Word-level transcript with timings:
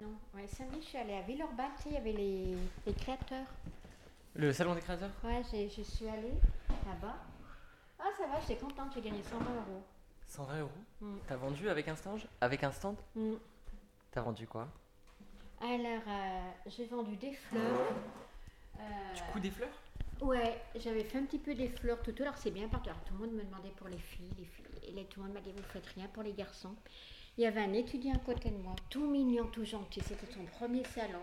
Non, 0.00 0.14
ouais, 0.34 0.46
samedi, 0.46 0.80
je 0.80 0.86
suis 0.86 0.98
allée 0.98 1.14
à 1.14 1.22
Villeurbanne, 1.22 1.72
tu 1.76 1.82
sais, 1.84 1.88
il 1.90 1.94
y 1.94 1.96
avait 1.96 2.12
les, 2.12 2.56
les 2.86 2.92
créateurs. 2.92 3.46
Le 4.36 4.52
salon 4.52 4.74
des 4.76 4.80
créateurs? 4.80 5.10
Ouais, 5.24 5.42
j'ai- 5.50 5.68
je 5.68 5.82
suis 5.82 6.06
allée 6.08 6.34
là-bas. 6.86 7.16
Ah, 7.98 8.04
ça 8.16 8.28
va, 8.28 8.38
j'étais 8.40 8.56
contente, 8.58 8.92
j'ai 8.94 9.00
gagné 9.00 9.20
120 9.24 9.44
euros. 9.56 9.82
120 10.28 10.60
euros? 10.60 10.70
Mm. 11.00 11.16
T'as 11.26 11.36
vendu 11.36 11.68
avec 11.68 11.88
un 11.88 11.96
stand? 11.96 12.20
Avec 12.40 12.62
un 12.62 12.70
stand? 12.70 12.96
Mm. 13.16 13.34
T'as 14.12 14.20
vendu 14.20 14.46
quoi? 14.46 14.68
Alors, 15.60 16.02
euh, 16.06 16.50
j'ai 16.66 16.86
vendu 16.86 17.16
des 17.16 17.32
fleurs. 17.32 17.92
Euh, 18.78 19.14
Du 19.14 19.22
coup 19.32 19.40
des 19.40 19.50
fleurs? 19.50 19.82
Ouais, 20.20 20.62
j'avais 20.76 21.02
fait 21.02 21.18
un 21.18 21.24
petit 21.24 21.38
peu 21.38 21.54
des 21.54 21.68
fleurs 21.68 22.00
tout 22.02 22.14
alors 22.20 22.36
c'est 22.36 22.50
bien 22.52 22.68
parti. 22.68 22.88
Alors, 22.88 23.02
tout 23.02 23.14
le 23.14 23.18
monde 23.20 23.32
me 23.34 23.42
demandait 23.42 23.70
pour 23.76 23.88
les 23.88 23.98
filles, 23.98 24.30
les 24.38 24.44
filles. 24.44 24.64
Et 24.86 24.92
là, 24.92 25.02
tout 25.10 25.18
le 25.20 25.26
monde 25.26 25.34
m'a 25.34 25.40
dit, 25.40 25.50
vous 25.50 25.62
faites 25.64 25.86
rien 25.96 26.06
pour 26.12 26.22
les 26.22 26.32
garçons. 26.34 26.74
Il 27.38 27.42
y 27.42 27.46
avait 27.46 27.60
un 27.60 27.72
étudiant 27.72 28.14
à 28.14 28.18
côté 28.18 28.50
de 28.50 28.56
moi, 28.56 28.74
tout 28.90 29.08
mignon, 29.08 29.46
tout 29.46 29.64
gentil. 29.64 30.00
C'était 30.00 30.26
son 30.32 30.44
premier 30.44 30.82
salon. 30.82 31.22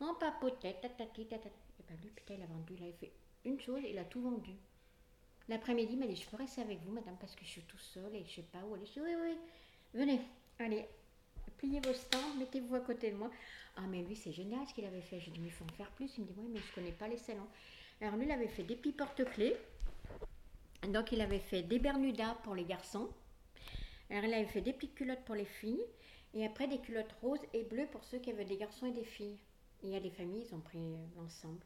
On 0.00 0.14
papotait, 0.14 0.78
tatati, 0.80 1.26
tatati. 1.26 1.54
Et 1.78 1.82
ben 1.86 1.98
lui, 2.02 2.08
putain, 2.08 2.34
il 2.34 2.42
a 2.42 2.46
vendu, 2.46 2.72
il 2.74 2.82
avait 2.82 2.92
fait 2.94 3.12
une 3.44 3.60
chose, 3.60 3.82
il 3.86 3.98
a 3.98 4.04
tout 4.04 4.22
vendu. 4.22 4.52
L'après-midi, 5.50 5.92
il 5.92 5.98
m'a 5.98 6.06
dit, 6.06 6.16
je 6.16 6.26
peux 6.26 6.38
rester 6.38 6.62
avec 6.62 6.80
vous, 6.80 6.90
madame, 6.90 7.16
parce 7.20 7.34
que 7.36 7.44
je 7.44 7.50
suis 7.50 7.62
tout 7.62 7.76
seul 7.76 8.14
et 8.14 8.24
je 8.24 8.36
sais 8.36 8.42
pas 8.50 8.60
où 8.66 8.74
aller. 8.74 8.86
Je 8.86 8.92
dis, 8.92 9.00
oui, 9.00 9.14
oui, 9.22 9.36
venez, 9.92 10.20
allez, 10.58 10.86
pliez 11.58 11.80
vos 11.80 11.92
stands, 11.92 12.34
mettez-vous 12.38 12.74
à 12.74 12.80
côté 12.80 13.10
de 13.10 13.16
moi. 13.16 13.30
Ah, 13.76 13.82
mais 13.90 14.02
lui, 14.02 14.16
c'est 14.16 14.32
génial 14.32 14.66
ce 14.66 14.72
qu'il 14.72 14.86
avait 14.86 15.02
fait. 15.02 15.20
J'ai 15.20 15.30
dit, 15.30 15.38
mais 15.38 15.48
il 15.48 15.52
faut 15.52 15.66
en 15.66 15.76
faire 15.76 15.90
plus. 15.90 16.16
Il 16.16 16.22
me 16.22 16.28
dit, 16.28 16.34
oui, 16.38 16.48
mais 16.50 16.60
je 16.60 16.74
connais 16.74 16.92
pas 16.92 17.08
les 17.08 17.18
salons. 17.18 17.46
Alors, 18.00 18.16
lui, 18.16 18.24
il 18.24 18.32
avait 18.32 18.48
fait 18.48 18.62
des 18.62 18.74
petits 18.74 18.92
porte-clés. 18.92 19.54
Donc, 20.88 21.12
il 21.12 21.20
avait 21.20 21.40
fait 21.40 21.62
des 21.62 21.78
bermudas 21.78 22.36
pour 22.42 22.54
les 22.54 22.64
garçons. 22.64 23.10
Alors, 24.10 24.24
il 24.24 24.34
avait 24.34 24.46
fait 24.46 24.60
des 24.60 24.72
petites 24.72 24.94
culottes 24.94 25.24
pour 25.24 25.34
les 25.34 25.44
filles. 25.44 25.84
Et 26.34 26.44
après, 26.44 26.68
des 26.68 26.78
culottes 26.78 27.12
roses 27.22 27.40
et 27.52 27.64
bleues 27.64 27.86
pour 27.86 28.04
ceux 28.04 28.18
qui 28.18 28.30
avaient 28.30 28.44
des 28.44 28.56
garçons 28.56 28.86
et 28.86 28.92
des 28.92 29.04
filles. 29.04 29.38
Et 29.82 29.88
il 29.88 29.92
y 29.92 29.96
a 29.96 30.00
des 30.00 30.10
familles, 30.10 30.44
ils 30.46 30.54
ont 30.54 30.60
pris 30.60 30.78
euh, 30.78 31.06
l'ensemble. 31.16 31.64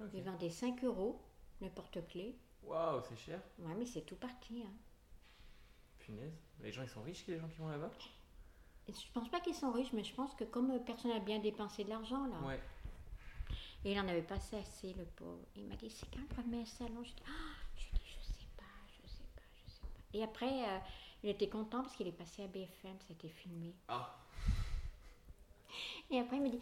Ok. 0.00 0.08
Ils 0.14 0.22
vendaient 0.22 0.50
5 0.50 0.82
euros 0.84 1.20
le 1.60 1.68
porte-clés. 1.68 2.36
Waouh, 2.64 3.02
c'est 3.08 3.16
cher. 3.16 3.40
Ouais, 3.58 3.74
mais 3.78 3.86
c'est 3.86 4.02
tout 4.02 4.16
parti. 4.16 4.62
Hein. 4.66 4.72
Punaise. 5.98 6.32
Les 6.60 6.72
gens 6.72 6.82
ils 6.82 6.88
sont 6.88 7.02
riches, 7.02 7.24
les 7.28 7.38
gens 7.38 7.48
qui 7.48 7.58
vont 7.58 7.68
là-bas? 7.68 7.90
Je 8.88 9.12
pense 9.12 9.28
pas 9.30 9.40
qu'ils 9.40 9.54
sont 9.54 9.72
riches, 9.72 9.92
mais 9.92 10.04
je 10.04 10.14
pense 10.14 10.34
que 10.34 10.44
comme 10.44 10.70
euh, 10.70 10.78
personne 10.78 11.10
n'a 11.10 11.20
bien 11.20 11.38
dépensé 11.38 11.84
de 11.84 11.90
l'argent, 11.90 12.26
là. 12.26 12.40
Ouais. 12.46 12.60
Et 13.84 13.92
il 13.92 14.00
en 14.00 14.08
avait 14.08 14.22
pas 14.22 14.34
assez, 14.34 14.92
le 14.94 15.04
pauvre. 15.04 15.44
Il 15.56 15.66
m'a 15.66 15.76
dit, 15.76 15.90
c'est 15.90 16.06
quand 16.10 16.20
le 16.20 16.26
premier 16.26 16.64
salon 16.64 17.02
Je 17.04 17.10
dis, 17.10 17.22
ah, 17.26 17.54
je 17.76 17.98
dis, 17.98 18.04
je 18.06 18.24
sais 18.24 18.46
pas, 18.56 18.64
je 18.88 19.08
sais 19.08 19.24
pas, 19.34 19.42
je 19.64 19.70
sais 19.70 19.80
pas. 19.82 20.18
Et 20.18 20.22
après, 20.22 20.68
euh, 20.68 20.78
il 21.24 21.30
était 21.30 21.48
content 21.48 21.80
parce 21.82 21.96
qu'il 21.96 22.06
est 22.06 22.12
passé 22.12 22.44
à 22.44 22.46
BFM, 22.48 22.96
c'était 23.08 23.30
filmé. 23.30 23.74
Ah. 23.88 24.14
Et 26.10 26.20
après, 26.20 26.36
il 26.36 26.42
me 26.42 26.50
dit, 26.50 26.60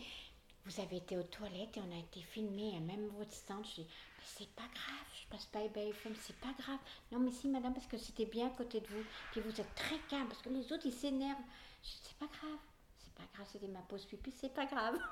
vous 0.65 0.81
avez 0.81 0.99
été 0.99 1.19
aux 1.19 1.25
toilettes 1.25 1.77
et 1.77 1.81
on 1.81 1.93
a 1.93 1.99
été 1.99 2.21
filmé, 2.23 2.79
même 2.79 3.09
votre 3.19 3.33
stand. 3.33 3.65
Je 3.67 3.83
dis, 3.83 3.87
mais 3.89 4.25
c'est 4.25 4.49
pas 4.51 4.63
grave, 4.63 5.07
je 5.21 5.27
passe 5.29 5.47
pas 5.47 5.59
à 5.59 5.67
BFM, 5.67 6.15
c'est 6.15 6.37
pas 6.37 6.53
grave. 6.57 6.79
Non, 7.11 7.19
mais 7.19 7.33
si, 7.33 7.49
madame, 7.49 7.75
parce 7.75 7.89
que 7.89 7.99
c'était 7.99 8.25
bien 8.25 8.47
à 8.47 8.51
côté 8.51 8.81
de 8.81 8.87
vous. 8.87 9.03
Puis 9.33 9.41
vous 9.41 9.61
êtes 9.61 9.75
très 9.75 9.99
calme, 10.09 10.29
parce 10.29 10.41
que 10.41 10.49
les 10.49 10.73
autres, 10.73 10.87
ils 10.87 10.93
s'énervent. 10.93 11.43
Je 11.83 11.89
dis, 11.89 12.01
c'est 12.05 12.19
pas 12.19 12.27
grave, 12.27 12.59
c'est 12.99 13.15
pas 13.15 13.25
grave, 13.35 13.49
c'était 13.51 13.67
ma 13.67 13.83
pause 13.83 14.07
pipi, 14.07 14.31
c'est 14.31 14.55
pas 14.55 14.67
grave. 14.67 14.97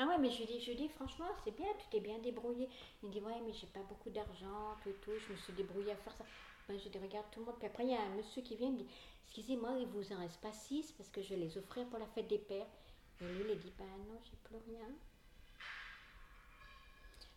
Ah 0.00 0.06
ouais, 0.06 0.16
mais 0.16 0.30
je 0.30 0.38
lui 0.38 0.46
dis, 0.46 0.60
je 0.60 0.70
lui 0.70 0.76
dis 0.76 0.88
franchement, 0.90 1.26
c'est 1.42 1.50
bien, 1.50 1.66
tu 1.76 1.88
t'es 1.90 1.98
bien 1.98 2.20
débrouillé. 2.20 2.68
Il 3.02 3.08
me 3.08 3.12
dit, 3.12 3.20
ouais, 3.20 3.40
mais 3.44 3.52
j'ai 3.52 3.66
pas 3.66 3.80
beaucoup 3.80 4.10
d'argent, 4.10 4.76
tout 4.80 4.90
et 4.90 4.94
tout, 5.02 5.10
je 5.18 5.32
me 5.32 5.36
suis 5.38 5.52
débrouillée 5.54 5.90
à 5.90 5.96
faire 5.96 6.12
ça. 6.12 6.24
Ben, 6.68 6.78
je 6.78 6.88
dis, 6.88 6.98
regarde 6.98 7.26
tout 7.30 7.40
le 7.40 7.46
monde. 7.46 7.56
Puis 7.58 7.66
après, 7.66 7.84
il 7.84 7.90
y 7.90 7.94
a 7.94 8.00
un 8.02 8.10
monsieur 8.14 8.42
qui 8.42 8.54
vient, 8.56 8.68
il 8.68 8.74
me 8.74 8.78
dit, 8.78 8.86
excusez-moi, 9.24 9.76
il 9.80 9.86
vous 9.86 10.12
en 10.12 10.18
reste 10.18 10.40
pas 10.40 10.52
six 10.52 10.92
parce 10.92 11.08
que 11.08 11.22
je 11.22 11.30
vais 11.30 11.36
les 11.40 11.56
offrir 11.56 11.86
pour 11.86 11.98
la 11.98 12.06
fête 12.08 12.28
des 12.28 12.38
pères. 12.38 12.66
Et 13.20 13.24
lui, 13.24 13.42
il 13.46 13.50
a 13.50 13.54
dit, 13.54 13.72
bah 13.78 13.84
non, 14.06 14.20
j'ai 14.24 14.36
plus 14.44 14.56
rien. 14.68 14.86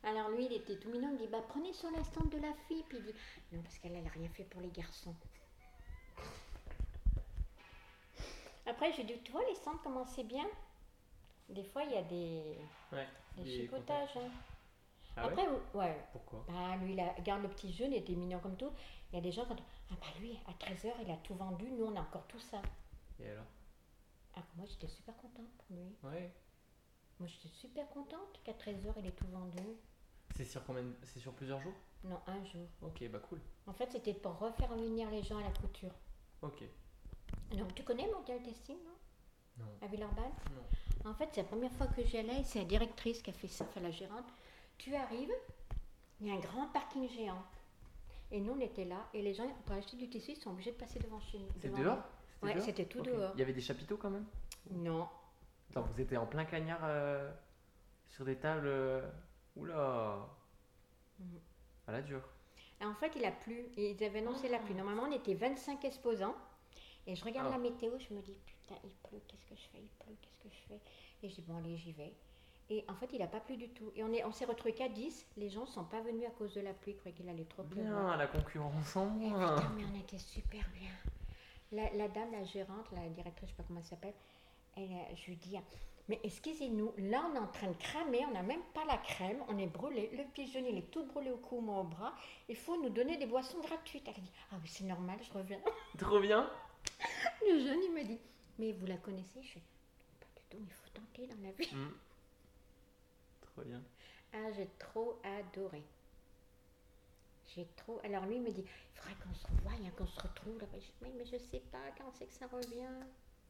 Alors 0.03 0.29
lui, 0.29 0.45
il 0.45 0.53
était 0.53 0.77
tout 0.77 0.89
mignon, 0.89 1.09
il 1.09 1.13
me 1.13 1.17
dit, 1.19 1.27
bah 1.27 1.43
prenez 1.47 1.71
sur 1.73 1.89
la 1.91 2.03
stand 2.03 2.29
de 2.29 2.37
la 2.39 2.53
fille. 2.67 2.83
Puis 2.89 2.97
il 2.97 3.03
dit, 3.05 3.13
non, 3.53 3.61
parce 3.61 3.77
qu'elle, 3.77 3.95
elle 3.95 4.05
a 4.05 4.09
rien 4.09 4.29
fait 4.29 4.43
pour 4.43 4.61
les 4.61 4.69
garçons. 4.69 5.15
Après, 8.65 8.91
j'ai 8.93 9.03
dit, 9.03 9.13
tu 9.23 9.31
vois, 9.31 9.43
les 9.47 9.55
stands, 9.55 9.77
comment 9.83 10.05
c'est 10.05 10.23
bien? 10.23 10.45
Des 11.49 11.63
fois, 11.63 11.83
il 11.83 11.91
y 11.91 11.97
a 11.97 12.03
des, 12.03 12.57
Ouais. 12.91 13.07
des 13.37 13.43
Des 13.43 13.49
chicotages. 13.61 14.15
hein. 14.17 14.29
Ah 15.17 15.25
Après, 15.25 15.45
ouais. 15.73 15.97
Pourquoi? 16.11 16.45
Bah, 16.47 16.75
lui, 16.81 16.93
il 16.93 16.99
a, 16.99 17.11
regarde 17.13 17.41
le 17.43 17.49
petit 17.49 17.71
jeune, 17.73 17.91
il 17.91 17.97
était 17.97 18.13
mignon 18.13 18.39
comme 18.39 18.55
tout. 18.55 18.71
Il 19.11 19.15
y 19.15 19.19
a 19.19 19.21
des 19.21 19.31
gens 19.31 19.45
qui 19.45 19.55
dit, 19.55 19.63
ah 19.91 19.95
bah 19.99 20.07
lui, 20.19 20.39
à 20.47 20.53
13h, 20.53 20.93
il 21.03 21.11
a 21.11 21.17
tout 21.17 21.35
vendu, 21.35 21.69
nous, 21.71 21.85
on 21.85 21.95
a 21.95 22.01
encore 22.01 22.25
tout 22.27 22.39
ça. 22.39 22.61
Et 23.19 23.29
alors? 23.29 23.45
Ah, 24.35 24.43
moi, 24.55 24.65
j'étais 24.65 24.87
super 24.87 25.15
contente 25.17 25.49
pour 25.57 25.75
lui. 25.75 25.95
Ouais. 26.03 26.33
Moi, 27.19 27.27
j'étais 27.27 27.49
super 27.49 27.87
contente 27.89 28.39
qu'à 28.43 28.53
13h, 28.53 28.93
il 28.97 29.05
ait 29.05 29.11
tout 29.11 29.27
vendu. 29.27 29.63
C'est 30.35 30.45
sur 30.45 30.63
combien 30.63 30.83
C'est 31.03 31.19
sur 31.19 31.33
plusieurs 31.33 31.61
jours? 31.61 31.73
Non, 32.05 32.19
un 32.25 32.43
jour. 32.45 32.67
Ok, 32.81 33.07
bah 33.09 33.19
cool. 33.19 33.41
En 33.67 33.73
fait, 33.73 33.91
c'était 33.91 34.13
pour 34.13 34.39
refaire 34.39 34.73
venir 34.75 35.09
les 35.11 35.21
gens 35.23 35.37
à 35.37 35.43
la 35.43 35.51
couture. 35.51 35.93
Ok. 36.41 36.63
Donc, 37.51 37.75
tu 37.75 37.83
connais 37.83 38.07
Mondial 38.07 38.41
Testing, 38.41 38.77
non? 38.77 39.65
Non. 39.65 39.71
À 39.81 39.87
Villeurbanne? 39.87 40.31
Non. 40.55 41.09
En 41.11 41.13
fait, 41.13 41.29
c'est 41.33 41.41
la 41.41 41.47
première 41.47 41.71
fois 41.73 41.87
que 41.87 42.03
j'y 42.03 42.17
allais, 42.17 42.43
c'est 42.45 42.59
la 42.59 42.65
directrice 42.65 43.21
qui 43.21 43.29
a 43.29 43.33
fait 43.33 43.47
ça, 43.49 43.65
enfin 43.65 43.81
la 43.81 43.91
gérante. 43.91 44.31
Tu 44.77 44.95
arrives, 44.95 45.33
il 46.21 46.27
y 46.27 46.31
a 46.31 46.35
un 46.35 46.39
grand 46.39 46.67
parking 46.69 47.09
géant. 47.09 47.43
Et 48.31 48.39
nous, 48.39 48.53
on 48.53 48.59
était 48.59 48.85
là, 48.85 49.07
et 49.13 49.21
les 49.21 49.33
gens, 49.33 49.47
pour 49.65 49.75
acheter 49.75 49.97
du 49.97 50.09
tissu, 50.09 50.31
ils 50.31 50.37
sont 50.37 50.51
obligés 50.51 50.71
de 50.71 50.77
passer 50.77 50.99
devant 50.99 51.19
chez 51.19 51.37
nous. 51.39 51.47
Devant 51.61 51.79
dehors. 51.79 52.03
Ouais, 52.41 52.59
c'était 52.59 52.85
tout 52.85 53.01
dehors. 53.01 53.31
Il 53.35 53.39
y 53.39 53.43
avait 53.43 53.53
des 53.53 53.61
chapiteaux 53.61 53.97
quand 53.97 54.09
même 54.09 54.25
Non, 54.71 55.07
Attends, 55.69 55.83
vous 55.83 56.01
étiez 56.01 56.17
en 56.17 56.25
plein 56.25 56.43
cagnard 56.45 56.79
euh, 56.83 57.31
sur 58.07 58.25
des 58.25 58.35
tables. 58.37 58.67
euh, 58.67 59.01
Oula 59.55 60.27
Mhm. 61.19 61.39
À 61.87 61.91
la 61.91 62.01
dure. 62.01 62.23
Et 62.81 62.85
en 62.85 62.95
fait, 62.95 63.11
il 63.15 63.23
a 63.25 63.31
plu. 63.31 63.65
Ils 63.77 64.03
avaient 64.03 64.19
annoncé 64.19 64.49
la 64.49 64.57
pluie. 64.59 64.73
Normalement, 64.73 65.03
on 65.03 65.11
était 65.11 65.33
25 65.35 65.83
exposants. 65.85 66.35
Et 67.05 67.15
je 67.15 67.23
regarde 67.23 67.47
Ah. 67.49 67.57
la 67.57 67.57
météo, 67.59 67.91
je 67.99 68.13
me 68.13 68.21
dis, 68.21 68.37
putain, 68.45 68.75
il 68.83 68.91
pleut, 69.07 69.21
qu'est-ce 69.27 69.45
que 69.45 69.55
je 69.55 69.67
fais? 69.71 69.79
Il 69.81 69.89
pleut, 70.03 70.15
qu'est-ce 70.21 70.37
que 70.43 70.49
je 70.55 70.61
fais? 70.67 70.79
Et 71.23 71.29
je 71.29 71.35
dis, 71.35 71.41
bon, 71.41 71.57
allez, 71.57 71.75
j'y 71.77 71.91
vais. 71.91 72.13
Et 72.73 72.85
en 72.87 72.95
fait, 72.95 73.09
il 73.11 73.19
n'a 73.19 73.27
pas 73.27 73.41
plu 73.41 73.57
du 73.57 73.67
tout. 73.69 73.91
Et 73.97 74.03
on 74.03 74.13
est- 74.13 74.23
on 74.23 74.31
s'est 74.31 74.45
retrouvés 74.45 74.73
qu'à 74.73 74.87
10. 74.87 75.25
Les 75.35 75.49
gens 75.49 75.61
ne 75.61 75.65
sont 75.67 75.83
pas 75.83 75.99
venus 75.99 76.25
à 76.25 76.31
cause 76.31 76.53
de 76.53 76.61
la 76.61 76.73
pluie. 76.73 76.93
Ils 76.93 76.97
croyaient 76.97 77.15
qu'il 77.17 77.27
allait 77.27 77.43
trop 77.43 77.63
pleuvoir. 77.63 78.05
Bien, 78.11 78.15
la 78.17 78.27
concurrence 78.27 78.95
en 78.95 79.05
moins. 79.07 79.55
putain, 79.57 79.73
mais 79.75 79.83
on 79.93 79.99
était 79.99 80.17
super 80.17 80.63
bien. 80.79 80.89
La, 81.73 81.89
la 81.95 82.07
dame, 82.07 82.31
la 82.31 82.43
gérante, 82.45 82.85
la 82.93 83.07
directrice, 83.09 83.49
je 83.49 83.53
sais 83.53 83.57
pas 83.57 83.63
comment 83.67 83.79
elle 83.81 83.85
s'appelle, 83.85 84.13
elle, 84.77 84.83
euh, 84.91 85.15
je 85.15 85.25
lui 85.27 85.35
dis, 85.37 85.57
mais 86.09 86.19
excusez-nous, 86.23 86.93
là 86.97 87.25
on 87.29 87.35
est 87.35 87.39
en 87.39 87.47
train 87.47 87.67
de 87.67 87.77
cramer, 87.77 88.25
on 88.27 88.31
n'a 88.33 88.41
même 88.43 88.63
pas 88.73 88.83
la 88.85 88.97
crème, 88.97 89.41
on 89.47 89.57
est 89.57 89.67
brûlé, 89.67 90.09
le 90.13 90.23
pigeon 90.33 90.65
il 90.67 90.77
est 90.77 90.91
tout 90.91 91.05
brûlé 91.05 91.31
au 91.31 91.37
cou, 91.37 91.61
moi 91.61 91.79
au 91.79 91.83
bras, 91.85 92.13
il 92.49 92.57
faut 92.57 92.81
nous 92.81 92.89
donner 92.89 93.15
des 93.17 93.25
boissons 93.25 93.59
gratuites. 93.61 94.05
Elle 94.07 94.21
dit, 94.21 94.31
ah 94.51 94.55
oui 94.61 94.67
c'est 94.67 94.83
normal, 94.83 95.17
je 95.21 95.31
reviens. 95.31 95.59
Trop 95.97 96.19
bien 96.19 96.49
Le 97.41 97.59
jeune 97.59 97.79
il 97.83 97.91
me 97.93 98.03
dit, 98.03 98.19
mais 98.59 98.73
vous 98.73 98.85
la 98.85 98.97
connaissez? 98.97 99.41
Je 99.41 99.51
fais, 99.51 99.61
pas 100.19 100.25
du 100.35 100.41
tout, 100.49 100.57
mais 100.59 100.67
il 100.67 100.73
faut 100.73 100.89
tenter 100.93 101.27
dans 101.27 101.41
la 101.41 101.51
vie. 101.53 101.73
Mm. 101.73 101.93
Trop 103.53 103.63
bien. 103.63 103.81
Ah, 104.33 104.51
j'ai 104.55 104.69
trop 104.79 105.19
adoré. 105.23 105.83
J'ai 107.53 107.67
trop. 107.75 107.99
Alors 108.03 108.25
lui 108.25 108.35
il 108.35 108.41
me 108.41 108.51
dit, 108.51 108.63
il 108.63 108.99
faudrait 108.99 109.15
qu'on 109.23 109.33
se 109.33 109.47
revoie, 109.47 109.73
hein, 109.73 109.91
qu'on 109.97 110.07
se 110.07 110.19
retrouve 110.21 110.57
là-bas. 110.59 110.79
Je 110.79 110.91
mais, 111.01 111.25
je 111.25 111.37
sais 111.37 111.61
pas 111.71 111.91
quand 111.97 112.11
c'est 112.13 112.27
que 112.27 112.33
ça 112.33 112.47
revient. 112.47 113.05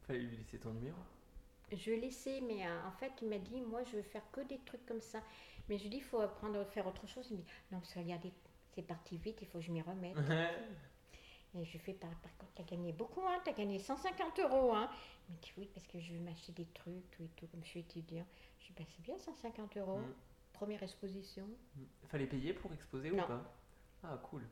Fallait 0.08 0.20
lui 0.20 0.38
laisser 0.38 0.58
ton 0.58 0.74
numéro. 0.74 0.98
Je 1.72 1.92
l'ai 1.92 2.02
laissé, 2.02 2.42
mais 2.42 2.68
euh, 2.68 2.88
en 2.88 2.92
fait, 2.92 3.12
il 3.22 3.30
m'a 3.30 3.38
dit, 3.38 3.62
moi, 3.62 3.82
je 3.86 3.96
veux 3.96 4.02
faire 4.02 4.30
que 4.32 4.42
des 4.42 4.60
trucs 4.66 4.86
comme 4.86 5.00
ça. 5.02 5.22
Mais 5.70 5.78
je 5.78 5.84
lui 5.84 5.90
dis, 5.90 5.98
il 5.98 6.04
faut 6.04 6.20
apprendre 6.20 6.60
à 6.60 6.66
faire 6.66 6.86
autre 6.86 7.08
chose. 7.08 7.28
Il 7.30 7.38
me 7.38 7.42
dit, 7.42 7.48
non, 7.72 7.80
parce 7.80 7.94
que 7.94 8.00
regardez, 8.00 8.34
c'est 8.76 8.82
parti 8.82 9.18
vite, 9.18 9.38
il 9.42 9.48
faut 9.48 9.60
que 9.60 9.64
je 9.64 9.72
m'y 9.72 9.82
remette. 9.82 10.18
Et 11.60 11.66
je 11.66 11.78
fais, 11.78 11.94
par, 11.94 12.10
par 12.22 12.36
contre, 12.38 12.52
t'as 12.56 12.64
gagné 12.64 12.94
beaucoup, 12.94 13.22
hein, 13.28 13.40
t'as 13.44 13.52
gagné 13.52 13.78
150 13.80 14.40
euros, 14.40 14.74
hein. 14.74 14.90
Il 15.30 15.36
me 15.36 15.42
dit, 15.42 15.52
oui, 15.58 15.70
parce 15.74 15.86
que 15.88 16.00
je 16.00 16.14
veux 16.14 16.20
m'acheter 16.20 16.54
des 16.54 16.66
trucs, 16.74 17.10
tout 17.12 17.24
et 17.24 17.28
tout, 17.36 17.48
comme 17.48 17.62
je 17.64 17.70
suis 17.70 17.80
étudiant. 17.82 18.26
Je 18.60 18.68
dis, 18.68 18.74
bah, 18.78 18.84
c'est 18.88 19.02
bien 19.04 19.18
150 19.18 19.76
euros. 19.78 20.00
Mm. 20.00 20.14
Première 20.54 20.82
exposition. 20.84 21.46
Fallait 22.08 22.28
payer 22.28 22.54
pour 22.54 22.72
exposer 22.74 23.12
Non. 23.12 23.24
ou 23.24 23.28
pas? 23.28 23.54
Ah, 24.04 24.18
cool. 24.30 24.44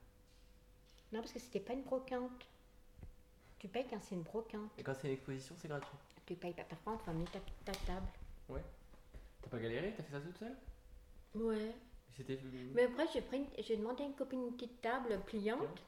Non, 1.14 1.20
parce 1.22 1.32
que 1.32 1.40
c'était 1.40 1.60
pas 1.60 1.74
une 1.74 1.84
brocante. 1.84 2.48
Tu 3.60 3.68
payes 3.68 3.86
quand 3.90 4.02
c'est 4.02 4.16
une 4.16 4.24
brocante. 4.24 4.72
Et 4.78 4.84
quand 4.84 4.94
c'est 4.96 5.08
une 5.08 5.14
exposition, 5.14 5.56
c'est 5.58 5.68
gratuit? 5.68 5.98
Tu 6.26 6.36
payes 6.36 6.54
pas. 6.54 6.64
Par 6.64 6.82
contre, 6.84 7.06
on 7.08 7.14
va 7.14 7.26
ta, 7.32 7.40
ta 7.66 7.72
table. 7.86 8.08
Ouais. 8.50 8.64
T'as 9.42 9.50
pas 9.50 9.60
galéré? 9.60 9.94
T'as 9.96 10.04
fait 10.04 10.12
ça 10.12 10.22
toute 10.22 10.38
seule? 10.38 10.58
Ouais. 11.36 11.76
C'était. 12.16 12.40
Mais 12.74 12.84
après, 12.86 13.06
j'ai 13.14 13.22
pris 13.22 13.38
une- 13.38 13.64
j'ai 13.64 13.78
demandé 13.78 14.04
à 14.04 14.06
une 14.08 14.14
copine 14.16 14.42
une 14.48 14.54
petite 14.54 14.82
table 14.82 15.20
pliante. 15.26 15.82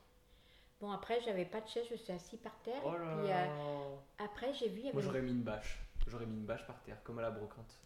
Bon, 0.82 0.90
après, 0.92 1.22
j'avais 1.22 1.46
pas 1.46 1.62
de 1.62 1.68
chaise, 1.68 1.86
je 1.90 1.96
suis 1.96 2.12
assise 2.12 2.40
par 2.40 2.58
terre. 2.64 2.82
Oh 2.84 2.90
et 2.96 3.00
là 3.00 3.16
puis, 3.16 3.28
là. 3.28 3.44
euh, 3.44 3.96
après, 4.18 4.52
j'ai 4.54 4.68
vu, 4.68 4.80
il 4.80 4.86
y 4.86 4.88
avait. 4.90 4.94
Moi 4.94 5.02
j'aurais 5.04 5.22
mis 5.22 5.32
une 5.32 5.44
bâche. 5.44 5.80
J'aurais 6.08 6.26
mis 6.26 6.36
une 6.38 6.46
bâche 6.46 6.66
par 6.66 6.82
terre, 6.82 6.98
comme 7.04 7.20
à 7.20 7.22
la 7.22 7.30
brocante. 7.32 7.80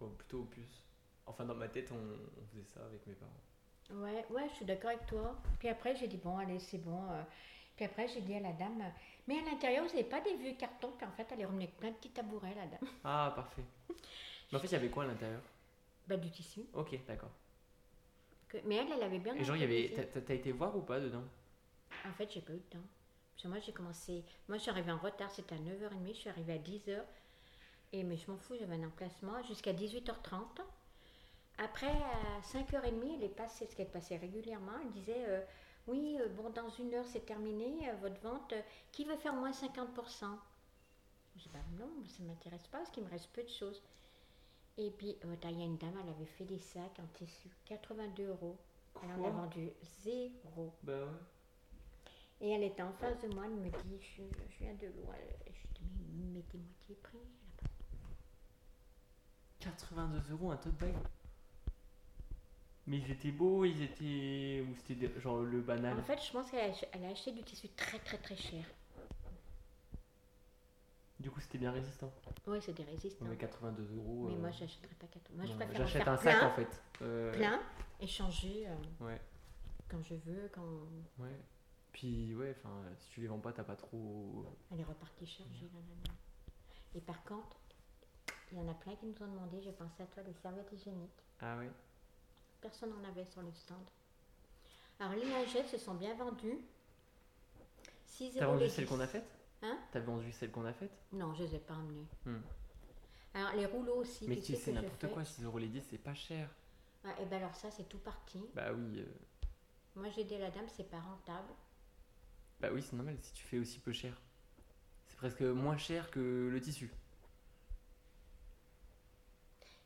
Ou 0.00 0.06
plutôt 0.06 0.40
au 0.40 0.44
puce. 0.44 0.82
Enfin, 1.26 1.44
dans 1.44 1.54
ma 1.54 1.68
tête, 1.68 1.90
on, 1.92 1.96
on 1.96 2.46
faisait 2.50 2.64
ça 2.64 2.80
avec 2.86 3.06
mes 3.06 3.14
parents. 3.14 4.00
Ouais, 4.02 4.24
ouais, 4.30 4.48
je 4.50 4.54
suis 4.56 4.64
d'accord 4.64 4.90
avec 4.90 5.06
toi. 5.06 5.36
Puis 5.58 5.68
après, 5.68 5.94
j'ai 5.96 6.06
dit, 6.08 6.16
bon, 6.16 6.38
allez, 6.38 6.58
c'est 6.60 6.78
bon. 6.78 7.10
euh, 7.10 7.22
Puis 7.76 7.84
après, 7.84 8.08
j'ai 8.08 8.22
dit 8.22 8.34
à 8.34 8.40
la 8.40 8.52
dame, 8.52 8.82
mais 9.26 9.38
à 9.38 9.42
l'intérieur, 9.42 9.84
vous 9.84 9.90
n'avez 9.90 10.04
pas 10.04 10.20
des 10.22 10.34
vieux 10.36 10.54
cartons 10.54 10.92
Puis 10.96 11.06
en 11.06 11.12
fait, 11.12 11.26
elle 11.32 11.40
est 11.42 11.44
revenue 11.44 11.64
avec 11.64 11.76
plein 11.76 11.90
de 11.90 11.96
petits 11.96 12.10
tabourets, 12.10 12.54
la 12.54 12.66
dame. 12.66 12.80
Ah, 13.04 13.32
parfait. 13.36 13.64
Mais 14.50 14.56
en 14.56 14.60
fait, 14.60 14.68
il 14.68 14.72
y 14.72 14.76
avait 14.76 14.88
quoi 14.88 15.04
à 15.04 15.06
l'intérieur? 15.08 15.42
Bah, 16.06 16.16
du 16.16 16.30
tissu. 16.30 16.62
Ok, 16.72 16.98
d'accord. 17.06 17.30
Que- 18.48 18.58
Mais 18.64 18.76
elle, 18.76 18.92
elle 18.92 19.02
avait 19.02 19.18
bien 19.18 19.34
Et 19.34 19.44
genre, 19.44 19.56
il 19.56 19.60
y 19.60 19.64
avait. 19.64 20.08
t'as 20.22 20.34
été 20.34 20.52
voir 20.52 20.74
ou 20.74 20.80
pas 20.80 21.00
dedans? 21.00 21.24
En 22.06 22.12
fait, 22.12 22.30
j'ai 22.32 22.40
pas 22.40 22.52
eu 22.52 22.56
le 22.56 22.62
temps. 22.62 22.86
Parce 23.32 23.42
que 23.42 23.48
moi, 23.48 23.58
j'ai 23.60 23.72
commencé. 23.72 24.24
Moi, 24.48 24.58
je 24.58 24.62
suis 24.62 24.70
arrivée 24.70 24.92
en 24.92 24.98
retard, 24.98 25.30
c'était 25.30 25.54
à 25.54 25.58
9h30, 25.58 26.08
je 26.08 26.12
suis 26.12 26.28
arrivée 26.28 26.54
à 26.54 26.58
10h. 26.58 27.02
Et 27.92 28.02
mais 28.02 28.16
je 28.16 28.30
m'en 28.30 28.36
fous, 28.36 28.54
j'avais 28.58 28.74
un 28.74 28.86
emplacement 28.86 29.42
jusqu'à 29.44 29.72
18h30. 29.72 30.60
Après, 31.58 31.86
à 31.86 32.40
5h30, 32.42 33.14
elle 33.16 33.24
est 33.24 33.28
passée, 33.28 33.66
ce 33.66 33.74
qu'elle 33.74 33.90
passait 33.90 34.16
régulièrement, 34.16 34.78
elle 34.82 34.90
disait 34.90 35.24
euh, 35.26 35.40
Oui, 35.86 36.18
euh, 36.20 36.28
bon, 36.28 36.50
dans 36.50 36.68
une 36.68 36.94
heure, 36.94 37.06
c'est 37.06 37.24
terminé, 37.24 37.88
euh, 37.88 37.94
votre 37.96 38.20
vente. 38.20 38.54
qui 38.92 39.04
veut 39.04 39.16
faire 39.16 39.34
moins 39.34 39.50
50% 39.50 39.86
Je 41.36 41.42
dis 41.42 41.48
Bah 41.52 41.58
non, 41.78 41.90
ça 42.06 42.22
ne 42.22 42.28
m'intéresse 42.28 42.66
pas, 42.68 42.78
parce 42.78 42.90
qu'il 42.90 43.04
me 43.04 43.10
reste 43.10 43.30
peu 43.32 43.42
de 43.42 43.48
choses. 43.48 43.82
Et 44.76 44.90
puis, 44.90 45.16
il 45.24 45.58
y 45.58 45.62
a 45.62 45.64
une 45.64 45.78
dame, 45.78 45.98
elle 46.02 46.10
avait 46.10 46.26
fait 46.26 46.44
des 46.44 46.58
sacs 46.58 47.00
en 47.00 47.06
tissu, 47.14 47.48
82 47.64 48.28
euros. 48.28 48.56
Elle 49.02 49.10
en 49.20 49.24
a 49.24 49.30
vendu 49.30 49.70
zéro. 50.02 50.72
Bah 50.82 51.04
ouais. 51.04 51.37
Et 52.40 52.50
elle 52.50 52.62
était 52.62 52.82
en 52.82 52.92
face 52.92 53.20
de 53.20 53.28
moi, 53.34 53.44
elle 53.46 53.56
me 53.56 53.68
dit, 53.68 54.00
je, 54.00 54.22
je 54.22 54.58
viens 54.64 54.74
de 54.74 54.86
loin. 54.86 55.14
Je 55.46 55.52
lui 55.52 55.68
dis, 55.74 56.04
mais 56.16 56.38
mettez 56.38 56.58
moitié 56.58 56.94
prix. 57.02 57.18
Pas- 57.56 57.68
82 59.60 60.32
euros 60.32 60.52
un 60.52 60.56
tote 60.56 60.74
bag 60.74 60.94
Mais 62.86 62.98
ils 62.98 63.10
étaient 63.10 63.32
beaux, 63.32 63.64
ils 63.64 63.82
étaient. 63.82 64.64
Ou 64.68 64.74
c'était 64.76 65.20
genre 65.20 65.40
le 65.40 65.60
banal 65.60 65.98
En 65.98 66.02
fait, 66.02 66.22
je 66.24 66.32
pense 66.32 66.50
qu'elle 66.50 67.04
a, 67.04 67.08
acheté 67.08 67.32
du 67.32 67.42
tissu 67.42 67.68
très 67.70 67.98
très 67.98 68.18
très 68.18 68.36
cher. 68.36 68.64
Du 71.18 71.32
coup, 71.32 71.40
c'était 71.40 71.58
bien 71.58 71.72
résistant. 71.72 72.12
Oui, 72.46 72.60
résistants. 72.60 73.24
Ouais, 73.24 73.32
mais 73.32 73.36
82 73.36 73.96
euros. 73.96 74.28
Mais 74.28 74.34
euh, 74.34 74.38
moi, 74.38 74.50
j'achèterais 74.52 74.94
pas 74.94 75.08
4 75.08 75.30
Moi, 75.34 75.44
je 75.44 75.52
préfère 75.54 75.76
J'achète 75.76 76.06
un 76.06 76.16
sac 76.16 76.42
en 76.44 76.52
fait. 76.52 76.82
Euh, 77.02 77.32
plein, 77.32 77.60
échanger 78.00 78.68
euh, 78.68 79.04
Ouais, 79.04 79.20
quand 79.88 80.00
je 80.02 80.14
veux, 80.14 80.48
quand 80.52 80.62
ouais. 81.18 81.36
Puis, 81.98 82.32
ouais, 82.36 82.54
enfin, 82.56 82.80
si 82.96 83.08
tu 83.10 83.20
les 83.22 83.26
vends 83.26 83.40
pas, 83.40 83.52
t'as 83.52 83.64
pas 83.64 83.74
trop. 83.74 84.46
elle 84.70 84.78
est 84.78 84.84
repartie 84.84 85.26
chargée. 85.26 85.68
là, 85.74 85.80
là. 86.06 86.12
Et 86.94 87.00
par 87.00 87.24
contre, 87.24 87.56
il 88.52 88.58
y 88.58 88.60
en 88.60 88.68
a 88.68 88.74
plein 88.74 88.94
qui 88.94 89.06
nous 89.06 89.20
ont 89.20 89.26
demandé, 89.26 89.60
j'ai 89.60 89.72
pensé 89.72 90.04
à 90.04 90.06
toi, 90.06 90.22
les 90.22 90.32
serviettes 90.34 90.70
hygiéniques. 90.72 91.10
Ah 91.40 91.58
ouais 91.58 91.68
Personne 92.60 92.90
n'en 92.90 93.08
avait 93.08 93.24
sur 93.24 93.42
le 93.42 93.52
stand. 93.52 93.82
Alors, 95.00 95.14
les 95.14 95.28
lingettes 95.28 95.66
se 95.70 95.76
sont 95.78 95.94
bien 95.94 96.14
vendues. 96.14 96.60
6 98.06 98.34
T'as 98.38 98.46
vendu 98.46 98.60
les 98.62 98.68
celle 98.68 98.84
10. 98.84 98.90
qu'on 98.90 99.00
a 99.00 99.06
faite 99.08 99.28
Hein? 99.62 99.76
T'as 99.90 99.98
vendu 99.98 100.30
celle 100.30 100.52
qu'on 100.52 100.66
a 100.66 100.72
faite 100.72 100.92
Non, 101.12 101.34
je 101.34 101.42
les 101.42 101.56
ai 101.56 101.58
pas 101.58 101.74
emmenés. 101.74 102.06
Hmm. 102.24 102.38
Alors, 103.34 103.54
les 103.56 103.66
rouleaux 103.66 103.96
aussi. 103.96 104.28
Mais 104.28 104.36
tu 104.36 104.54
sais 104.54 104.70
je 104.70 104.70
n'importe 104.70 105.12
quoi, 105.12 105.24
6 105.24 105.42
euros 105.42 105.58
les 105.58 105.66
10, 105.66 105.82
c'est 105.90 105.98
pas 105.98 106.14
cher. 106.14 106.48
Ah, 107.04 107.20
et 107.20 107.24
ben 107.24 107.38
alors, 107.42 107.56
ça, 107.56 107.72
c'est 107.72 107.88
tout 107.88 107.98
parti. 107.98 108.40
Bah 108.54 108.72
oui, 108.72 109.00
euh, 109.00 109.06
Moi, 109.96 110.10
j'ai 110.10 110.22
dit 110.22 110.36
à 110.36 110.38
la 110.38 110.50
dame, 110.52 110.68
c'est 110.68 110.88
pas 110.88 111.00
rentable. 111.00 111.48
Bah 112.60 112.68
oui, 112.72 112.82
c'est 112.82 112.96
normal 112.96 113.16
si 113.22 113.32
tu 113.32 113.44
fais 113.44 113.58
aussi 113.58 113.78
peu 113.78 113.92
cher. 113.92 114.20
C'est 115.06 115.16
presque 115.16 115.42
moins 115.42 115.76
cher 115.76 116.10
que 116.10 116.48
le 116.50 116.60
tissu. 116.60 116.90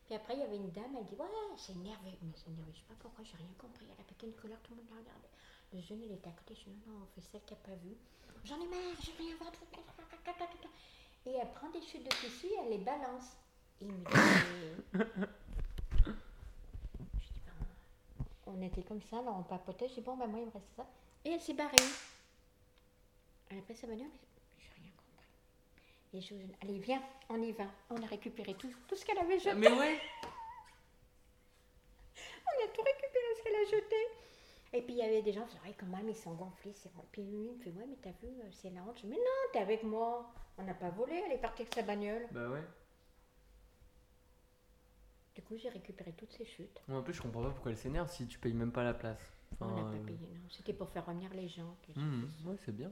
Puis 0.05 0.15
après, 0.15 0.33
il 0.33 0.39
y 0.39 0.43
avait 0.43 0.57
une 0.57 0.71
dame, 0.71 0.95
elle 0.97 1.05
dit 1.05 1.15
Ouais, 1.15 1.27
c'est 1.57 1.73
énervé. 1.73 2.17
Mais 2.21 2.33
c'est 2.35 2.49
énervé, 2.49 2.71
je 2.73 2.79
sais 2.79 2.85
pas 2.87 2.95
pourquoi, 2.99 3.23
j'ai 3.23 3.37
rien 3.37 3.53
compris. 3.57 3.85
Elle 3.85 4.01
a 4.01 4.03
pété 4.07 4.27
une 4.27 4.33
couleur, 4.33 4.57
tout 4.63 4.71
le 4.71 4.77
monde 4.77 4.89
l'a 4.91 4.97
regardé. 4.97 5.27
Le 5.73 5.81
jeune, 5.81 6.01
il 6.03 6.11
était 6.11 6.29
à 6.29 6.33
côté, 6.33 6.55
je 6.55 6.69
dis 6.69 6.77
Non, 6.87 6.93
non, 6.93 7.05
on 7.05 7.13
fait 7.15 7.21
celle 7.31 7.41
qui 7.45 7.53
n'a 7.53 7.59
pas 7.59 7.75
vu. 7.75 7.95
J'en 8.43 8.55
ai 8.55 8.67
marre, 8.67 8.97
je 9.01 9.11
veux 9.11 9.17
rien 9.17 9.35
voir. 9.37 9.51
Et 11.25 11.31
elle 11.31 11.51
prend 11.53 11.69
des 11.69 11.81
chutes 11.81 12.03
de 12.03 12.09
tissu 12.09 12.47
et 12.47 12.57
elle 12.61 12.71
les 12.71 12.83
balance. 12.83 13.37
Il 13.79 13.87
me 13.87 13.93
dit 13.93 14.03
Ben, 14.93 15.07
On 18.45 18.61
était 18.61 18.83
comme 18.83 19.01
ça, 19.01 19.19
alors 19.19 19.37
on 19.39 19.43
papotait. 19.43 19.87
Je 19.87 19.95
dis 19.95 20.01
Bon, 20.01 20.17
ben 20.17 20.27
moi, 20.27 20.39
il 20.39 20.47
me 20.47 20.51
reste 20.51 20.75
ça. 20.75 20.85
Et 21.23 21.31
elle 21.31 21.41
s'est 21.41 21.53
barrée. 21.53 21.77
Elle 23.53 23.59
a 23.59 23.61
pris 23.61 23.75
sa 23.75 23.85
bagnole, 23.85 24.07
mais 24.09 24.17
j'ai 24.57 24.73
rien 24.81 24.91
compris. 24.97 25.27
Et 26.13 26.21
je 26.21 26.33
Allez, 26.63 26.79
viens, 26.79 27.03
on 27.29 27.39
y 27.39 27.51
va. 27.51 27.65
On 27.91 28.01
a 28.01 28.05
récupéré 28.07 28.55
tout, 28.55 28.73
tout 28.87 28.95
ce 28.95 29.05
qu'elle 29.05 29.19
avait 29.19 29.37
jeté. 29.37 29.53
mais 29.53 29.71
ouais 29.71 29.99
On 32.47 32.65
a 32.65 32.67
tout 32.69 32.81
récupéré 32.81 33.25
ce 33.37 33.43
qu'elle 33.43 33.55
a 33.55 33.65
jeté. 33.65 33.95
Et 34.73 34.81
puis 34.81 34.93
il 34.95 34.97
y 34.97 35.03
avait 35.03 35.21
des 35.21 35.33
gens 35.33 35.45
qui 35.45 35.55
disaient, 35.57 35.75
quand 35.77 35.85
même, 35.85 36.09
ils 36.09 36.15
sont 36.15 36.33
gonflés. 36.33 36.73
C'est. 36.73 36.89
Puis 37.11 37.21
lui, 37.21 37.45
il 37.45 37.51
me 37.51 37.59
fait, 37.59 37.69
ouais, 37.69 37.85
mais 37.87 37.97
t'as 38.01 38.09
vu, 38.09 38.33
euh, 38.41 38.49
c'est 38.51 38.71
la 38.71 38.81
honte. 38.81 38.97
Je 38.97 39.01
dis, 39.01 39.07
mais 39.07 39.17
non, 39.17 39.51
t'es 39.51 39.59
avec 39.59 39.83
moi. 39.83 40.33
On 40.57 40.63
n'a 40.63 40.73
pas 40.73 40.89
volé, 40.89 41.21
elle 41.25 41.33
est 41.33 41.37
partie 41.37 41.61
avec 41.61 41.75
sa 41.75 41.83
bagnole. 41.83 42.27
Bah 42.31 42.49
ouais. 42.49 42.63
Du 45.35 45.43
coup, 45.43 45.57
j'ai 45.57 45.69
récupéré 45.69 46.11
toutes 46.13 46.31
ces 46.31 46.45
chutes. 46.45 46.81
En 46.89 47.03
plus, 47.03 47.13
je 47.13 47.21
comprends 47.21 47.43
pas 47.43 47.51
pourquoi 47.51 47.71
elle 47.71 47.77
s'énerve 47.77 48.09
si 48.09 48.25
tu 48.27 48.39
payes 48.39 48.53
même 48.53 48.71
pas 48.71 48.83
la 48.83 48.95
place. 48.95 49.31
on 49.61 49.65
n'a 49.67 49.83
pas 49.83 49.89
euh, 49.89 50.05
payé, 50.05 50.27
non. 50.33 50.49
C'était 50.49 50.73
pour 50.73 50.89
faire 50.89 51.05
revenir 51.05 51.31
les 51.33 51.47
gens. 51.47 51.75
fait 51.85 51.99
ouais, 51.99 52.57
c'est 52.65 52.75
bien. 52.75 52.91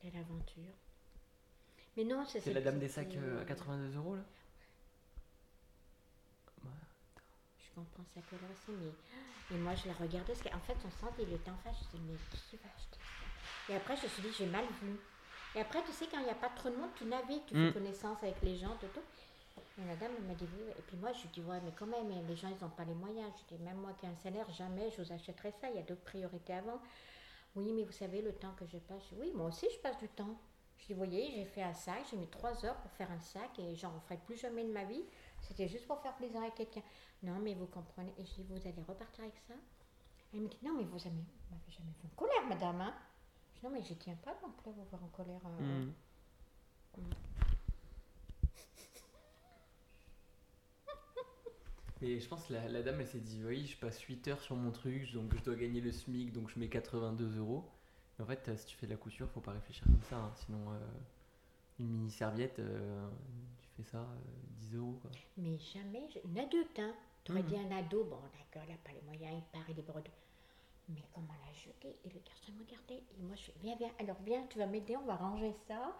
Quelle 0.00 0.16
aventure. 0.16 0.74
Mais 1.96 2.04
non, 2.04 2.24
c'est 2.26 2.40
C'est 2.40 2.52
la 2.52 2.60
dame 2.60 2.78
des 2.78 2.88
sacs 2.88 3.16
euh, 3.16 3.40
à 3.40 3.44
82 3.44 3.96
euros 3.96 4.16
là 4.16 4.22
Je 7.58 7.74
comprends 7.74 8.04
ça 8.14 8.20
que 8.30 8.36
là 8.36 8.48
aussi, 8.52 8.72
mais. 8.80 8.92
Et 9.54 9.58
moi, 9.58 9.74
je 9.76 9.86
la 9.86 9.94
regardais, 9.94 10.32
parce 10.32 10.42
qu'en 10.42 10.60
fait, 10.60 10.74
son 10.82 10.90
centre, 10.90 11.14
il 11.20 11.32
était 11.32 11.50
en 11.50 11.56
face. 11.58 11.76
Je 11.92 11.98
me 11.98 12.12
mais 12.12 12.18
qui 12.50 12.56
va 12.56 12.68
acheter 12.74 12.98
ça? 12.98 13.72
Et 13.72 13.76
après, 13.76 13.96
je 13.96 14.02
me 14.04 14.08
suis 14.08 14.22
dit, 14.22 14.32
j'ai 14.36 14.46
mal 14.46 14.64
vu. 14.82 14.96
Et 15.54 15.60
après, 15.60 15.82
tu 15.84 15.92
sais, 15.92 16.06
quand 16.10 16.18
il 16.18 16.24
n'y 16.24 16.30
a 16.30 16.34
pas 16.34 16.48
trop 16.50 16.68
de 16.68 16.76
monde, 16.76 16.90
tu 16.96 17.04
navigues, 17.04 17.46
tu 17.46 17.54
Mm. 17.54 17.68
fais 17.68 17.72
connaissance 17.74 18.18
avec 18.22 18.42
les 18.42 18.56
gens, 18.56 18.74
tout, 18.80 18.88
tout. 18.92 19.04
Et 19.80 19.86
la 19.86 19.94
dame, 19.96 20.10
elle 20.18 20.24
m'a 20.24 20.34
dit, 20.34 20.48
oui. 20.58 20.64
Et 20.76 20.82
puis 20.82 20.96
moi, 20.96 21.12
je 21.12 21.22
lui 21.22 21.28
dis, 21.28 21.40
ouais, 21.42 21.60
mais 21.64 21.72
quand 21.78 21.86
même, 21.86 22.08
les 22.26 22.36
gens, 22.36 22.48
ils 22.48 22.60
n'ont 22.62 22.70
pas 22.70 22.84
les 22.84 22.94
moyens. 22.94 23.30
Je 23.48 23.54
dis, 23.54 23.62
même 23.62 23.76
moi 23.76 23.92
qui 24.00 24.06
ai 24.06 24.08
un 24.08 24.16
salaire, 24.16 24.50
jamais 24.50 24.90
je 24.90 25.02
vous 25.02 25.12
achèterai 25.12 25.52
ça. 25.60 25.70
Il 25.70 25.76
y 25.76 25.78
a 25.78 25.82
d'autres 25.82 26.02
priorités 26.02 26.54
avant. 26.54 26.80
Oui, 27.56 27.72
mais 27.72 27.84
vous 27.84 27.92
savez, 27.92 28.20
le 28.22 28.32
temps 28.34 28.52
que 28.58 28.66
je 28.66 28.78
passe. 28.78 29.10
Oui, 29.18 29.32
moi 29.34 29.46
aussi, 29.48 29.66
je 29.74 29.78
passe 29.80 29.98
du 29.98 30.08
temps. 30.08 30.38
Je 30.78 30.86
dis, 30.86 30.92
vous 30.92 30.98
voyez, 30.98 31.30
j'ai 31.32 31.44
fait 31.46 31.62
un 31.62 31.72
sac, 31.72 32.04
j'ai 32.10 32.16
mis 32.18 32.28
trois 32.28 32.64
heures 32.66 32.76
pour 32.76 32.90
faire 32.92 33.10
un 33.10 33.18
sac 33.20 33.58
et 33.58 33.74
j'en 33.76 33.98
ferai 34.00 34.18
plus 34.18 34.36
jamais 34.36 34.62
de 34.62 34.70
ma 34.72 34.84
vie. 34.84 35.02
C'était 35.40 35.66
juste 35.68 35.86
pour 35.86 35.98
faire 36.00 36.14
plaisir 36.16 36.42
à 36.42 36.50
quelqu'un. 36.50 36.82
Non, 37.22 37.38
mais 37.38 37.54
vous 37.54 37.66
comprenez. 37.66 38.12
Et 38.18 38.26
je 38.26 38.34
dis, 38.34 38.42
vous 38.44 38.56
allez 38.68 38.82
repartir 38.86 39.24
avec 39.24 39.38
ça? 39.48 39.54
Elle 40.34 40.40
me 40.42 40.48
dit, 40.48 40.58
non, 40.62 40.74
mais 40.76 40.84
vous 40.84 40.98
avez- 41.06 41.10
vous 41.16 41.50
m'avez 41.56 41.70
jamais 41.70 41.92
fait 42.00 42.06
en 42.06 42.14
colère, 42.16 42.46
madame. 42.46 42.80
Hein 42.82 42.94
je 43.54 43.60
dis, 43.60 43.66
non, 43.66 43.72
mais 43.72 43.82
je 43.82 43.94
tiens 43.94 44.16
pas 44.16 44.36
non 44.42 44.50
plus 44.52 44.68
à 44.70 44.72
vous 44.74 44.84
voir 44.90 45.02
en 45.02 45.08
colère. 45.08 45.40
euh. 45.46 45.84
hum. 46.98 47.06
Mais 52.02 52.20
je 52.20 52.28
pense 52.28 52.46
que 52.46 52.52
la, 52.52 52.68
la 52.68 52.82
dame 52.82 53.00
elle 53.00 53.06
s'est 53.06 53.20
dit 53.20 53.42
oui 53.44 53.66
je 53.66 53.76
passe 53.78 54.00
8 54.02 54.28
heures 54.28 54.40
sur 54.42 54.56
mon 54.56 54.70
truc 54.70 55.12
donc 55.12 55.34
je 55.36 55.42
dois 55.42 55.54
gagner 55.56 55.80
le 55.80 55.92
SMIC 55.92 56.32
donc 56.32 56.50
je 56.50 56.58
mets 56.58 56.68
82 56.68 57.38
euros. 57.38 57.64
Mais 58.18 58.24
en 58.24 58.26
fait 58.26 58.48
euh, 58.48 58.56
si 58.56 58.66
tu 58.66 58.76
fais 58.76 58.86
de 58.86 58.92
la 58.92 58.96
couture 58.98 59.28
faut 59.30 59.40
pas 59.40 59.52
réfléchir 59.52 59.84
comme 59.84 60.02
ça 60.02 60.16
hein. 60.16 60.32
sinon 60.36 60.70
euh, 60.72 60.78
une 61.78 61.88
mini 61.88 62.10
serviette 62.10 62.58
euh, 62.58 63.08
tu 63.60 63.68
fais 63.76 63.82
ça 63.90 63.98
euh, 63.98 64.04
10 64.58 64.74
euros 64.76 64.98
quoi. 65.02 65.10
Mais 65.36 65.58
jamais, 65.58 66.08
je- 66.12 66.18
une 66.28 66.38
adulte, 66.38 66.78
hein. 66.78 66.94
Tu 67.24 67.32
aurais 67.32 67.42
Mhm. 67.42 67.48
dit 67.48 67.56
un 67.58 67.70
ado, 67.76 68.04
bon, 68.04 68.16
d'accord, 68.32 68.62
il 68.66 68.72
n'a 68.72 68.78
pas 68.78 68.92
les 68.92 69.02
moyens, 69.02 69.34
il 69.36 69.42
part, 69.52 69.68
il 69.68 69.78
est 69.78 69.82
bredouille. 69.82 70.12
Mais 70.88 71.02
comment 71.12 71.34
l'a 71.46 71.52
jeté 71.52 71.96
Et 72.04 72.08
le 72.10 72.20
garçon 72.20 72.52
me 72.52 72.60
regardait. 72.64 73.02
Et 73.18 73.22
moi, 73.22 73.36
je 73.36 73.42
fais, 73.44 73.54
viens, 73.62 73.76
viens, 73.76 73.90
alors 73.98 74.16
viens, 74.24 74.46
tu 74.48 74.58
vas 74.58 74.66
m'aider, 74.66 74.96
on 74.96 75.04
va 75.06 75.16
ranger 75.16 75.52
ça. 75.68 75.98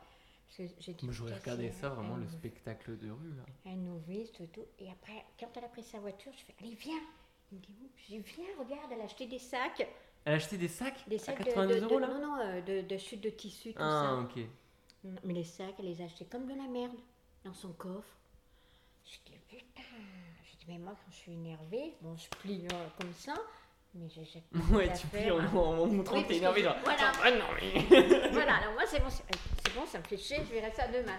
Moi 1.03 1.13
j'aurais 1.13 1.35
regardé 1.35 1.71
ça 1.73 1.89
vraiment 1.91 2.17
le 2.17 2.27
spectacle 2.29 2.97
de 2.99 3.11
rue 3.11 3.35
là. 3.37 3.43
Un 3.71 3.77
novice, 3.77 4.33
tout, 4.33 4.47
tout. 4.47 4.65
Et 4.79 4.91
après, 4.91 5.25
quand 5.39 5.49
elle 5.57 5.65
a 5.65 5.69
pris 5.69 5.83
sa 5.83 5.99
voiture, 6.01 6.33
je 6.33 6.45
fais, 6.45 6.55
allez, 6.61 6.75
viens. 6.75 7.01
Il 7.53 7.59
me 7.59 7.63
dit, 7.63 7.75
Je 7.97 8.07
dis, 8.15 8.19
viens, 8.21 8.45
regarde, 8.59 8.91
elle 8.93 9.01
a 9.03 9.05
acheté 9.05 9.27
des 9.27 9.39
sacs. 9.39 9.87
Elle 10.25 10.33
a 10.33 10.37
acheté 10.37 10.57
des 10.59 10.69
sacs 10.69 11.07
Des 11.09 11.17
à 11.17 11.19
sacs 11.19 11.39
de- 11.41 11.45
82 11.45 11.75
de, 11.75 11.81
de- 11.81 11.85
euros 11.85 11.99
là 11.99 12.09
Non, 12.09 12.21
non, 12.21 12.41
euh, 12.41 12.61
de, 12.63 12.81
de 12.89 12.97
chute 12.99 13.21
de 13.21 13.31
tissu, 13.31 13.73
tout 13.73 13.79
Ah 13.83 14.25
ça. 14.27 14.39
ok. 14.41 14.45
Mais 15.25 15.35
les 15.35 15.45
sacs, 15.45 15.75
elle 15.79 15.85
les 15.87 16.01
a 16.01 16.07
achetés 16.07 16.25
comme 16.25 16.47
de 16.47 16.55
la 16.55 16.67
merde 16.69 16.97
dans 17.45 17.55
son 17.55 17.73
coffre. 17.73 18.17
Je 19.05 19.19
dis 19.27 19.39
putain. 19.49 19.83
Je 20.45 20.57
dis 20.59 20.65
mais 20.69 20.79
moi 20.79 20.95
quand 20.95 21.11
je 21.13 21.17
suis 21.17 21.33
énervée, 21.33 21.93
bon 22.01 22.17
je 22.17 22.29
plie 22.41 22.67
euh, 22.73 22.87
comme 22.99 23.13
ça, 23.13 23.35
mais 23.95 24.09
je 24.09 24.23
jette 24.25 24.43
Ouais 24.73 24.87
tu 24.87 24.93
affaires, 24.95 25.09
plies 25.11 25.31
en, 25.31 25.39
hein. 25.39 25.51
en 25.55 25.87
montrant 25.87 26.23
que 26.23 26.27
t'es 26.29 26.41
parce 26.41 26.57
énervé 26.57 26.63
que 26.63 26.67
je- 26.69 26.73
genre. 26.73 26.83
voilà. 26.83 27.13
Ah, 27.23 27.31
non 27.31 27.45
mais. 27.61 28.31
voilà, 28.33 28.57
alors 28.57 28.73
moi 28.73 28.83
c'est 28.87 28.99
bon, 28.99 29.09
bon, 29.77 29.87
ça 29.87 29.99
me 29.99 30.05
fait 30.05 30.17
chier, 30.17 30.39
je 30.39 30.53
verrai 30.53 30.73
ça 30.73 30.89
demain. 30.89 31.19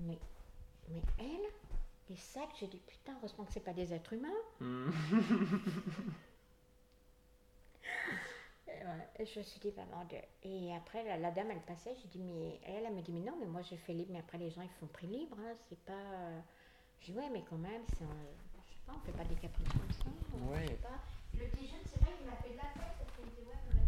Mais, 0.00 0.18
mais 0.88 1.02
elle, 1.18 1.48
les 2.08 2.16
sacs, 2.16 2.54
j'ai 2.58 2.66
dit 2.68 2.80
putain, 2.86 3.12
heureusement 3.18 3.44
que 3.44 3.52
c'est 3.52 3.60
pas 3.64 3.72
des 3.72 3.92
êtres 3.92 4.12
humains. 4.12 4.28
Hum. 4.60 4.92
Et, 8.68 8.84
voilà. 8.84 9.04
Et 9.18 9.24
je 9.26 9.38
me 9.38 9.44
suis 9.44 9.58
dit 9.60 9.70
vraiment 9.70 10.04
de... 10.04 10.16
Et 10.42 10.74
après 10.76 11.02
la, 11.04 11.16
la 11.16 11.30
dame 11.30 11.50
elle 11.50 11.60
passait, 11.62 11.94
j'ai 12.02 12.08
dit 12.08 12.22
mais 12.22 12.60
elle, 12.64 12.84
elle 12.86 12.94
me 12.94 13.00
dit 13.02 13.12
mais 13.12 13.20
non 13.20 13.36
mais 13.40 13.46
moi 13.46 13.62
j'ai 13.62 13.76
fait 13.78 13.92
libre, 13.94 14.10
mais 14.12 14.18
après 14.20 14.38
les 14.38 14.50
gens 14.50 14.62
ils 14.62 14.70
font 14.78 14.86
prix 14.86 15.06
libre, 15.06 15.36
hein, 15.40 15.54
c'est 15.68 15.78
pas. 15.84 15.92
euh, 15.92 16.38
Je 17.00 17.06
dis 17.06 17.18
ouais 17.18 17.28
mais 17.32 17.42
quand 17.48 17.56
même, 17.56 17.82
c'est 17.88 18.04
un- 18.04 18.28
je 18.68 18.72
sais 18.74 18.80
pas, 18.86 18.92
on 18.94 19.00
fait 19.00 19.16
pas 19.16 19.24
des 19.24 19.34
caprices 19.36 19.68
comme 19.68 19.90
ça. 19.92 20.04
pas. 20.82 21.00
Le 21.34 21.46
petit 21.48 21.66
jeune 21.66 21.80
c'est 21.86 21.98
vrai 22.00 22.12
il 22.20 22.26
m'a 22.26 22.36
fait 22.36 22.50
de 22.50 22.56
la 22.56 22.62
tête 22.62 22.94
parce 22.98 23.10
qu'il 23.16 23.24
me 23.24 23.30
dit 23.30 23.48
ouais 23.48 23.56
voulez 23.64 23.80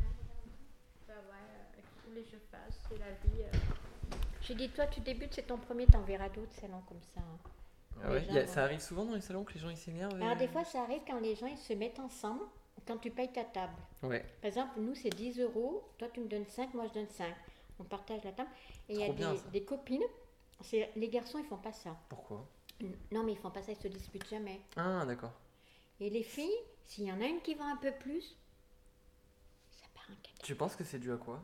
que 2.23 2.31
je 2.31 2.37
fasse 2.51 2.79
C'est 2.89 2.99
la 2.99 3.11
vie. 3.11 3.43
euh. 3.43 4.17
J'ai 4.43 4.55
dit, 4.55 4.69
toi, 4.71 4.87
tu 4.87 5.01
débutes, 5.01 5.35
c'est 5.35 5.47
ton 5.47 5.59
premier, 5.59 5.87
t'en 5.87 6.03
verras 6.03 6.29
d'autres 6.29 6.53
salons 6.53 6.83
comme 6.89 7.03
ça. 7.15 7.21
hein. 7.21 7.39
Ah 8.03 8.11
ouais, 8.11 8.27
a- 8.31 8.47
gens, 8.47 8.53
ça 8.53 8.65
arrive 8.65 8.81
souvent 8.81 9.05
dans 9.05 9.15
les 9.15 9.21
salons 9.21 9.45
que 9.45 9.53
les 9.53 9.61
gens 9.61 9.69
ils 9.69 9.77
s'énervent. 9.77 10.15
Alors, 10.15 10.33
et- 10.33 10.37
des 10.37 10.49
fois, 10.49 10.65
ça 10.65 10.83
arrive 10.83 11.03
quand 11.07 11.21
les 11.21 11.37
gens 11.37 11.47
ils 11.47 11.59
se 11.59 11.75
mettent 11.75 11.99
ensemble, 12.01 12.43
quand 12.87 12.97
tu 12.97 13.11
payes 13.11 13.31
ta 13.31 13.45
table. 13.45 13.75
Ouais. 14.03 14.25
Par 14.41 14.49
exemple, 14.49 14.81
nous, 14.81 14.95
c'est 14.95 15.11
10 15.11 15.39
euros. 15.41 15.87
Toi, 15.99 16.09
tu 16.13 16.21
me 16.21 16.27
donnes 16.27 16.47
5, 16.47 16.73
moi, 16.75 16.87
je 16.89 16.95
donne 16.95 17.09
5. 17.11 17.35
On 17.79 17.85
partage 17.85 18.25
la 18.25 18.33
table. 18.33 18.49
Et 18.89 18.95
il 18.95 19.01
y 19.01 19.05
a 19.05 19.13
bien, 19.13 19.35
des, 19.35 19.41
des 19.61 19.65
copines. 19.65 20.03
c'est- 20.63 20.91
Les 20.97 21.09
garçons, 21.09 21.39
ils 21.39 21.45
font 21.45 21.57
pas 21.59 21.73
ça. 21.73 21.97
Pourquoi? 22.09 22.47
Non, 23.13 23.23
mais 23.23 23.33
ils 23.33 23.39
font 23.39 23.51
pas 23.51 23.63
ça, 23.63 23.73
ils 23.73 23.77
se 23.83 23.89
disputent 23.89 24.29
jamais. 24.29 24.61
Ah, 24.77 25.05
d'accord. 25.07 25.33
Et 26.01 26.09
les 26.09 26.23
filles, 26.23 26.51
s'il 26.87 27.05
y 27.05 27.13
en 27.13 27.21
a 27.21 27.27
une 27.27 27.41
qui 27.43 27.55
vend 27.55 27.67
un 27.71 27.77
peu 27.77 27.93
plus, 27.93 28.35
ça 29.71 29.87
part 29.95 30.05
un 30.11 30.15
caca. 30.23 30.43
Tu 30.43 30.55
penses 30.55 30.75
que 30.77 30.85
c'est 30.85 30.99
dû 30.99 31.13
à 31.13 31.17
quoi? 31.19 31.43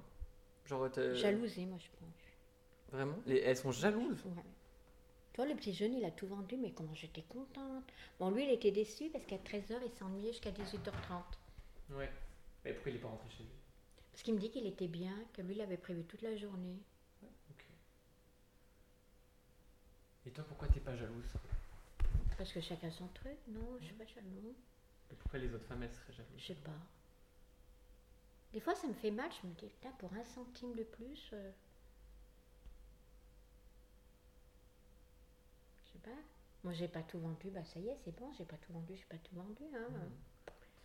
Genre, 0.67 0.91
t'as- 0.91 1.15
Jalousie, 1.15 1.67
moi, 1.67 1.79
je 1.79 1.89
pense. 1.99 2.93
Vraiment? 2.93 3.17
Les- 3.27 3.39
Elles 3.41 3.57
sont 3.57 3.73
jalouses? 3.73 4.23
Ouais. 4.25 4.43
Toi, 5.33 5.47
le 5.47 5.55
petit 5.55 5.75
jeune, 5.75 5.95
il 5.95 6.05
a 6.05 6.11
tout 6.11 6.27
vendu, 6.27 6.57
mais 6.57 6.73
comment 6.73 6.95
j'étais 6.95 7.23
contente. 7.23 7.85
Bon, 8.19 8.31
lui, 8.31 8.45
il 8.45 8.51
était 8.51 8.71
déçu 8.71 9.11
parce 9.11 9.27
qu'à 9.27 9.37
13h, 9.39 9.81
il 9.85 9.91
s'ennuyait 9.93 10.33
jusqu'à 10.33 10.51
18h30. 10.51 11.23
Ouais. 11.91 12.11
Mais 12.65 12.73
pourquoi 12.73 12.91
il 12.91 12.97
est 12.97 13.01
pas 13.01 13.09
rentré 13.09 13.29
chez 13.31 13.43
lui? 13.45 13.53
Parce 14.13 14.23
qu'il 14.23 14.35
me 14.35 14.41
dit 14.41 14.51
qu'il 14.51 14.67
était 14.67 14.89
bien, 14.89 15.15
que 15.35 15.43
lui, 15.43 15.55
il 15.55 15.61
avait 15.61 15.77
prévu 15.77 16.05
toute 16.05 16.23
la 16.23 16.35
journée. 16.37 16.79
Ok. 17.51 17.65
Et 20.27 20.31
toi, 20.31 20.45
pourquoi 20.49 20.69
t'es 20.69 20.81
pas 20.81 20.97
jalouse? 20.97 21.27
Parce 22.39 22.53
que 22.53 22.61
chacun 22.61 22.91
son 22.91 23.07
truc, 23.09 23.37
non, 23.49 23.77
je 23.81 23.85
suis 23.87 23.95
pas 23.95 24.07
jaloux. 24.07 24.55
Et 25.11 25.15
pourquoi 25.15 25.39
les 25.39 25.53
autres 25.55 25.65
femmes 25.67 25.83
elles 25.83 25.93
seraient 25.93 26.13
jalouses? 26.15 26.33
Je 26.39 26.47
sais 26.47 26.55
pas. 26.55 26.73
Des 28.53 28.61
fois, 28.61 28.75
ça 28.75 28.87
me 28.87 28.95
fait 28.95 29.11
mal. 29.11 29.31
Je 29.43 29.47
me 29.47 29.53
dis, 29.55 29.67
putain, 29.67 29.91
pour 29.93 30.13
un 30.15 30.25
centime 30.25 30.75
de 30.75 30.83
plus. 30.85 31.31
euh, 31.33 31.51
Je 35.85 35.93
sais 35.93 35.99
pas. 35.99 36.17
Moi, 36.65 36.73
j'ai 36.73 36.89
pas 36.89 37.03
tout 37.03 37.19
vendu. 37.19 37.51
Bah, 37.51 37.65
ça 37.65 37.79
y 37.81 37.89
est, 37.89 37.97
c'est 38.05 38.15
bon. 38.19 38.33
J'ai 38.39 38.45
pas 38.45 38.57
tout 38.57 38.73
vendu. 38.73 38.95
J'ai 38.97 39.05
pas 39.05 39.19
tout 39.19 39.35
vendu. 39.35 39.65
Hein. 39.75 39.89
Mhm. 39.91 40.11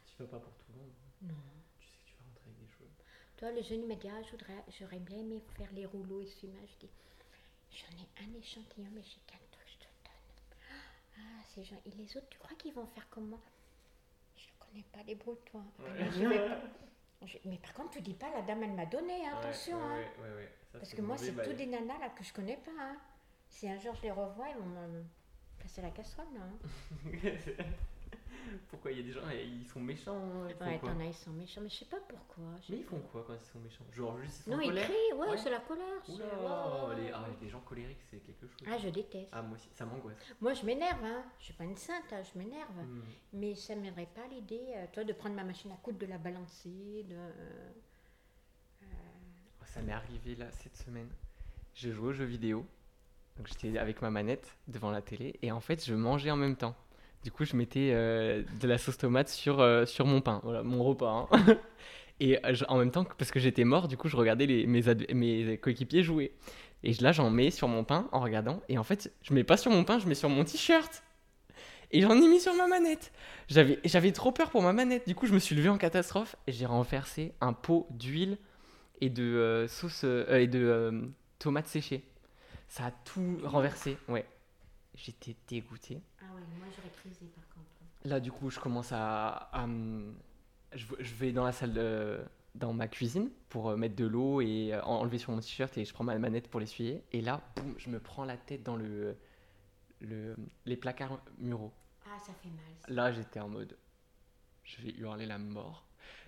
Tu 0.06 0.24
vas 0.24 0.28
pas 0.30 0.40
pour 0.40 0.54
tout 0.54 0.72
vendre. 0.74 0.92
Non. 1.22 1.36
Tu 1.80 1.88
sais 1.88 1.98
que 1.98 2.06
tu 2.10 2.16
vas 2.18 2.24
rentrer 2.26 2.50
avec 2.50 2.60
des 2.60 2.68
choses. 2.78 2.96
Toi, 3.38 3.52
le 3.52 3.62
jeune, 3.64 3.82
il 3.82 3.88
m'a 3.88 3.96
dit, 3.96 4.10
ah, 4.10 4.22
j'aurais 4.80 5.00
bien 5.00 5.18
aimé 5.20 5.42
faire 5.58 5.72
les 5.74 5.86
rouleaux 5.86 6.22
et 6.22 6.28
je 6.28 6.48
dis, 6.80 6.90
j'en 7.72 7.98
ai 7.98 8.26
un 8.26 8.34
échantillon, 8.38 8.90
mais 8.94 9.02
j'ai 9.04 9.22
qu'un 9.26 9.40
truc, 9.52 9.68
je 9.68 9.78
te 9.80 9.84
donne. 9.86 11.18
Ah, 11.18 11.44
ces 11.56 11.64
gens. 11.64 11.82
Et 11.86 11.92
les 11.92 12.18
autres, 12.18 12.28
tu 12.30 12.38
crois 12.40 12.56
qu'ils 12.58 12.74
vont 12.74 12.86
faire 12.88 13.10
comme 13.10 13.30
moi? 13.30 13.40
Je 14.36 14.46
ne 14.46 14.54
connais 14.60 14.84
pas. 14.92 15.00
Ah, 15.00 15.82
Ouais. 15.84 16.50
mais 17.22 17.28
je 17.56 17.60
par 17.62 17.74
contre, 17.74 17.92
tu 17.92 18.02
dis 18.02 18.14
pas, 18.14 18.30
la 18.34 18.42
dame, 18.42 18.64
elle 18.64 18.74
m'a 18.74 18.86
donné, 18.86 19.26
hein, 19.28 19.38
attention. 19.40 19.78
Ouais, 19.78 20.06
hein. 20.06 20.36
ouais. 20.36 20.52
Ça, 20.72 20.80
Parce 20.80 20.94
que 20.94 21.02
moi, 21.02 21.18
c'est 21.18 21.32
bail. 21.32 21.48
tous 21.50 21.54
des 21.54 21.66
nanas 21.68 22.00
là 22.00 22.10
que 22.10 22.24
je 22.24 22.34
connais 22.34 22.58
pas. 22.58 22.72
hein. 22.80 22.98
Si 23.50 23.68
un 23.70 23.78
jour 23.78 23.94
je 23.96 24.04
les 24.04 24.12
revois, 24.12 24.48
ils 24.50 24.58
vont 24.58 24.66
me 24.66 25.04
passer 25.62 25.82
la 25.82 25.90
casserole. 25.92 26.26
Là, 26.34 26.42
hein. 26.42 27.34
Pourquoi 28.70 28.92
il 28.92 28.98
y 28.98 29.00
a 29.02 29.04
des 29.04 29.12
gens, 29.12 29.22
ils 29.30 29.68
sont 29.68 29.80
méchants 29.80 30.16
hein, 30.16 30.48
ils 30.50 30.64
Ouais, 30.66 30.80
t'en 30.80 31.00
as, 31.00 31.06
ils 31.06 31.14
sont 31.14 31.32
méchants, 31.32 31.62
mais 31.62 31.70
je 31.70 31.76
sais 31.76 31.86
pas 31.86 32.00
pourquoi. 32.08 32.44
Mais 32.70 32.78
ils 32.78 32.84
font 32.84 33.00
quoi 33.12 33.24
quand 33.28 33.34
ils 33.34 33.46
sont 33.52 33.60
méchants? 33.60 33.84
Genre 33.92 34.18
juste 34.20 34.40
ils 34.40 34.44
sont 34.44 34.52
Non, 34.52 34.58
en 34.58 34.62
ils 34.62 34.68
colère? 34.70 34.84
crient, 34.86 35.14
ouais, 35.18 35.28
Ouais. 35.30 35.38
c'est 35.38 35.50
la 35.50 35.60
colère. 35.60 35.86
Oula, 36.10 36.88
ouais, 36.90 36.96
les, 37.02 37.12
ah, 37.12 37.26
les 37.42 37.50
gens 37.50 37.60
colériques 37.62 38.02
c'est 38.10 38.20
quelque 38.20 38.48
chose. 38.48 38.68
Ah, 38.68 38.78
je 38.78 38.90
déteste. 38.90 39.30
Ah, 39.32 39.42
moi 39.42 39.56
aussi, 39.58 39.70
ça 39.74 39.86
m'angoisse. 39.86 40.18
Moi, 40.40 40.54
je 40.54 40.66
m'énerve, 40.66 41.04
hein. 41.04 41.24
Je 41.40 41.46
suis 41.46 41.54
pas 41.54 41.64
une 41.66 41.78
sainte, 41.78 42.12
hein, 42.12 42.22
je 42.24 42.38
m'énerve. 42.40 42.70
Hmm. 42.78 43.02
Mais 43.34 43.56
ça 43.56 43.76
ne 43.76 43.90
pas 43.92 44.28
l'idée, 44.30 44.62
euh, 44.76 44.86
toi, 44.92 45.04
de 45.04 45.14
prendre 45.14 45.36
ma 45.36 45.44
machine 45.44 45.72
à 45.72 45.76
coudre, 45.76 46.00
de 46.00 46.06
la 46.08 46.18
balancer, 46.18 47.06
de. 47.10 47.16
euh, 47.16 47.70
Oh, 48.84 49.64
Ça 49.66 49.82
m'est 49.82 49.94
arrivé 49.94 50.36
là 50.36 50.52
cette 50.52 50.76
semaine. 50.78 51.10
J'ai 51.74 51.92
joué 51.92 52.10
aux 52.10 52.14
jeux 52.14 52.26
vidéo. 52.26 52.66
Donc 53.38 53.48
j'étais 53.48 53.78
avec 53.78 54.02
ma 54.02 54.10
manette 54.10 54.58
devant 54.68 54.92
la 54.92 55.02
télé 55.02 55.40
et 55.42 55.52
en 55.54 55.62
fait 55.62 55.84
je 55.86 55.94
mangeais 55.96 56.32
en 56.32 56.36
même 56.36 56.58
temps. 56.58 56.76
Du 57.24 57.32
coup 57.32 57.46
je 57.46 57.56
mettais 57.56 57.92
euh, 57.94 58.44
de 58.60 58.68
la 58.68 58.78
sauce 58.78 58.98
tomate 58.98 59.30
sur, 59.30 59.60
euh, 59.60 59.86
sur 59.86 60.06
mon 60.06 60.22
pain, 60.22 60.42
voilà 60.44 60.64
mon 60.64 60.84
repas. 60.84 61.28
hein. 61.32 61.58
et 62.20 62.44
euh, 62.46 62.54
en 62.68 62.78
même 62.80 62.92
temps 62.92 63.06
parce 63.18 63.30
que 63.32 63.40
j'étais 63.40 63.64
mort, 63.64 63.88
du 63.88 63.96
coup 63.98 64.08
je 64.08 64.18
regardais 64.18 64.46
les, 64.48 64.66
mes, 64.66 64.82
mes 65.14 65.58
coéquipiers 65.58 66.04
jouer. 66.04 66.34
Et 66.84 66.94
là 66.96 67.12
j'en 67.12 67.30
mets 67.30 67.52
sur 67.52 67.68
mon 67.68 67.84
pain 67.84 68.08
en 68.12 68.22
regardant 68.22 68.62
et 68.70 68.78
en 68.80 68.84
fait 68.84 69.14
je 69.22 69.34
mets 69.34 69.44
pas 69.44 69.58
sur 69.58 69.70
mon 69.72 69.84
pain, 69.84 70.00
je 70.00 70.08
mets 70.08 70.16
sur 70.16 70.30
mon 70.30 70.44
t-shirt. 70.44 71.04
Et 71.92 72.02
j'en 72.02 72.16
ai 72.16 72.28
mis 72.28 72.40
sur 72.40 72.56
ma 72.56 72.68
manette. 72.68 73.12
J'avais 73.50 74.12
trop 74.14 74.32
peur 74.32 74.50
pour 74.50 74.62
ma 74.64 74.74
manette. 74.74 75.08
Du 75.08 75.14
coup 75.14 75.28
je 75.28 75.34
me 75.34 75.40
suis 75.40 75.56
levé 75.56 75.70
en 75.70 75.78
catastrophe 75.78 76.36
et 76.48 76.52
j'ai 76.52 76.66
renversé 76.66 77.34
un 77.42 77.54
pot 77.54 77.86
d'huile 77.92 78.38
et 79.02 79.10
de 79.10 79.66
sauce 79.68 80.04
et 80.06 80.48
de 80.48 80.60
euh, 80.60 81.02
tomates 81.38 81.68
séchées. 81.68 82.04
Ça 82.68 82.86
a 82.86 82.92
tout 82.92 83.40
renversé, 83.44 83.98
ouais. 84.08 84.26
J'étais 85.04 85.36
dégoûté. 85.48 86.00
Ah 86.22 86.26
ouais, 86.36 86.42
moi, 86.60 86.68
j'aurais 86.76 86.92
crisé 86.92 87.26
par 87.34 87.48
contre. 87.50 87.68
Là, 88.04 88.20
du 88.20 88.32
coup, 88.32 88.50
je 88.50 88.60
commence 88.60 88.92
à. 88.92 89.50
je, 90.74 90.86
je 91.00 91.14
vais 91.16 91.32
dans 91.32 91.44
la 91.44 91.52
salle 91.52 91.74
de- 91.74 92.24
dans 92.54 92.74
ma 92.74 92.88
cuisine 92.88 93.32
pour 93.50 93.70
euh, 93.70 93.78
mettre 93.78 93.96
de 93.96 94.06
l'eau 94.06 94.42
et 94.42 94.74
euh, 94.74 94.82
enlever 94.84 95.18
sur 95.18 95.32
mon 95.32 95.40
t-shirt 95.40 95.76
et 95.78 95.86
je 95.86 95.94
prends 95.94 96.04
ma 96.04 96.18
manette 96.20 96.50
pour 96.50 96.60
l'essuyer. 96.60 97.04
Et 97.14 97.22
là, 97.22 97.42
boum, 97.56 97.76
je 97.78 97.90
me 97.90 98.00
prends 98.00 98.26
la 98.26 98.38
tête 98.38 98.62
dans 98.64 98.76
le, 98.76 99.18
le, 100.02 100.36
les 100.66 100.76
placards 100.78 101.20
muraux. 101.40 101.72
Ah, 102.06 102.20
ça 102.20 102.34
fait 102.34 102.50
mal. 102.50 102.60
ça. 102.86 102.94
Là, 102.94 103.12
j'étais 103.12 103.40
en 103.40 103.50
mode. 103.50 103.78
Je 104.64 104.82
vais 104.82 104.92
hurler 104.92 105.26
la 105.26 105.38
mort. 105.40 105.86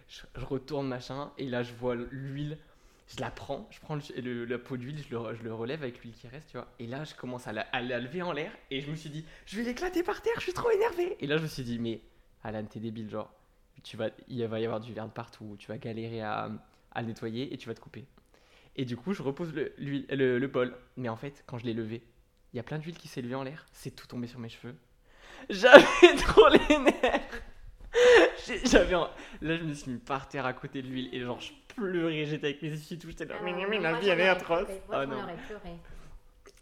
Je, 0.08 0.22
je 0.36 0.46
retourne 0.46 0.88
machin, 0.88 1.32
et 1.38 1.48
là, 1.48 1.62
je 1.62 1.74
vois 1.74 1.96
l'huile. 1.96 2.58
Je 3.08 3.20
la 3.20 3.30
prends, 3.30 3.68
je 3.70 3.80
prends 3.80 3.96
le, 3.96 4.46
la 4.46 4.58
pot 4.58 4.78
d'huile, 4.78 4.98
je 4.98 5.16
le, 5.16 5.36
je 5.36 5.44
le 5.44 5.54
relève 5.54 5.84
avec 5.84 6.02
l'huile 6.02 6.14
qui 6.14 6.28
reste, 6.28 6.50
tu 6.50 6.58
vois. 6.58 6.68
Et 6.80 6.88
là, 6.88 7.04
je 7.04 7.14
commence 7.16 7.48
à 7.48 7.54
la, 7.54 7.62
à 7.62 7.82
la 7.82 8.00
lever 8.00 8.22
en 8.22 8.32
l'air, 8.32 8.52
et 8.72 8.82
je 8.82 8.90
me 8.90 8.96
suis 8.96 9.10
dit, 9.10 9.26
je 9.46 9.58
vais 9.58 9.64
l'éclater 9.64 10.04
par 10.04 10.22
terre, 10.22 10.34
je 10.38 10.44
suis 10.44 10.54
trop 10.54 10.72
énervé. 10.72 11.18
Et 11.20 11.28
là, 11.28 11.38
je 11.38 11.44
me 11.44 11.48
suis 11.48 11.64
dit, 11.64 11.80
mais 11.80 12.02
Alan, 12.44 12.64
t'es 12.66 12.80
débile, 12.80 13.10
genre. 13.10 13.32
Tu 13.84 13.98
vas, 13.98 14.10
il 14.30 14.46
va 14.46 14.60
y 14.60 14.66
avoir 14.66 14.80
du 14.80 14.94
verre 14.94 15.10
partout, 15.10 15.56
tu 15.60 15.68
vas 15.68 15.78
galérer 15.78 16.22
à, 16.22 16.50
à 16.94 17.02
le 17.02 17.08
nettoyer, 17.08 17.54
et 17.54 17.58
tu 17.58 17.68
vas 17.68 17.76
te 17.76 17.82
couper. 17.82 18.06
Et 18.76 18.86
du 18.86 18.96
coup, 18.96 19.14
je 19.14 19.22
repose 19.22 19.54
le, 19.54 19.74
le, 19.78 20.48
bol. 20.48 20.76
Mais 20.98 21.10
en 21.10 21.18
fait, 21.18 21.44
quand 21.46 21.58
je 21.58 21.66
l'ai 21.66 21.74
levé, 21.74 22.02
il 22.54 22.58
y 22.58 22.60
a 22.60 22.64
plein 22.64 22.80
d'huile 22.80 22.98
qui 22.98 23.08
s'est 23.08 23.22
levée 23.22 23.36
en 23.36 23.44
l'air, 23.44 23.66
c'est 23.72 23.96
tout 23.96 24.08
tombé 24.08 24.28
sur 24.28 24.40
mes 24.40 24.50
cheveux. 24.50 24.76
J'avais 25.50 25.84
trop 26.18 26.48
les 26.50 26.78
nerfs. 26.78 27.44
J'avais 28.66 28.94
là 28.94 29.58
je 29.58 29.64
me 29.64 29.74
suis 29.74 29.92
mis 29.92 30.00
par 30.00 30.28
terre 30.28 30.46
à 30.46 30.54
côté 30.54 30.82
de 30.82 30.88
l'huile 30.88 31.10
et 31.14 31.20
genre 31.22 31.40
je 31.40 31.52
pleurais, 31.76 32.26
j'étais 32.26 32.48
avec 32.48 32.62
mes 32.62 32.72
essuie 32.74 32.98
tout, 33.00 33.10
j'étais 33.10 33.26
là 33.26 33.36
Ah 33.40 33.44
mais, 33.44 33.54
mais, 33.68 33.80
la 33.80 34.00
vie 34.00 34.10
elle 34.10 34.20
est 34.22 34.28
atroce. 34.28 34.68
Ah 34.92 35.06
j'en 35.06 35.12
non. 35.12 35.24
aurais 35.24 35.38
pleuré. 35.48 35.72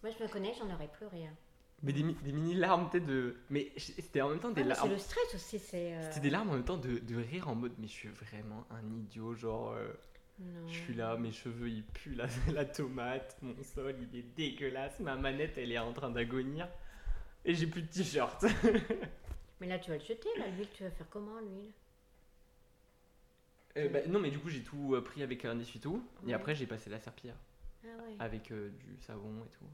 Moi, 0.04 0.12
je 0.18 0.24
me 0.24 0.30
connais, 0.30 0.54
j'en 0.58 0.74
aurais 0.74 0.88
pleuré. 0.88 1.26
hein. 1.26 1.36
Mais 1.84 1.94
des, 1.94 2.04
mi- 2.04 2.14
des 2.24 2.32
mini 2.32 2.54
larmes 2.54 2.90
peut-être 2.92 3.08
de 3.08 3.38
mais 3.50 3.72
c'était 3.78 4.22
en 4.22 4.30
même 4.30 4.40
temps 4.40 4.52
des 4.52 4.62
Ah, 4.62 4.66
mais 4.66 4.74
c'est 4.76 4.80
larmes. 4.82 4.92
le 4.92 4.98
stress 5.00 5.34
aussi, 5.36 5.58
c'est. 5.58 5.94
euh, 5.94 6.02
C'était 6.04 6.20
des 6.20 6.30
larmes 6.30 6.50
en 6.52 6.54
même 6.54 6.64
temps 6.64 6.78
de, 6.78 7.00
de 7.00 7.16
rire 7.16 7.48
en 7.50 7.56
mode 7.56 7.74
mais 7.80 7.88
je 7.88 7.92
suis 7.94 8.10
vraiment 8.10 8.68
un 8.70 8.86
idiot 9.00 9.34
genre 9.34 9.72
euh, 9.72 9.92
non. 10.40 10.68
je 10.68 10.74
suis 10.76 10.94
là 10.94 11.18
mes 11.18 11.32
cheveux 11.32 11.70
ils 11.70 11.84
puent 11.84 12.14
la, 12.14 12.28
la 12.54 12.66
tomate, 12.66 13.36
mon 13.42 13.56
sol 13.64 13.96
il 14.00 14.20
est 14.20 14.22
dégueulasse, 14.36 15.00
ma 15.00 15.16
manette 15.16 15.58
elle 15.58 15.72
est 15.72 15.80
en 15.80 15.92
train 15.92 16.12
d'agonir 16.12 16.68
et 17.46 17.56
j'ai 17.56 17.66
plus 17.66 17.82
de 17.82 17.88
t-shirt. 17.88 18.46
Mais 19.60 19.68
là, 19.68 19.80
tu 19.80 19.90
vas 19.92 19.98
le 19.98 20.04
jeter, 20.04 20.30
là, 20.38 20.46
l'huile, 20.56 20.68
tu 20.74 20.84
vas 20.84 20.92
faire 20.92 21.08
comment, 21.10 21.40
l'huile? 21.40 21.72
Euh, 23.78 23.88
bah, 23.90 24.00
non 24.08 24.20
mais 24.20 24.30
du 24.32 24.40
coup 24.40 24.50
j'ai 24.50 24.64
tout 24.64 24.96
euh, 24.96 25.02
pris 25.02 25.24
avec 25.24 25.46
un 25.46 25.58
essuie-tout 25.60 26.04
et 26.24 26.28
Ouais. 26.28 26.34
après 26.34 26.56
j'ai 26.56 26.68
passé 26.68 26.90
la 26.90 27.00
serpillière 27.00 27.38
Ah 27.86 27.88
ouais, 28.04 28.16
avec 28.20 28.52
euh, 28.52 28.70
du 28.70 28.98
savon 29.02 29.34
et 29.46 29.50
tout. 29.58 29.66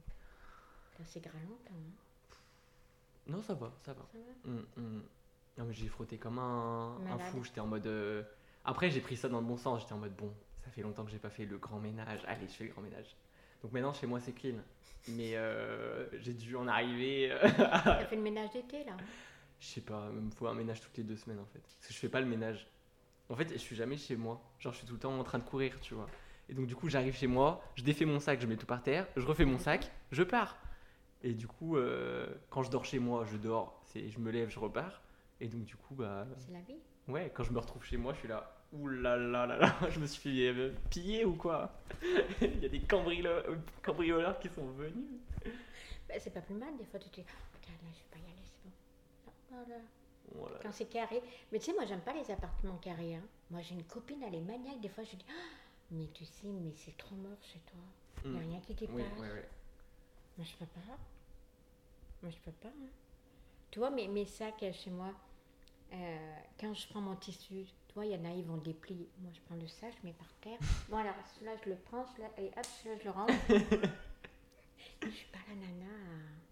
C'est 1.03 1.19
grallant, 1.21 1.57
quand 1.65 1.73
même. 1.73 1.91
Non, 3.27 3.41
ça 3.43 3.53
va, 3.53 3.71
ça 3.85 3.93
va. 3.93 4.07
Ça 4.11 4.17
va 4.17 4.51
Hum, 4.51 4.65
hum. 4.77 5.03
Non, 5.57 5.65
mais 5.65 5.73
j'ai 5.73 5.87
frotté 5.87 6.17
comme 6.17 6.39
un, 6.39 6.95
un 6.95 6.99
Malade. 6.99 7.21
fou. 7.21 7.43
J'étais 7.43 7.59
en 7.59 7.67
mode. 7.67 7.85
euh, 7.87 8.23
Après, 8.65 8.89
j'ai 8.89 9.01
pris 9.01 9.15
ça 9.17 9.29
dans 9.29 9.39
le 9.39 9.45
bon 9.45 9.57
sens. 9.57 9.81
J'étais 9.81 9.93
en 9.93 9.97
mode 9.99 10.15
bon, 10.15 10.33
ça 10.63 10.71
fait 10.71 10.81
longtemps 10.81 11.05
que 11.05 11.11
j'ai 11.11 11.19
pas 11.19 11.29
fait 11.29 11.45
le 11.45 11.57
grand 11.59 11.79
ménage. 11.79 12.21
Allez, 12.27 12.47
je 12.47 12.53
fais 12.53 12.63
le 12.63 12.71
grand 12.71 12.81
ménage. 12.81 13.15
Donc 13.61 13.73
maintenant, 13.73 13.93
chez 13.93 14.07
moi, 14.07 14.19
c'est 14.19 14.33
clean. 14.33 14.55
Mais 15.09 15.35
euh, 15.35 16.07
j'ai 16.19 16.33
dû 16.33 16.55
en 16.55 16.67
arriver. 16.67 17.31
euh, 17.31 17.47
T'as 17.57 18.05
fait 18.09 18.15
le 18.15 18.21
ménage 18.23 18.49
d'été, 18.51 18.83
là? 18.85 18.97
Je 19.59 19.65
sais 19.67 19.81
pas, 19.81 20.09
il 20.13 20.19
me 20.21 20.31
faut 20.31 20.47
un 20.47 20.53
ménage 20.55 20.81
toutes 20.81 20.97
les 20.97 21.03
deux 21.03 21.15
semaines 21.15 21.39
en 21.39 21.45
fait. 21.45 21.59
Parce 21.59 21.87
que 21.87 21.93
je 21.93 21.99
fais 21.99 22.09
pas 22.09 22.21
le 22.21 22.27
ménage. 22.27 22.67
En 23.29 23.36
fait, 23.36 23.51
je 23.51 23.57
suis 23.57 23.75
jamais 23.75 23.98
chez 23.98 24.15
moi. 24.15 24.41
Genre, 24.60 24.72
je 24.74 24.77
suis 24.79 24.88
tout 24.88 24.93
le 24.93 25.00
temps 25.00 25.17
en 25.17 25.24
train 25.24 25.39
de 25.39 25.43
courir, 25.43 25.79
tu 25.81 25.93
vois. 25.93 26.07
Et 26.50 26.53
donc, 26.53 26.65
du 26.67 26.75
coup, 26.75 26.88
j'arrive 26.88 27.15
chez 27.15 27.27
moi, 27.27 27.62
je 27.75 27.84
défais 27.84 28.05
mon 28.05 28.19
sac, 28.19 28.39
je 28.39 28.48
mets 28.48 28.55
tout 28.55 28.65
par 28.65 28.81
terre, 28.81 29.05
je 29.17 29.25
refais 29.25 29.43
mon 29.46 29.57
sac, 29.60 29.91
je 30.12 30.24
pars. 30.24 30.57
Et 31.24 31.34
du 31.34 31.46
coup, 31.48 31.75
euh, 31.77 32.27
quand 32.50 32.63
je 32.63 32.72
dors 32.72 32.86
chez 32.86 33.00
moi, 33.00 33.25
je 33.29 33.36
dors, 33.38 33.81
c'est, 33.86 34.10
je 34.10 34.19
me 34.19 34.31
lève, 34.31 34.50
je 34.50 34.60
repars. 34.60 35.01
Et 35.41 35.48
donc, 35.48 35.65
du 35.65 35.75
coup, 35.75 35.93
bah, 35.96 36.25
C'est 36.38 36.53
la 36.53 36.62
vie. 36.62 36.77
ouais, 37.10 37.29
quand 37.34 37.43
je 37.43 37.51
me 37.51 37.60
retrouve 37.60 37.84
chez 37.84 37.98
moi, 37.98 38.13
je 38.13 38.19
suis 38.19 38.27
là, 38.29 38.55
ouh 38.72 38.88
là 38.88 39.17
là 39.17 39.46
là 39.46 39.57
là, 39.57 39.75
je 39.89 40.00
me 40.00 40.05
suis 40.05 40.22
fait 40.22 40.48
euh, 40.57 40.72
piller 40.89 41.25
ou 41.25 41.34
quoi? 41.34 41.74
Il 42.41 42.60
y 42.60 42.65
a 42.65 42.69
des 42.69 42.79
cambrioleurs, 42.79 43.43
cambrioleurs 43.84 44.39
qui 44.39 44.48
sont 44.50 44.67
venus. 44.72 45.19
Bah, 46.07 46.15
c'est 46.19 46.34
pas 46.34 46.41
plus 46.41 46.55
mal, 46.55 46.77
des 46.77 46.86
fois, 46.86 47.00
tu 47.00 47.10
te 47.10 47.15
dis, 47.15 47.25
oh, 47.27 47.57
putain, 47.60 47.74
là, 47.74 47.89
je 47.91 47.98
vais 47.98 48.10
pas 48.12 48.19
y 48.19 48.31
aller, 48.31 48.46
c'est 48.46 48.63
bon. 48.63 49.65
Voilà. 50.36 50.60
Quand 50.62 50.72
c'est 50.72 50.86
carré. 50.89 51.22
Mais 51.51 51.60
tu 51.60 51.65
sais, 51.65 51.74
moi, 51.74 51.86
j'aime 51.86 52.01
pas 52.01 52.13
les 52.13 52.29
appartements 52.31 52.77
carrés. 52.77 53.15
hein. 53.15 53.24
Moi, 53.50 53.62
j'ai 53.62 53.75
une 53.75 53.84
copine, 53.84 54.22
elle 54.24 54.36
est 54.36 54.41
maniaque. 54.41 54.79
Des 54.81 54.89
fois, 54.89 55.03
je 55.03 55.15
dis, 55.15 55.25
Ah, 55.29 55.34
Mais 55.91 56.07
tu 56.13 56.25
sais, 56.25 56.48
mais 56.48 56.74
c'est 56.75 56.98
trop 56.98 57.15
mort 57.15 57.38
chez 57.41 57.60
toi. 57.60 57.79
Il 58.25 58.31
n'y 58.31 58.38
a 58.38 58.41
Mm. 58.41 58.50
rien 58.50 58.60
qui 58.62 58.74
dépasse. 58.74 58.96
Oui. 58.96 59.27
Moi, 60.38 60.46
je 60.46 60.55
peux 60.57 60.65
pas. 60.65 60.98
Moi, 62.22 62.31
je 62.31 62.38
peux 62.43 62.51
pas. 62.51 62.67
hein. 62.67 62.89
Tu 63.72 63.79
vois, 63.79 63.89
mes, 63.89 64.07
mes 64.07 64.25
sacs 64.25 64.65
chez 64.74 64.89
moi, 64.89 65.13
euh, 65.93 66.36
quand 66.60 66.74
je 66.74 66.88
prends 66.89 67.00
mon 67.01 67.15
tissu, 67.15 67.65
tu 67.88 67.93
vois, 67.93 68.05
il 68.05 68.12
y 68.12 68.15
en 68.15 68.25
a, 68.25 68.31
ils 68.34 68.43
vont 68.46 68.57
déplier. 68.57 69.10
Moi, 69.19 69.31
je 69.34 69.39
prends 69.41 69.55
le 69.55 69.67
sac, 69.67 69.93
je 70.01 70.05
mets 70.07 70.13
par 70.13 70.27
terre. 70.41 70.60
Bon, 70.89 70.98
alors, 70.98 71.13
celui-là, 71.36 71.53
je 71.63 71.69
le 71.69 71.75
prends, 71.77 72.05
celui-là, 72.07 72.29
et 72.38 72.48
hop, 72.48 72.65
celui-là, 72.65 72.98
je 73.00 73.03
le 73.05 73.12
range. 73.12 73.31
je 75.03 75.10
suis 75.10 75.27
pas 75.27 75.39
la 75.48 75.55
nana. 75.55 75.86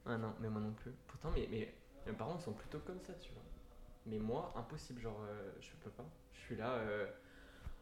à- 0.06 0.12
Ah 0.14 0.18
non, 0.18 0.34
mais 0.40 0.50
moi 0.50 0.62
non 0.62 0.72
plus. 0.74 0.92
Pourtant, 1.08 1.32
mes, 1.32 1.48
mes, 1.48 1.74
mes 2.06 2.14
parents 2.14 2.40
sont 2.40 2.54
plutôt 2.54 2.80
comme 2.80 3.02
ça, 3.02 3.14
tu 3.16 3.32
vois. 3.34 3.42
Mais 4.06 4.20
moi, 4.20 4.54
impossible, 4.56 5.02
genre, 5.02 5.20
euh, 5.28 5.52
je 5.62 5.70
peux 5.84 5.90
pas. 5.90 6.06
Je 6.34 6.40
suis 6.40 6.56
là, 6.56 6.70
euh, 6.74 7.08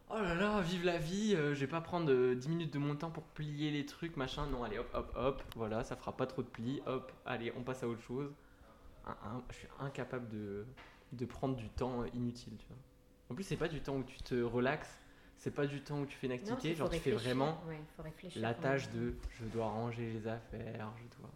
oh 0.10 0.16
là 0.22 0.36
là, 0.36 0.62
vive 0.62 0.86
la 0.86 0.98
vie, 0.98 1.36
euh, 1.36 1.54
je 1.54 1.60
vais 1.60 1.68
pas 1.68 1.82
prendre 1.82 2.10
euh, 2.12 2.36
10 2.36 2.48
minutes 2.50 2.74
de 2.74 2.80
mon 2.80 2.96
temps 2.96 3.12
pour 3.12 3.24
plier 3.24 3.72
les 3.72 3.86
trucs, 3.86 4.16
machin. 4.16 4.48
Non, 4.48 4.64
allez, 4.64 4.78
hop, 4.78 4.90
hop, 4.94 5.12
hop, 5.16 5.44
voilà, 5.56 5.84
ça 5.84 5.96
fera 5.96 6.16
pas 6.16 6.26
trop 6.26 6.42
de 6.42 6.48
plis, 6.48 6.82
hop, 6.86 7.12
allez, 7.26 7.52
on 7.58 7.64
passe 7.64 7.84
à 7.84 7.88
autre 7.88 8.02
chose. 8.02 8.32
Un- 9.06 9.12
un- 9.12 9.44
je 9.50 9.56
suis 9.58 9.68
incapable 9.80 10.30
de, 10.30 10.66
de 11.12 11.26
prendre 11.26 11.56
du 11.58 11.68
temps 11.70 12.06
inutile, 12.14 12.56
tu 12.58 12.68
vois. 12.68 12.78
En 13.30 13.36
plus, 13.36 13.44
c'est 13.44 13.58
pas 13.58 13.68
du 13.68 13.82
temps 13.82 13.98
où 13.98 14.04
tu 14.04 14.18
te 14.20 14.36
relaxes, 14.42 14.98
c'est 15.38 15.52
pas 15.54 15.66
du 15.68 15.82
temps 15.82 16.00
où 16.00 16.06
tu 16.06 16.16
fais 16.16 16.28
une 16.28 16.34
activité, 16.34 16.74
genre, 16.76 16.90
tu 16.90 17.00
fais 17.00 17.12
vraiment 17.12 17.62
Ouais, 17.68 17.82
la 18.38 18.54
tâche 18.54 18.90
de 18.92 19.14
je 19.32 19.46
dois 19.46 19.66
ranger 19.68 20.14
les 20.14 20.28
affaires, 20.28 20.90
je 20.98 21.18
dois. 21.20 21.30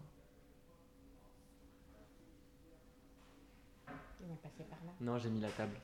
Par 4.36 4.84
là. 4.86 4.92
Non, 5.00 5.18
j'ai 5.18 5.30
mis 5.30 5.40
la 5.40 5.50
table. 5.52 5.76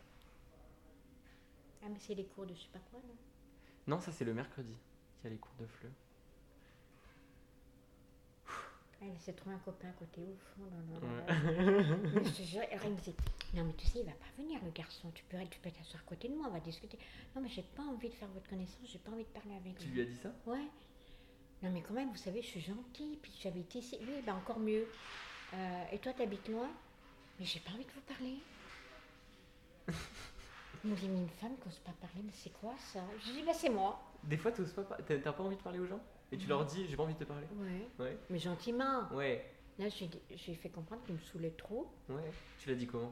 Ah, 1.83 1.87
mais 1.89 1.99
c'est 1.99 2.15
les 2.15 2.25
cours 2.25 2.45
de 2.45 2.53
je 2.53 2.61
sais 2.61 2.67
pas 2.73 2.79
quoi, 2.91 2.99
là. 2.99 3.13
Non, 3.87 3.99
ça 3.99 4.11
c'est 4.11 4.25
le 4.25 4.33
mercredi 4.33 4.77
qu'il 5.17 5.25
y 5.25 5.27
a 5.27 5.29
les 5.31 5.39
cours 5.39 5.55
de 5.59 5.65
fleu. 5.65 5.89
Elle 9.01 9.19
s'est 9.19 9.33
trouvé 9.33 9.55
un 9.55 9.59
copain 9.59 9.89
à 9.89 9.91
côté 9.93 10.21
au 10.21 10.37
fond. 10.37 10.63
Là, 10.63 10.77
là, 10.93 11.25
Ouais. 11.25 12.23
je 12.23 12.29
te 12.29 12.41
jure, 12.43 12.61
elle 12.71 12.91
me 12.91 12.97
dit 13.01 13.13
Non, 13.53 13.65
mais 13.65 13.73
tu 13.73 13.85
sais, 13.85 13.99
il 13.99 14.05
va 14.05 14.13
pas 14.13 14.41
venir 14.41 14.59
le 14.63 14.71
garçon. 14.71 15.11
Tu 15.13 15.25
peux, 15.25 15.37
tu 15.49 15.59
peux 15.59 15.69
t'asseoir 15.71 16.01
à 16.01 16.07
côté 16.07 16.29
de 16.29 16.35
moi, 16.35 16.47
on 16.49 16.53
va 16.53 16.61
discuter. 16.61 16.97
Non, 17.35 17.41
mais 17.41 17.49
j'ai 17.49 17.63
pas 17.63 17.83
envie 17.83 18.07
de 18.09 18.13
faire 18.13 18.29
votre 18.29 18.49
connaissance, 18.49 18.89
j'ai 18.89 18.99
pas 18.99 19.11
envie 19.11 19.25
de 19.25 19.29
parler 19.29 19.55
avec 19.55 19.77
tu 19.77 19.87
lui 19.89 20.01
as 20.01 20.05
dit 20.05 20.15
ça? 20.15 20.31
Ouais. 20.45 20.67
Non, 21.63 21.69
mais 21.71 21.81
quand 21.81 21.93
même, 21.93 22.09
vous 22.11 22.17
savez, 22.17 22.41
je 22.41 22.47
suis 22.47 22.61
gentille, 22.61 23.17
puis 23.21 23.31
j'habite 23.41 23.75
ici. 23.75 23.97
Lui, 23.99 24.21
bah 24.25 24.35
encore 24.35 24.59
mieux. 24.59 24.87
Euh, 25.53 25.83
et 25.91 25.99
toi, 25.99 26.13
t'habites 26.13 26.47
loin? 26.47 26.69
Mais 27.39 27.45
j'ai 27.45 27.59
pas 27.59 27.71
envie 27.71 27.85
de 27.85 27.91
vous 27.91 28.01
parler. 28.01 28.35
Il 30.83 30.91
me 30.91 30.95
dit 30.95 31.07
Mais 31.07 31.19
une 31.19 31.29
femme 31.29 31.55
qui 31.61 31.67
n'ose 31.67 31.79
pas 31.79 31.93
parler, 32.01 32.21
mais 32.23 32.31
c'est 32.33 32.51
quoi 32.53 32.73
ça? 32.77 33.01
Je 33.25 33.31
dis 33.31 33.43
Bah, 33.43 33.53
c'est 33.53 33.69
moi. 33.69 34.01
Des 34.23 34.37
fois, 34.37 34.51
t'oses 34.51 34.73
pas, 34.73 34.83
par- 34.83 34.97
t'as 35.05 35.31
pas 35.33 35.43
envie 35.43 35.55
de 35.57 35.61
parler 35.61 35.79
aux 35.79 35.85
gens? 35.85 35.99
Et 36.31 36.37
tu 36.37 36.47
leur 36.47 36.65
dis 36.65 36.87
j'ai 36.87 36.95
pas 36.95 37.03
envie 37.03 37.13
de 37.13 37.19
te 37.19 37.23
parler? 37.25 37.45
Ouais. 37.57 37.87
Ouais. 38.05 38.17
Mais 38.29 38.39
gentiment. 38.39 39.07
Ouais, 39.11 39.45
Là, 39.79 39.89
j'ai 39.89 40.09
j'ai 40.35 40.53
fait 40.55 40.69
comprendre 40.69 41.01
qu'il 41.03 41.15
me 41.15 41.19
saoulait 41.19 41.51
trop. 41.51 41.87
ouais. 42.09 42.31
Tu 42.59 42.69
l'as 42.69 42.75
dit 42.75 42.87
comment? 42.87 43.11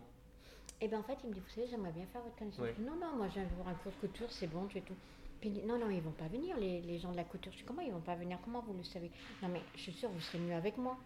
Et 0.80 0.88
ben 0.88 1.00
en 1.00 1.04
fait, 1.04 1.18
il 1.24 1.30
me 1.30 1.34
dit, 1.36 1.40
vous 1.40 1.50
savez, 1.54 1.68
j'aimerais 1.68 1.92
bien 1.92 2.06
faire 2.08 2.22
votre 2.22 2.36
connaissance. 2.36 2.60
Ouais. 2.62 2.76
Non, 2.80 2.96
non, 2.96 3.16
moi, 3.16 3.28
de 3.28 3.56
voir 3.56 3.68
un 3.68 3.74
cours 3.76 3.92
de 3.92 3.98
couture, 4.08 4.32
c'est 4.32 4.48
bon, 4.48 4.68
j'ai 4.70 4.82
tout. 4.82 4.96
Puis 5.40 5.50
non, 5.66 5.78
non, 5.78 5.90
ils 5.92 6.02
vont 6.02 6.12
pas 6.12 6.28
venir, 6.28 6.58
les, 6.58 6.82
les 6.82 6.98
gens 7.00 7.12
de 7.12 7.18
la 7.18 7.24
couture. 7.24 7.52
Je 7.52 7.58
dis, 7.60 7.64
comment 7.64 7.82
ils 7.82 7.92
vont 7.92 8.02
pas 8.02 8.16
venir? 8.16 8.40
Comment 8.44 8.62
vous 8.62 8.74
le 8.74 8.84
savez? 8.84 9.12
Non, 9.44 9.50
mais 9.50 9.62
je 9.76 9.82
suis 9.82 9.94
sûre, 9.94 10.10
vous 10.10 10.22
serez 10.22 10.40
mieux 10.40 10.56
avec 10.56 10.78
moi. 10.78 10.98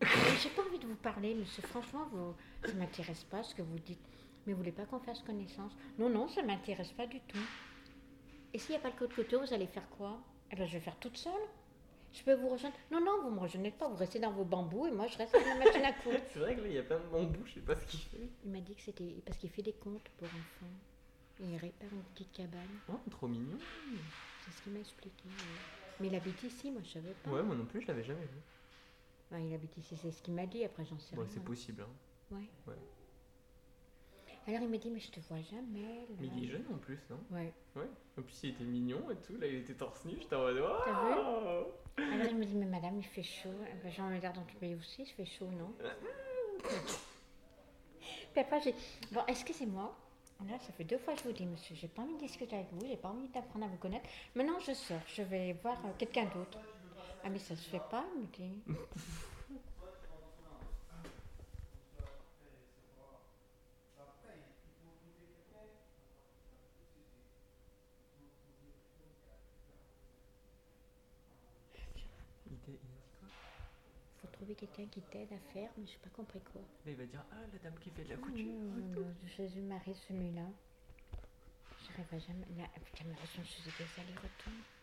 J'ai 0.00 0.50
pas 0.50 0.62
envie 0.62 0.78
de 0.78 0.86
vous 0.86 0.96
parler, 0.96 1.34
monsieur. 1.34 1.62
Franchement, 1.62 2.06
vous, 2.12 2.34
ça 2.64 2.72
m'intéresse 2.74 3.24
pas 3.24 3.42
ce 3.42 3.54
que 3.54 3.62
vous 3.62 3.78
dites. 3.78 3.98
Mais 4.46 4.52
vous 4.52 4.58
voulez 4.58 4.72
pas 4.72 4.84
qu'on 4.86 5.00
fasse 5.00 5.22
connaissance? 5.22 5.72
Non, 5.98 6.08
non, 6.08 6.28
ça 6.28 6.42
m'intéresse 6.42 6.92
pas 6.92 7.06
du 7.06 7.20
tout. 7.20 7.38
Et 8.54 8.58
s'il 8.58 8.70
n'y 8.70 8.76
a 8.76 8.80
pas 8.80 8.90
le 8.90 8.96
cours 8.96 9.08
de 9.08 9.14
couture, 9.14 9.40
vous 9.40 9.52
allez 9.52 9.66
faire 9.66 9.88
quoi? 9.90 10.18
Eh 10.50 10.56
ben, 10.56 10.66
je 10.66 10.74
vais 10.74 10.80
faire 10.80 10.96
toute 10.96 11.16
seule. 11.16 11.32
Je 12.12 12.22
peux 12.22 12.34
vous 12.34 12.48
rejoindre 12.48 12.74
Non, 12.90 13.00
non, 13.00 13.22
vous 13.22 13.30
me 13.30 13.40
rejoignez 13.40 13.70
pas, 13.70 13.88
vous 13.88 13.96
restez 13.96 14.18
dans 14.18 14.32
vos 14.32 14.44
bambous 14.44 14.86
et 14.86 14.90
moi, 14.90 15.06
je 15.08 15.18
reste 15.18 15.34
avec 15.34 15.46
la 15.46 15.56
machine 15.56 15.84
à 15.84 15.92
coudre. 15.92 16.18
C'est 16.32 16.38
vrai 16.38 16.56
que 16.56 16.62
là, 16.62 16.68
il 16.68 16.74
y 16.74 16.78
a 16.78 16.82
plein 16.82 16.98
de 16.98 17.06
bambous, 17.06 17.44
je 17.46 17.54
sais 17.54 17.60
pas 17.60 17.76
ce 17.76 17.84
qu'il 17.86 18.00
fait. 18.00 18.30
Il 18.44 18.50
m'a 18.50 18.60
dit 18.60 18.74
que 18.74 18.80
c'était 18.80 19.16
parce 19.26 19.36
qu'il 19.36 19.50
fait 19.50 19.62
des 19.62 19.74
comptes 19.74 20.08
pour 20.16 20.26
enfants. 20.28 20.72
Il 21.40 21.56
répare 21.56 21.92
une 21.92 22.02
petite 22.14 22.32
cabane. 22.32 22.62
Oh, 22.88 22.98
trop 23.10 23.28
mignon. 23.28 23.58
C'est 24.44 24.56
ce 24.56 24.62
qu'il 24.62 24.72
m'a 24.72 24.80
expliqué. 24.80 25.28
Mais 26.00 26.06
il 26.08 26.14
habite 26.14 26.42
ici, 26.42 26.70
moi 26.70 26.80
je 26.84 26.90
savais 26.90 27.14
pas. 27.22 27.30
Ouais, 27.30 27.42
moi 27.42 27.54
non 27.54 27.66
plus, 27.66 27.82
je 27.82 27.88
l'avais 27.88 28.04
jamais 28.04 28.24
vu. 28.24 28.38
Il 29.32 29.52
habite 29.52 29.76
ici, 29.76 29.96
c'est 29.96 30.10
ce 30.10 30.22
qu'il 30.22 30.34
m'a 30.34 30.46
dit. 30.46 30.64
Après, 30.64 30.84
j'en 30.84 30.98
sais 30.98 31.14
Ouais, 31.16 31.22
rien. 31.24 31.30
c'est 31.32 31.44
possible. 31.44 31.82
Hein. 31.82 32.34
Ouais. 32.36 32.48
Ouais. 32.66 32.78
Alors 34.46 34.62
il 34.62 34.68
m'a 34.70 34.78
dit, 34.78 34.88
mais 34.90 35.00
je 35.00 35.10
te 35.10 35.20
vois 35.20 35.42
jamais. 35.42 35.82
là. 36.08 36.16
Mais 36.18 36.28
il 36.36 36.44
est 36.44 36.46
jeune 36.46 36.64
en 36.72 36.78
plus, 36.78 36.98
non? 37.10 37.18
Ouais. 37.30 37.52
Ouais. 37.76 37.88
En 38.18 38.22
plus, 38.22 38.40
il 38.44 38.50
était 38.50 38.64
mignon 38.64 39.10
et 39.10 39.16
tout. 39.16 39.36
Là, 39.36 39.46
il 39.46 39.56
était 39.56 39.74
torse 39.74 40.04
nu. 40.06 40.14
J'étais 40.18 40.36
en 40.36 40.40
mode. 40.40 40.62
Oh 40.62 40.78
T'as 40.86 42.02
vu? 42.02 42.12
Alors 42.12 42.26
il 42.30 42.36
me 42.38 42.44
dit, 42.46 42.54
mais 42.54 42.64
madame, 42.66 42.96
il 42.98 43.04
fait 43.04 43.22
chaud. 43.22 43.50
Ben, 43.82 43.90
J'ai 43.90 44.00
envie 44.00 44.20
dans 44.20 44.32
ton 44.32 44.44
pays 44.58 44.74
aussi, 44.74 45.02
il 45.02 45.06
fait 45.06 45.26
chaud, 45.26 45.50
non? 45.50 45.72
Puis 48.32 48.40
après, 48.40 48.60
j'ai 48.62 48.74
bon, 49.12 49.20
excusez-moi. 49.26 49.94
Là, 50.48 50.56
ça 50.60 50.72
fait 50.72 50.84
deux 50.84 50.98
fois 50.98 51.14
que 51.14 51.18
je 51.20 51.24
vous 51.24 51.32
dis, 51.32 51.44
monsieur, 51.44 51.74
j'ai 51.74 51.88
pas 51.88 52.02
envie 52.02 52.14
de 52.14 52.20
discuter 52.20 52.54
avec 52.54 52.68
vous, 52.72 52.86
j'ai 52.86 52.96
pas 52.96 53.08
envie 53.08 53.28
d'apprendre 53.28 53.64
à 53.64 53.68
vous 53.68 53.76
connaître. 53.76 54.08
Maintenant, 54.36 54.60
je 54.60 54.72
sors, 54.72 55.00
je 55.08 55.22
vais 55.22 55.52
voir 55.54 55.76
euh, 55.84 55.90
quelqu'un 55.98 56.26
d'autre. 56.26 56.58
Ah, 57.24 57.30
mais 57.30 57.38
ça 57.38 57.56
se 57.56 57.68
fait 57.68 57.82
pas, 57.90 58.04
il 58.14 58.20
me 58.22 58.26
dit. 58.26 58.62
Faut 74.20 74.28
trouver 74.32 74.54
quelqu'un 74.54 74.86
qui 74.86 75.00
t'aide 75.02 75.32
à 75.32 75.38
faire, 75.52 75.70
mais 75.76 75.86
j'ai 75.86 75.98
pas 75.98 76.10
compris 76.10 76.40
quoi. 76.40 76.60
Là, 76.84 76.90
il 76.92 76.96
va 76.96 77.06
dire 77.06 77.24
Ah, 77.32 77.36
la 77.52 77.58
dame 77.58 77.78
qui 77.80 77.90
fait 77.90 78.04
de 78.04 78.08
la 78.10 78.16
Non, 78.16 78.22
couture. 78.22 78.46
non, 78.46 79.00
non, 79.02 79.14
Jésus-Marie, 79.36 79.94
celui-là. 80.08 80.46
J'arriverai 81.86 82.20
jamais. 82.20 82.46
Là, 82.56 82.64
putain, 82.84 83.04
mais 83.06 83.14
je 83.34 83.40
faisais 83.42 83.70
des 83.78 84.00
allers-retours. 84.00 84.77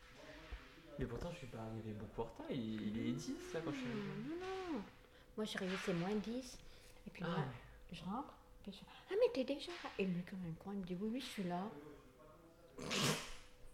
Mais 0.99 1.05
pourtant, 1.05 1.31
je 1.31 1.38
suis 1.38 1.47
pas 1.47 1.60
arrivé 1.60 1.91
beaucoup 1.93 2.21
en 2.21 2.25
retard. 2.25 2.45
Il, 2.49 2.81
il 2.88 3.10
est 3.10 3.12
10 3.12 3.53
là 3.53 3.62
quand 3.63 3.71
je 3.71 3.77
suis 3.77 3.88
arrivé. 3.88 4.08
Non, 4.29 4.36
non. 4.73 4.81
Moi, 5.36 5.45
j'arrivais, 5.45 5.75
c'est 5.84 5.93
moins 5.93 6.15
10. 6.15 6.58
Et 7.08 7.10
puis 7.12 7.23
Ah, 7.25 7.36
moi, 7.36 7.45
je 7.91 8.03
rentre. 8.03 8.34
Puis 8.63 8.71
je... 8.71 8.79
Ah, 9.12 9.15
mais 9.19 9.31
t'es 9.34 9.43
déjà 9.43 9.71
là. 9.84 9.89
Et 9.99 10.05
lui, 10.05 10.23
comme 10.23 10.39
un 10.49 10.53
con, 10.63 10.71
il 10.71 10.79
me 10.79 10.84
dit 10.86 10.95
Oui, 10.99 11.10
oui, 11.13 11.19
je 11.19 11.25
suis 11.25 11.43
là. 11.43 11.63
Et 12.79 12.84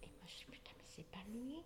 moi, 0.07 0.25
je 0.27 0.35
dis 0.37 0.45
Putain, 0.45 0.71
mais 0.77 0.83
c'est 0.87 1.05
pas 1.11 1.23
lui. 1.31 1.57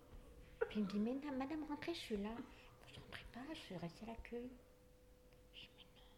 Puis 0.68 0.80
il 0.80 0.84
me 0.84 0.88
dit 0.90 0.98
Mais 0.98 1.14
non, 1.14 1.36
madame, 1.38 1.64
rentrez, 1.68 1.94
je 1.94 2.00
suis 2.00 2.16
là. 2.18 2.28
Moi, 2.30 2.88
je 2.94 3.00
rentrais 3.00 3.24
pas, 3.32 3.54
je 3.54 3.58
suis 3.60 3.76
restée 3.76 4.04
à 4.04 4.08
l'accueil. 4.08 4.50
Je 5.54 5.60
dis 5.62 5.86
Mais 5.96 6.02
non. 6.04 6.12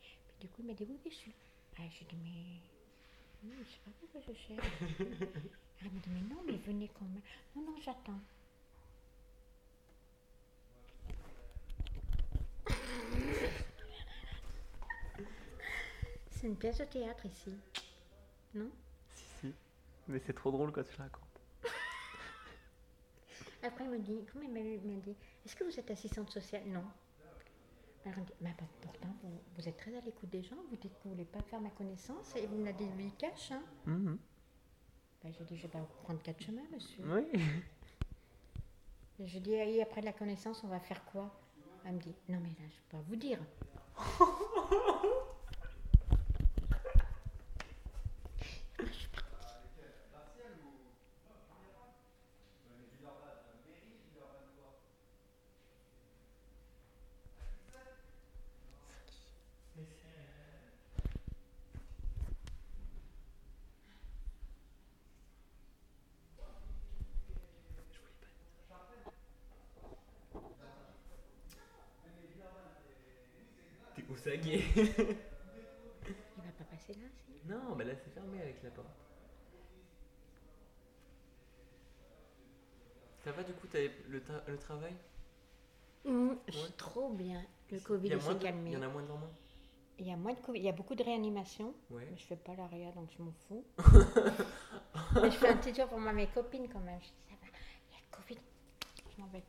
Puis 0.00 0.18
du 0.40 0.48
coup, 0.48 0.62
il 0.62 0.66
m'a 0.66 0.74
dit 0.74 0.84
Oui, 0.88 0.98
oui, 1.04 1.10
je 1.10 1.16
suis 1.16 1.30
là. 1.30 1.36
Ah, 1.78 1.82
je 1.90 2.04
dis 2.04 2.16
Mais. 2.24 2.60
Oui, 3.44 3.52
je 3.58 3.70
sais 3.70 3.80
pas 3.84 3.90
pourquoi 4.00 4.20
je 4.26 4.32
cherche. 4.38 4.66
Elle 5.84 5.90
me 5.90 5.98
dit 6.00 6.10
Mais 6.10 6.34
non, 6.34 6.42
mais 6.46 6.56
venez 6.56 6.88
quand 6.88 7.04
même. 7.04 7.22
Non, 7.54 7.62
non, 7.62 7.76
j'attends. 7.84 8.20
C'est 16.42 16.48
une 16.48 16.56
pièce 16.56 16.78
de 16.78 16.84
théâtre 16.86 17.24
ici. 17.24 17.54
Non? 18.52 18.68
Si, 19.14 19.24
si. 19.40 19.54
Mais 20.08 20.18
c'est 20.18 20.32
trop 20.32 20.50
drôle 20.50 20.72
quand 20.72 20.82
tu 20.82 20.90
le 20.98 21.04
racontes. 21.04 21.40
Après, 23.62 23.84
il 23.84 23.90
me 23.90 23.98
dit, 24.00 24.26
comment 24.32 24.44
il 24.44 24.52
m'a 24.52 24.60
dit, 25.00 25.14
est-ce 25.46 25.54
que 25.54 25.62
vous 25.62 25.78
êtes 25.78 25.88
assistante 25.92 26.30
sociale? 26.30 26.64
Non. 26.66 26.82
Alors, 28.04 28.24
dit, 28.24 28.32
mais 28.40 28.52
bah, 28.58 28.64
pourtant, 28.80 29.14
vous, 29.22 29.40
vous 29.56 29.68
êtes 29.68 29.76
très 29.76 29.96
à 29.96 30.00
l'écoute 30.00 30.30
des 30.30 30.42
gens, 30.42 30.56
vous 30.68 30.76
dites 30.76 30.92
que 30.94 31.02
vous 31.04 31.10
ne 31.10 31.14
voulez 31.14 31.24
pas 31.26 31.42
faire 31.42 31.60
ma 31.60 31.70
connaissance 31.70 32.34
et 32.34 32.44
vous 32.48 32.56
me 32.56 32.64
l'avez 32.64 32.86
dit 32.86 33.12
cash. 33.12 33.52
Hein 33.52 33.62
Mhm. 33.86 34.18
bah, 35.22 35.30
je 35.30 35.44
dis, 35.44 35.56
je 35.56 35.62
vais 35.62 35.68
pas 35.68 35.86
prendre 36.02 36.20
quatre 36.22 36.42
chemins, 36.42 36.66
monsieur. 36.72 37.04
Oui. 37.06 37.40
Et 39.20 39.28
je 39.28 39.38
dis, 39.38 39.52
et 39.52 39.80
après 39.80 40.00
la 40.00 40.12
connaissance, 40.12 40.64
on 40.64 40.68
va 40.68 40.80
faire 40.80 41.04
quoi? 41.04 41.30
Elle 41.84 41.92
me 41.92 42.00
dit, 42.00 42.16
non, 42.28 42.40
mais 42.40 42.48
là, 42.48 42.68
je 42.68 42.80
peux 42.88 42.96
pas 42.96 43.02
vous 43.08 43.14
dire. 43.14 43.38
Il 74.26 74.62
va 76.36 76.52
pas 76.58 76.64
passer 76.70 76.94
là, 76.94 77.06
si 77.16 77.48
non, 77.48 77.74
mais 77.76 77.84
là 77.84 77.92
c'est 77.96 78.10
fermé 78.14 78.40
avec 78.40 78.62
la 78.62 78.70
porte. 78.70 78.86
du 83.46 83.52
coup, 83.54 83.66
t'avais 83.68 83.90
le, 84.08 84.20
ta- 84.20 84.42
le 84.48 84.56
travail? 84.58 84.94
Hum, 86.04 86.30
Ouais. 86.30 86.36
c'est 86.52 86.76
trop 86.76 87.10
bien. 87.12 87.44
Le 87.70 87.78
Covid 87.80 88.10
moins 88.16 88.20
s'est 88.20 88.34
de- 88.34 88.42
calmé. 88.42 88.70
Il 88.70 88.74
y 88.74 88.76
en 88.76 88.82
a 88.82 88.88
moins 88.88 89.02
devant 89.02 89.16
moi 89.18 89.30
Il 89.98 90.06
y 90.06 90.12
a 90.12 90.16
moins 90.16 90.32
de 90.34 90.38
Covid. 90.40 90.58
Il 90.58 90.64
y 90.64 90.68
a 90.68 90.72
beaucoup 90.72 90.94
de 90.96 91.02
réanimation. 91.04 91.74
Ouais. 91.90 92.06
Mais 92.10 92.16
je 92.16 92.24
fais 92.24 92.36
pas 92.36 92.54
la 92.56 92.66
réa, 92.66 92.90
donc 92.92 93.10
je 93.16 93.22
m'en 93.22 93.32
fous. 93.48 93.64
mais 95.22 95.30
je 95.30 95.36
fais 95.36 95.48
un 95.48 95.56
petit 95.56 95.72
tour 95.72 95.86
pour 95.88 96.00
moi, 96.00 96.12
mes 96.12 96.26
copines 96.28 96.68
quand 96.68 96.80
même. 96.80 96.98
Je 97.00 97.06
dis, 97.06 97.12
ça 97.28 97.34
va, 97.40 97.46
il 97.88 97.92
y 97.92 97.96
a 97.96 98.00
le 98.00 98.16
Covid. 98.16 98.38
Je 99.16 99.20
m'en 99.22 99.28
vais. 99.28 99.42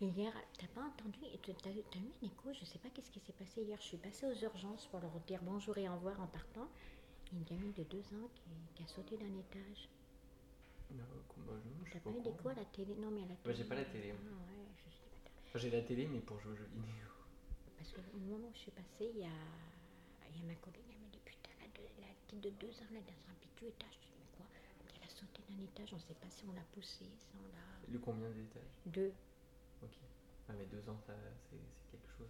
Hier, 0.00 0.32
t'as 0.58 0.66
pas 0.68 0.82
entendu 0.82 1.18
T'as 1.42 1.52
t'as 1.54 1.70
eu 1.70 1.82
un 1.96 2.26
écho 2.26 2.52
Je 2.52 2.64
sais 2.64 2.78
pas 2.78 2.88
qu'est-ce 2.90 3.10
qui 3.10 3.20
s'est 3.20 3.32
passé 3.32 3.62
hier. 3.62 3.78
Je 3.80 3.86
suis 3.86 3.96
passée 3.96 4.26
aux 4.26 4.34
urgences 4.44 4.86
pour 4.86 5.00
leur 5.00 5.18
dire 5.20 5.40
bonjour 5.42 5.76
et 5.78 5.88
au 5.88 5.94
revoir 5.94 6.20
en 6.20 6.26
partant. 6.26 6.68
Il 7.32 7.32
y 7.32 7.36
a 7.36 7.38
une 7.38 7.44
gamine 7.44 7.72
de 7.72 7.82
deux 7.84 8.04
ans 8.14 8.28
qui, 8.34 8.42
qui 8.74 8.82
a 8.82 8.86
sauté 8.86 9.16
d'un 9.16 9.34
étage. 9.38 9.88
Non, 10.90 11.04
bah, 11.46 11.54
je 11.84 11.92
T'as 11.92 12.00
pas 12.00 12.10
au 12.10 12.18
eu 12.18 12.22
d'écho 12.22 12.48
à 12.48 12.54
la 12.54 12.64
télé? 12.66 12.94
Non, 12.96 13.10
mais 13.10 13.22
à 13.22 13.26
la 13.26 13.34
télé. 13.36 13.48
Ouais, 13.48 13.54
j'ai 13.54 13.64
pas 13.64 13.74
la 13.74 13.84
télé. 13.84 14.12
Ah 14.12 14.52
ouais, 14.52 14.66
je 14.84 14.90
sais 14.90 15.06
pas. 15.24 15.30
Enfin, 15.48 15.58
j'ai 15.58 15.70
la 15.70 15.82
télé, 15.82 16.06
mais 16.06 16.20
pour 16.20 16.38
jouer 16.40 16.52
aux 16.52 16.56
jeux 16.56 16.68
vidéo. 16.74 17.06
Parce 17.78 17.92
que 17.92 18.00
au 18.14 18.18
moment 18.18 18.48
où 18.48 18.54
je 18.54 18.58
suis 18.58 18.70
passée, 18.70 19.10
il 19.14 19.20
y 19.20 19.24
a, 19.24 19.38
il 20.30 20.40
y 20.40 20.42
a 20.42 20.46
ma 20.46 20.54
collègue, 20.56 20.84
elle 20.90 21.00
m'a 21.00 21.08
dit 21.12 21.20
Putain, 21.24 21.50
la, 21.60 21.66
la 22.06 22.12
petite 22.26 22.40
de 22.40 22.50
deux 22.50 22.72
ans, 22.80 22.90
là, 22.92 23.00
dans 23.00 23.22
un 23.32 23.34
petit 23.40 23.66
étage. 23.66 23.94
Je 23.94 24.06
dis 24.06 24.14
Mais 24.18 24.28
quoi? 24.36 24.46
Elle 24.96 25.02
a 25.02 25.08
sauté 25.10 25.42
d'un 25.48 25.62
étage, 25.64 25.92
on 25.92 25.96
ne 25.96 26.00
sait 26.02 26.14
pas 26.14 26.30
si 26.30 26.44
on 26.48 26.52
l'a 26.52 26.64
poussée, 26.72 27.10
si 27.18 27.28
on 27.34 27.46
l'a. 27.48 27.92
Le 27.92 27.98
combien 27.98 28.28
d'étages? 28.30 28.62
Deux. 28.86 29.12
Ok. 29.82 29.90
Ah, 30.48 30.52
mais 30.58 30.66
deux 30.66 30.88
ans, 30.88 30.98
ça, 31.06 31.12
c'est 31.50 31.90
quelque 31.90 32.08
chose. 32.16 32.28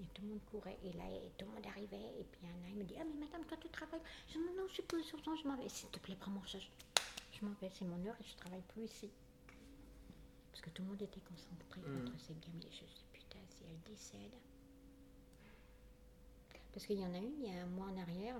Et 0.00 0.06
tout 0.14 0.22
le 0.22 0.28
monde 0.28 0.44
courait, 0.50 0.78
et 0.84 0.92
là, 0.92 1.04
et 1.10 1.30
tout 1.36 1.44
le 1.46 1.52
monde 1.52 1.66
arrivait, 1.66 2.20
et 2.20 2.24
puis 2.24 2.46
a, 2.46 2.68
il 2.68 2.76
me 2.76 2.84
dit 2.84 2.94
Ah, 3.00 3.04
mais 3.04 3.26
madame, 3.26 3.44
toi, 3.46 3.56
tu 3.60 3.68
travailles 3.68 4.00
Je 4.28 4.34
dis 4.34 4.38
Non, 4.40 4.54
non, 4.62 4.68
je 4.68 4.74
suis 4.74 4.82
plus 4.82 5.02
sur 5.02 5.18
je 5.18 5.48
m'en 5.48 5.56
vais. 5.56 5.68
S'il 5.68 5.88
te 5.90 5.98
plaît, 5.98 6.16
prends 6.18 6.30
mon 6.30 6.44
charge. 6.44 6.70
Je 7.32 7.44
m'en 7.44 7.52
vais, 7.60 7.70
c'est 7.70 7.84
mon 7.84 8.04
heure, 8.06 8.16
et 8.20 8.24
je 8.24 8.36
travaille 8.36 8.62
plus 8.68 8.82
ici. 8.84 9.10
Parce 10.50 10.60
que 10.62 10.70
tout 10.70 10.82
le 10.82 10.88
monde 10.88 11.02
était 11.02 11.20
concentré 11.20 11.80
Mm. 11.80 12.04
contre 12.04 12.20
cette 12.20 12.40
gamine. 12.40 12.62
Et 12.62 12.72
je 12.72 12.82
me 12.84 12.88
suis 12.88 13.04
Putain, 13.12 13.38
si 13.50 13.64
elle 13.68 13.80
décède. 13.92 14.32
Parce 16.72 16.86
qu'il 16.86 16.98
y 16.98 17.04
en 17.04 17.12
a 17.14 17.18
une, 17.18 17.34
il 17.42 17.52
y 17.52 17.58
a 17.58 17.62
un 17.62 17.66
mois 17.66 17.86
en 17.86 17.96
arrière, 17.98 18.36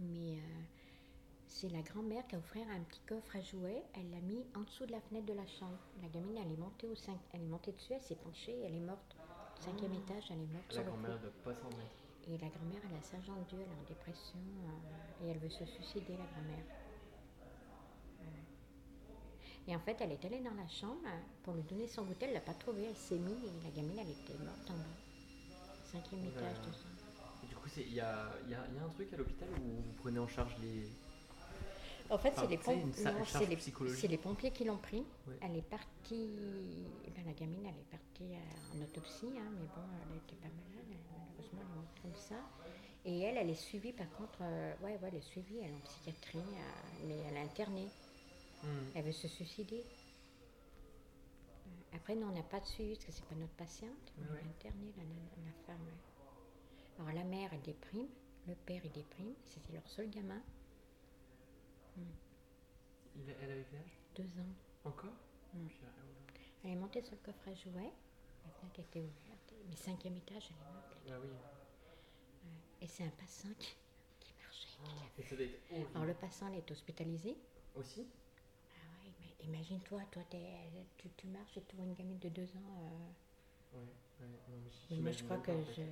mais 0.00 0.38
euh, 0.38 0.62
c'est 1.48 1.68
la 1.70 1.80
grand-mère 1.82 2.26
qui 2.28 2.36
a 2.36 2.38
offert 2.38 2.66
un 2.70 2.80
petit 2.80 3.00
coffre 3.08 3.36
à 3.36 3.40
jouets. 3.40 3.82
Elle 3.94 4.10
l'a 4.10 4.20
mis 4.20 4.44
en 4.54 4.60
dessous 4.60 4.86
de 4.86 4.92
la 4.92 5.00
fenêtre 5.00 5.26
de 5.26 5.32
la 5.32 5.46
chambre. 5.46 5.78
La 6.02 6.08
gamine, 6.08 6.36
elle 6.36 6.52
est 6.52 6.56
montée, 6.56 6.88
au 6.88 6.94
cinq, 6.94 7.18
elle 7.32 7.42
est 7.42 7.46
montée 7.46 7.72
dessus, 7.72 7.94
elle 7.94 8.02
s'est 8.02 8.16
penchée, 8.16 8.56
elle 8.64 8.74
est 8.74 8.80
morte. 8.80 9.16
Cinquième 9.60 9.94
étage, 9.94 10.24
elle 10.30 10.42
est 10.42 10.52
morte 10.52 10.74
La 10.74 10.82
grand-mère 10.82 11.18
doit 11.18 11.30
pas 11.42 11.54
s'en 11.54 11.68
mettre. 11.70 11.98
Et 12.28 12.38
la 12.38 12.48
grand-mère, 12.48 12.82
elle 12.88 12.96
a 12.96 13.02
Saint-Jean 13.02 13.36
de 13.36 13.44
Dieu, 13.48 13.58
elle 13.60 13.72
est 13.72 13.80
en 13.80 13.88
dépression 13.88 14.38
euh, 14.38 15.24
et 15.24 15.30
elle 15.30 15.38
veut 15.38 15.48
se 15.48 15.64
suicider, 15.64 16.12
la 16.12 16.26
grand-mère. 16.26 16.64
Et 19.66 19.76
en 19.76 19.80
fait, 19.80 19.96
elle 20.00 20.12
est 20.12 20.24
allée 20.24 20.40
dans 20.40 20.54
la 20.54 20.68
chambre 20.68 21.08
pour 21.42 21.54
lui 21.54 21.62
donner 21.62 21.86
son 21.88 22.04
goûter, 22.04 22.26
elle 22.26 22.34
l'a 22.34 22.40
pas 22.40 22.54
trouvé, 22.54 22.84
elle 22.84 22.96
s'est 22.96 23.18
mise 23.18 23.44
et 23.44 23.64
la 23.64 23.70
gamine, 23.70 23.98
elle 23.98 24.10
était 24.10 24.42
morte 24.44 24.70
en 24.70 24.76
bas. 24.76 24.96
Cinquième 25.84 26.24
étage, 26.24 26.42
là. 26.42 26.62
tout 26.62 26.72
ça. 26.72 26.86
Et 27.44 27.46
du 27.46 27.54
coup, 27.54 27.68
il 27.76 27.94
y 27.94 28.00
a, 28.00 28.30
y, 28.48 28.54
a, 28.54 28.66
il 28.70 28.76
y 28.76 28.78
a 28.78 28.84
un 28.84 28.88
truc 28.88 29.12
à 29.12 29.16
l'hôpital 29.16 29.48
où 29.60 29.82
vous 29.82 29.92
prenez 29.98 30.18
en 30.18 30.28
charge 30.28 30.56
les. 30.60 30.88
En 32.10 32.16
fait, 32.18 32.28
Enfin, 32.30 32.42
c'est 33.26 33.46
les, 33.46 33.56
les- 34.08 34.18
pompiers 34.18 34.50
qui 34.50 34.64
l'ont 34.64 34.78
pris. 34.78 35.04
Elle 35.42 35.56
est 35.56 35.62
partie. 35.68 36.30
eh 37.06 37.10
ben, 37.10 37.24
la 37.26 37.32
gamine, 37.32 37.66
elle 37.66 37.78
est 37.78 37.90
partie 37.90 38.34
euh, 38.34 38.76
en 38.78 38.82
autopsie, 38.82 39.26
hein, 39.38 39.50
mais 39.52 39.66
bon, 39.66 39.82
elle 40.10 40.16
était 40.16 40.36
pas 40.36 40.48
malade. 40.48 40.86
elle- 40.90 40.96
malheureusement, 41.12 41.60
elle 41.62 41.72
est 41.72 41.74
morte 41.74 41.98
comme 42.02 42.14
ça. 42.16 42.36
Et 43.04 43.20
elle, 43.20 43.36
elle 43.36 43.50
est 43.50 43.54
suivie, 43.54 43.92
par 43.92 44.10
contre, 44.16 44.38
euh, 44.42 44.74
ouais, 44.82 44.92
ouais, 45.02 45.08
elle 45.08 45.16
est 45.16 45.20
suivie, 45.20 45.58
elle 45.58 45.70
est 45.70 45.74
en 45.74 45.80
psychiatrie, 45.80 46.38
euh, 46.38 47.06
mais 47.06 47.16
elle 47.28 47.36
est 47.36 47.40
internée. 47.42 47.88
Hmm. 48.62 48.66
Elle 48.94 49.04
veut 49.04 49.12
se 49.12 49.28
suicider. 49.28 49.84
Après, 51.94 52.14
nous, 52.16 52.26
on 52.26 52.32
n'a 52.34 52.42
pas 52.42 52.60
de 52.60 52.66
suivi 52.66 52.94
parce 52.94 53.04
que 53.06 53.12
c'est 53.12 53.24
pas 53.26 53.34
notre 53.34 53.52
patiente. 53.54 53.90
Ouais, 54.18 54.24
ouais. 54.32 54.40
est 54.40 54.48
internée, 54.48 54.92
la, 54.96 55.02
la- 55.04 55.50
la 55.50 55.52
femme. 55.66 55.86
Alors, 56.98 57.12
la 57.12 57.24
mère, 57.24 57.50
elle 57.52 57.62
déprime. 57.62 58.08
Le 58.46 58.54
père, 58.54 58.80
il 58.84 58.92
déprime. 58.92 59.32
C'était 59.46 59.72
leur 59.74 59.86
seul 59.88 60.08
gamin. 60.10 60.42
Il 63.16 63.30
a- 63.30 63.34
elle 63.42 63.50
avait 63.50 63.64
quel 63.70 63.80
âge? 63.80 63.98
Deux 64.16 64.40
ans. 64.40 64.54
Encore? 64.84 65.12
Purée, 65.50 65.68
oh. 65.82 66.40
Elle 66.64 66.70
est 66.70 66.76
montée 66.76 67.02
sur 67.02 67.12
le 67.14 67.20
coffre 67.24 67.48
à 67.48 67.54
jouets. 67.54 67.92
La 68.44 68.50
fenêtre 68.52 68.80
était 68.80 69.00
ouverte. 69.00 69.54
Mais 69.68 69.76
cinquième 69.76 70.16
étage, 70.16 70.48
elle 70.50 70.56
est 70.56 70.72
morte. 70.72 70.96
Ah 71.10 71.18
oui. 71.22 71.28
Et 72.80 72.86
c'est 72.86 73.04
un 73.04 73.10
passant 73.10 73.48
qui, 73.58 73.76
qui 74.20 74.32
marchait. 74.40 74.68
qui 75.16 75.22
ça 75.28 75.36
être 75.44 75.62
horrible. 75.72 75.90
Alors, 75.94 76.06
le 76.06 76.14
passant, 76.14 76.48
elle 76.48 76.58
est 76.58 76.70
hospitalisé. 76.70 77.36
Aussi? 77.74 78.06
Ah 78.76 79.04
ouais, 79.04 79.12
mais 79.20 79.44
imagine-toi, 79.46 80.00
toi, 80.12 80.22
tu, 80.96 81.08
tu 81.16 81.26
marches 81.26 81.56
et 81.56 81.62
tu 81.64 81.76
vois 81.76 81.84
une 81.84 81.94
gamine 81.94 82.18
de 82.18 82.28
deux 82.28 82.48
ans. 82.56 82.78
euh, 82.82 83.76
Ouais, 83.76 83.80
ouais. 83.80 84.26
Non, 84.48 84.56
mais 84.90 84.96
Mais 84.96 85.02
moi, 85.02 85.12
je 85.12 85.24
crois 85.24 85.38
que 85.38 85.50
pas, 85.52 85.58
en 85.58 85.64
fait. 85.64 85.82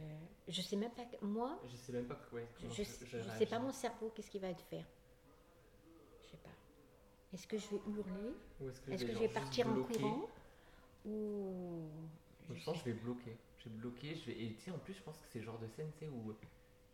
je. 0.48 0.52
Je 0.52 0.62
sais 0.62 0.76
même 0.76 0.92
pas. 0.92 1.04
que- 1.04 1.24
Moi, 1.24 1.60
Je 1.68 1.76
sais 1.76 1.92
même 1.92 2.06
pas 2.06 2.14
que- 2.14 2.34
ouais, 2.36 2.46
je, 2.60 2.68
je, 2.68 2.72
je, 2.72 2.82
sais- 2.84 3.06
je 3.06 3.18
je 3.18 3.44
pas 3.46 3.58
mon 3.58 3.72
cerveau, 3.72 4.10
qu'est-ce 4.14 4.30
qu'il 4.30 4.40
va 4.40 4.54
te 4.54 4.62
faire. 4.62 4.86
Je. 7.32 7.36
Est-ce 7.36 7.46
que 7.46 7.58
je 7.58 7.68
vais 7.68 7.80
hurler 7.88 8.34
Ou 8.60 8.68
est-ce 8.68 8.80
que, 8.80 8.96
je 8.96 9.06
vais 9.06 9.28
partir 9.28 9.68
en 9.68 9.82
courant 9.82 10.28
Ou. 11.04 11.88
Moi, 12.48 12.54
je 12.56 12.64
pense 12.64 12.82
que 12.82 12.90
je 12.90 12.94
vais 12.94 13.00
bloquer. 13.00 13.36
Je 13.58 13.68
vais 13.68 13.74
bloquer. 13.76 14.14
Je 14.14 14.26
vais... 14.26 14.42
Et 14.44 14.54
tu 14.54 14.60
sais, 14.62 14.70
en 14.70 14.78
plus, 14.78 14.94
je 14.94 15.02
pense 15.02 15.18
que 15.18 15.26
c'est 15.32 15.40
le 15.40 15.44
genre 15.44 15.58
de 15.58 15.66
scène 15.68 15.90
où 16.12 16.32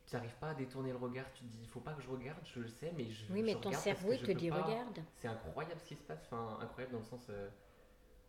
tu 0.06 0.14
n'arrives 0.14 0.36
pas 0.36 0.50
à 0.50 0.54
détourner 0.54 0.90
le 0.90 0.96
regard. 0.96 1.30
Tu 1.34 1.44
te 1.44 1.48
dis, 1.48 1.58
il 1.62 1.68
faut 1.68 1.80
pas 1.80 1.92
que 1.92 2.02
je 2.02 2.08
regarde, 2.08 2.40
je 2.44 2.60
le 2.60 2.68
sais, 2.68 2.92
mais 2.96 3.10
je. 3.10 3.30
Oui, 3.32 3.42
mais 3.42 3.52
je 3.52 3.58
ton 3.58 3.72
cerveau, 3.72 4.12
il 4.12 4.18
je 4.18 4.24
te 4.26 4.32
dit 4.32 4.48
pas. 4.50 4.62
regarde. 4.62 4.98
C'est 5.16 5.28
incroyable 5.28 5.80
ce 5.80 5.88
qui 5.88 5.96
se 5.96 6.02
passe. 6.02 6.22
Enfin, 6.26 6.58
incroyable 6.60 6.92
dans 6.92 7.00
le 7.00 7.04
sens. 7.04 7.26
euh, 7.30 7.48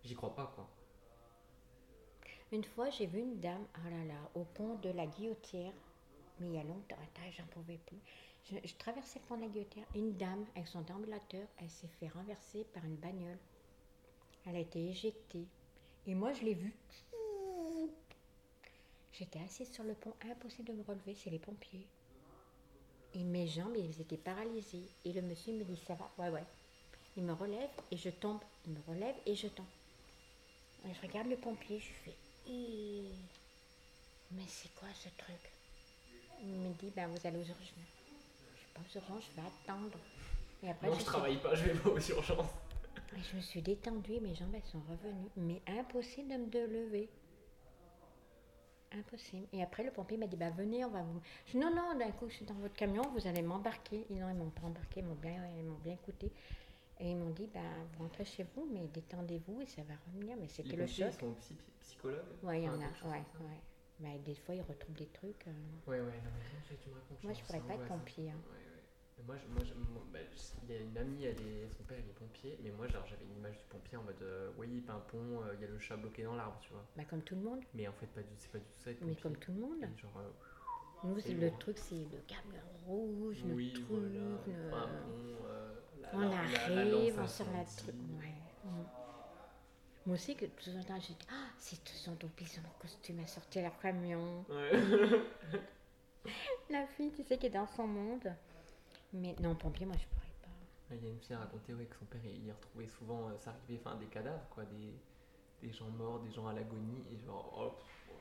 J'y 0.03 0.15
crois 0.15 0.35
pas, 0.35 0.51
quoi. 0.55 0.69
Une 2.51 2.63
fois, 2.63 2.89
j'ai 2.89 3.07
vu 3.07 3.19
une 3.19 3.39
dame, 3.39 3.65
oh 3.77 3.89
là 3.89 4.05
là, 4.05 4.29
au 4.35 4.43
pont 4.43 4.75
de 4.75 4.89
la 4.89 5.07
Guillotière, 5.07 5.73
mais 6.39 6.47
il 6.47 6.53
y 6.53 6.59
a 6.59 6.63
longtemps, 6.63 6.97
j'en 7.31 7.45
pouvais 7.47 7.79
plus. 7.79 7.97
Je, 8.45 8.75
traversais 8.77 9.19
le 9.19 9.25
pont 9.25 9.37
de 9.37 9.41
la 9.41 9.47
Guillotière, 9.47 9.85
une 9.95 10.17
dame, 10.17 10.45
avec 10.55 10.67
son 10.67 10.81
déambulateur, 10.81 11.47
elle 11.59 11.69
s'est 11.69 11.87
fait 11.99 12.09
renverser 12.09 12.65
par 12.73 12.83
une 12.83 12.97
bagnole. 12.97 13.37
Elle 14.45 14.57
a 14.57 14.59
été 14.59 14.89
éjectée. 14.89 15.47
Et 16.05 16.13
moi, 16.13 16.33
je 16.33 16.43
l'ai 16.43 16.53
vue. 16.53 16.75
J'étais 19.13 19.39
assise 19.39 19.71
sur 19.71 19.83
le 19.83 19.93
pont, 19.93 20.13
impossible 20.29 20.69
de 20.69 20.73
me 20.73 20.83
relever, 20.83 21.15
c'est 21.15 21.29
les 21.29 21.39
pompiers. 21.39 21.87
Et 23.13 23.23
mes 23.23 23.47
jambes, 23.47 23.75
elles 23.77 24.01
étaient 24.01 24.17
paralysées. 24.17 24.89
Et 25.05 25.13
le 25.13 25.21
monsieur 25.21 25.53
me 25.53 25.63
dit, 25.63 25.81
ça 25.87 25.93
va? 25.93 26.09
Ouais, 26.17 26.29
ouais. 26.29 26.43
Il 27.15 27.23
me 27.23 27.33
relève 27.33 27.69
et 27.91 27.97
je 27.97 28.09
tombe. 28.09 28.39
Il 28.65 28.73
me 28.73 28.79
relève 28.87 29.15
et 29.25 29.35
je 29.35 29.47
tombe. 29.47 29.67
Et 30.85 30.93
je 30.93 31.01
regarde 31.01 31.27
le 31.27 31.37
pompier, 31.37 31.79
je 31.79 31.93
fais 32.03 32.15
Mais 34.31 34.47
c'est 34.47 34.73
quoi 34.75 34.89
ce 34.95 35.09
truc? 35.17 35.51
Il 36.41 36.47
me 36.47 36.73
dit 36.73 36.91
ben, 36.93 37.07
Vous 37.07 37.27
allez 37.27 37.37
aux 37.37 37.41
urgences. 37.41 38.02
Pas 38.73 38.81
aux 38.81 38.97
urgences, 38.97 39.29
je 39.35 39.41
vais 39.41 39.47
attendre. 39.47 39.97
Et 40.63 40.69
après, 40.69 40.87
non, 40.87 40.93
je, 40.93 40.99
je 40.99 41.03
suis- 41.03 41.11
travaille 41.11 41.37
pas, 41.37 41.55
je 41.55 41.63
vais 41.65 41.73
pas 41.79 41.89
aux 41.89 41.99
urgences. 41.99 42.49
et 43.17 43.21
je 43.21 43.35
me 43.35 43.41
suis 43.41 43.61
détendue, 43.61 44.19
mes 44.21 44.33
jambes 44.35 44.53
elles 44.55 44.63
sont 44.63 44.81
revenues. 44.89 45.29
Mais 45.37 45.61
impossible 45.67 46.29
de 46.49 46.59
me 46.59 46.67
lever. 46.67 47.09
Impossible. 48.95 49.47
Et 49.53 49.63
après, 49.63 49.83
le 49.83 49.89
pompier 49.91 50.17
m'a 50.17 50.27
dit 50.27 50.35
bah, 50.35 50.51
Venez, 50.51 50.85
on 50.85 50.89
va 50.91 51.01
vous. 51.01 51.19
Je 51.47 51.51
dis 51.53 51.57
Non, 51.57 51.73
non, 51.73 51.97
d'un 51.97 52.11
coup, 52.11 52.29
je 52.29 52.35
suis 52.35 52.45
dans 52.45 52.53
votre 52.55 52.75
camion, 52.75 53.01
vous 53.15 53.25
allez 53.27 53.41
m'embarquer. 53.41 54.05
Et 54.09 54.13
non, 54.15 54.29
ils 54.29 54.35
m'ont 54.35 54.51
pas 54.51 54.67
embarqué, 54.67 54.99
ils 54.99 55.05
m'ont 55.05 55.15
bien, 55.15 55.43
ils 55.57 55.63
m'ont 55.65 55.79
bien 55.79 55.93
écouté. 55.93 56.31
Et 56.99 57.09
ils 57.09 57.17
m'ont 57.17 57.31
dit 57.31 57.47
bah, 57.51 57.59
Vous 57.97 58.03
rentrez 58.03 58.23
chez 58.25 58.45
vous, 58.55 58.67
mais 58.71 58.85
détendez-vous 58.93 59.61
et 59.61 59.65
ça 59.65 59.81
va 59.83 59.95
revenir. 60.07 60.37
Mais 60.39 60.47
c'était 60.47 60.75
le 60.75 60.85
choc. 60.85 61.07
ils 61.11 61.19
sont 61.19 61.33
psy- 61.41 61.57
psychologues? 61.81 62.19
Ouais, 62.43 62.61
il 62.61 62.65
y 62.65 62.69
en 62.69 62.73
a, 62.73 62.85
ouais, 63.09 63.23
ouais. 63.41 63.59
Bah, 63.99 64.09
des 64.23 64.35
fois, 64.35 64.53
ils 64.53 64.61
retrouvent 64.61 64.95
des 64.95 65.07
trucs. 65.07 65.47
euh, 65.47 65.51
Ouais, 65.87 65.99
ouais, 65.99 66.05
non, 66.05 66.29
mais 66.37 66.45
rien, 66.51 66.59
j'ai- 66.69 66.77
tu 66.77 66.89
me 66.89 66.93
racontes. 66.95 67.23
Moi, 67.23 67.33
je 67.33 67.41
pourrais 67.43 67.59
pas 67.61 67.73
être 67.73 67.87
pompier. 67.87 68.29
hein. 68.29 68.35
Ouais, 68.51 68.57
ouais. 68.57 68.59
Mais 68.59 68.62
Moi, 69.25 69.35
je- 69.37 69.47
moi, 69.53 69.63
je- 69.63 69.73
moi, 69.73 70.03
bah, 70.11 70.19
je- 70.31 70.65
il 70.67 70.73
y 70.73 70.77
a 70.77 70.81
une 70.81 70.97
amie, 70.97 71.23
elle 71.25 71.39
est, 71.39 71.69
son 71.77 71.83
père 71.83 71.97
il 71.97 72.09
est 72.09 72.13
pompier, 72.13 72.57
mais 72.61 72.71
moi 72.71 72.87
genre, 72.87 73.05
j'avais 73.07 73.23
une 73.23 73.37
image 73.37 73.57
du 73.57 73.63
pompier 73.69 73.97
en 73.97 74.03
mode 74.03 74.21
euh, 74.21 74.51
oui, 74.57 74.81
pas 74.81 74.93
un 74.93 74.99
pont, 74.99 75.41
euh, 75.43 75.53
il 75.55 75.61
y 75.61 75.63
a 75.63 75.67
le 75.67 75.79
chat 75.79 75.95
bloqué 75.95 76.23
dans 76.23 76.35
l'arbre, 76.35 76.57
tu 76.61 76.71
vois. 76.73 76.83
Bah, 76.97 77.03
comme 77.09 77.21
tout 77.21 77.35
le 77.35 77.41
monde. 77.41 77.61
Mais 77.73 77.87
en 77.87 77.93
fait, 77.93 78.07
pas 78.07 78.21
du, 78.21 78.27
c'est 78.37 78.51
pas 78.51 78.57
du 78.57 78.65
tout 78.65 78.79
ça 78.83 78.91
être 78.91 79.01
Mais 79.01 79.15
comme 79.15 79.37
tout 79.37 79.51
le 79.53 79.59
monde. 79.61 79.77
Et 79.83 80.01
genre, 80.01 80.17
euh, 80.17 80.29
Nous, 81.05 81.19
c'est 81.19 81.33
le 81.33 81.49
bon. 81.49 81.57
truc, 81.57 81.77
c'est 81.77 81.95
le 81.95 82.19
camion 82.27 82.61
rouge, 82.85 83.37
oui, 83.45 83.69
le 83.69 83.73
truc. 83.73 83.85
voilà, 83.89 84.07
le- 84.09 84.69
pas 84.71 84.77
un 84.77 84.87
pont, 84.87 85.43
la- 86.01 86.09
On 86.15 86.31
arrive, 86.31 87.19
on 87.19 87.27
sort 87.27 87.47
la 87.53 87.63
truc. 87.63 87.95
Ouais. 88.19 88.33
Mm. 88.65 88.83
Moi 90.05 90.15
aussi, 90.15 90.35
que 90.35 90.45
tout 90.45 90.69
le 90.75 90.83
temps, 90.83 90.99
j'ai 90.99 91.13
dit 91.13 91.27
Ah, 91.31 91.47
c'est 91.57 91.81
tous 91.83 91.93
son 91.93 92.17
ils 92.41 92.47
sont 92.47 92.59
en 92.59 92.79
costume 92.81 93.19
à 93.19 93.27
sortir 93.27 93.61
leur 93.63 93.79
camion. 93.79 94.43
Ouais. 94.49 94.71
La 96.69 96.85
fille, 96.87 97.11
tu 97.11 97.23
sais, 97.23 97.37
qui 97.37 97.45
est 97.47 97.49
dans 97.49 97.67
son 97.67 97.87
monde. 97.87 98.33
Mais 99.13 99.35
non, 99.41 99.55
pompier, 99.55 99.85
moi, 99.85 99.95
je 99.97 100.05
pourrais 100.07 100.33
pas. 100.41 100.95
Il 100.95 101.03
y 101.03 101.07
a 101.07 101.11
une 101.11 101.19
fille 101.19 101.35
à 101.35 101.39
raconter 101.39 101.73
ouais, 101.73 101.85
que 101.85 101.95
son 101.95 102.05
père 102.05 102.21
il, 102.25 102.51
retrouvait 102.51 102.87
souvent, 102.87 103.29
euh, 103.29 103.37
ça 103.37 103.51
arrivait, 103.51 103.79
enfin 103.83 103.95
des 103.97 104.05
cadavres, 104.07 104.45
quoi, 104.49 104.63
des, 104.65 104.93
des 105.67 105.73
gens 105.73 105.89
morts, 105.89 106.19
des 106.19 106.31
gens 106.31 106.47
à 106.47 106.53
l'agonie, 106.53 107.03
et 107.11 107.17
genre, 107.25 107.53
oh, 107.57 107.71
oh 108.09 108.13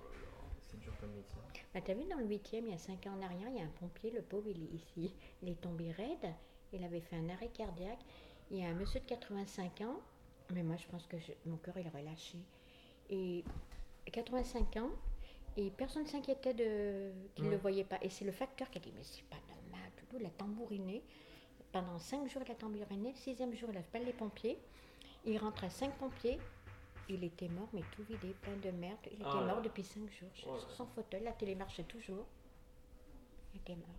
c'est 0.68 0.78
dur 0.80 0.92
comme 1.00 1.10
métier. 1.12 1.36
Bah, 1.74 1.80
t'as 1.84 1.94
vu 1.94 2.04
dans 2.04 2.18
le 2.18 2.26
8e, 2.26 2.62
il 2.64 2.70
y 2.70 2.74
a 2.74 2.78
5 2.78 3.06
ans 3.06 3.14
en 3.18 3.22
arrière, 3.22 3.48
il 3.48 3.56
y 3.56 3.60
a 3.60 3.64
un 3.64 3.72
pompier, 3.80 4.10
le 4.10 4.22
pauvre, 4.22 4.48
il 4.48 4.62
est 4.62 4.74
ici. 4.74 5.14
Il 5.42 5.48
est 5.48 5.60
tombé 5.60 5.90
raide, 5.92 6.32
il 6.72 6.82
avait 6.84 7.00
fait 7.00 7.16
un 7.16 7.28
arrêt 7.28 7.48
cardiaque. 7.48 8.00
il 8.50 8.58
y 8.58 8.64
a 8.64 8.68
un 8.68 8.74
monsieur 8.74 9.00
de 9.00 9.06
85 9.06 9.80
ans, 9.82 10.00
mais 10.52 10.62
moi 10.62 10.76
je 10.76 10.86
pense 10.88 11.06
que 11.06 11.18
je- 11.18 11.32
mon 11.46 11.56
cœur 11.56 11.78
il 11.78 11.86
aurait 11.88 12.02
lâché. 12.02 12.38
Et 13.10 13.44
85 14.12 14.76
ans, 14.76 14.90
et 15.56 15.70
personne 15.70 16.02
ne 16.04 16.08
s'inquiétait 16.08 16.54
de 16.54 17.12
qu'il 17.34 17.46
ne 17.46 17.50
le 17.50 17.56
voyait 17.56 17.84
pas. 17.84 17.98
Et 18.02 18.10
c'est 18.10 18.24
le 18.24 18.32
facteur 18.32 18.70
qui 18.70 18.78
a 18.78 18.80
dit 18.80 18.92
Mais 18.94 19.02
c'est 19.04 19.24
pas 19.24 19.36
normal, 19.48 19.61
Doudou, 20.00 20.18
il 20.20 20.26
a 20.26 20.30
tambouriné. 20.30 21.02
Pendant 21.72 21.98
5 21.98 22.28
jours, 22.28 22.42
il 22.44 22.52
a 22.52 22.54
tambouriné. 22.54 23.10
Le 23.12 23.16
sixième 23.16 23.54
jour, 23.54 23.70
il 23.72 23.78
appelle 23.78 24.04
les 24.04 24.12
pompiers. 24.12 24.58
Il 25.24 25.38
rentre 25.38 25.64
à 25.64 25.70
5 25.70 25.94
pompiers. 25.96 26.38
Il 27.08 27.24
était 27.24 27.48
mort, 27.48 27.68
mais 27.72 27.82
tout 27.92 28.02
vidé, 28.04 28.34
plein 28.42 28.56
de 28.56 28.70
merde. 28.70 28.98
Il 29.06 29.14
était 29.14 29.24
Ah 29.26 29.40
mort 29.44 29.62
depuis 29.62 29.84
5 29.84 30.10
jours. 30.10 30.28
Sur 30.34 30.70
son 30.70 30.86
fauteuil, 30.86 31.22
la 31.24 31.32
télé 31.32 31.54
marchait 31.54 31.84
toujours. 31.84 32.26
Il 33.54 33.60
était 33.60 33.76
mort. 33.76 33.98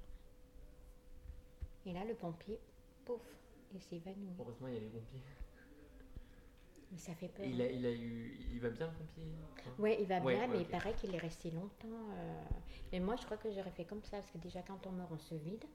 Et 1.85 1.93
là, 1.93 2.05
le 2.05 2.13
pompier, 2.15 2.59
pouf, 3.05 3.21
il 3.73 3.81
s'est 3.81 3.97
évanoui. 3.97 4.33
Heureusement, 4.39 4.67
il 4.67 4.73
y 4.75 4.77
a 4.77 4.79
les 4.79 4.87
pompiers. 4.87 5.19
Mais 6.91 6.97
ça 6.97 7.13
fait 7.15 7.27
peur. 7.27 7.45
Il 7.45 7.61
hein. 7.61 7.65
a, 7.65 7.69
il 7.69 7.85
a 7.85 7.91
eu. 7.91 8.37
Il 8.53 8.59
va 8.59 8.69
bien, 8.69 8.87
le 8.87 8.93
pompier? 8.93 9.23
Hein 9.23 9.71
Ouais, 9.79 9.97
il 9.99 10.07
va 10.07 10.19
Ouais, 10.21 10.35
bien, 10.35 10.43
ouais, 10.43 10.47
mais 10.47 10.61
il 10.61 10.67
paraît 10.67 10.93
qu'il 10.93 11.13
est 11.13 11.17
resté 11.19 11.51
longtemps. 11.51 11.87
euh, 11.87 12.43
Mais 12.91 12.99
moi, 12.99 13.15
je 13.15 13.25
crois 13.25 13.37
que 13.37 13.51
j'aurais 13.51 13.71
fait 13.71 13.85
comme 13.85 14.03
ça, 14.03 14.17
parce 14.17 14.31
que 14.31 14.37
déjà, 14.37 14.61
quand 14.61 14.85
on 14.87 14.91
meurt, 14.91 15.11
on 15.11 15.17
se 15.17 15.35
vide. 15.35 15.65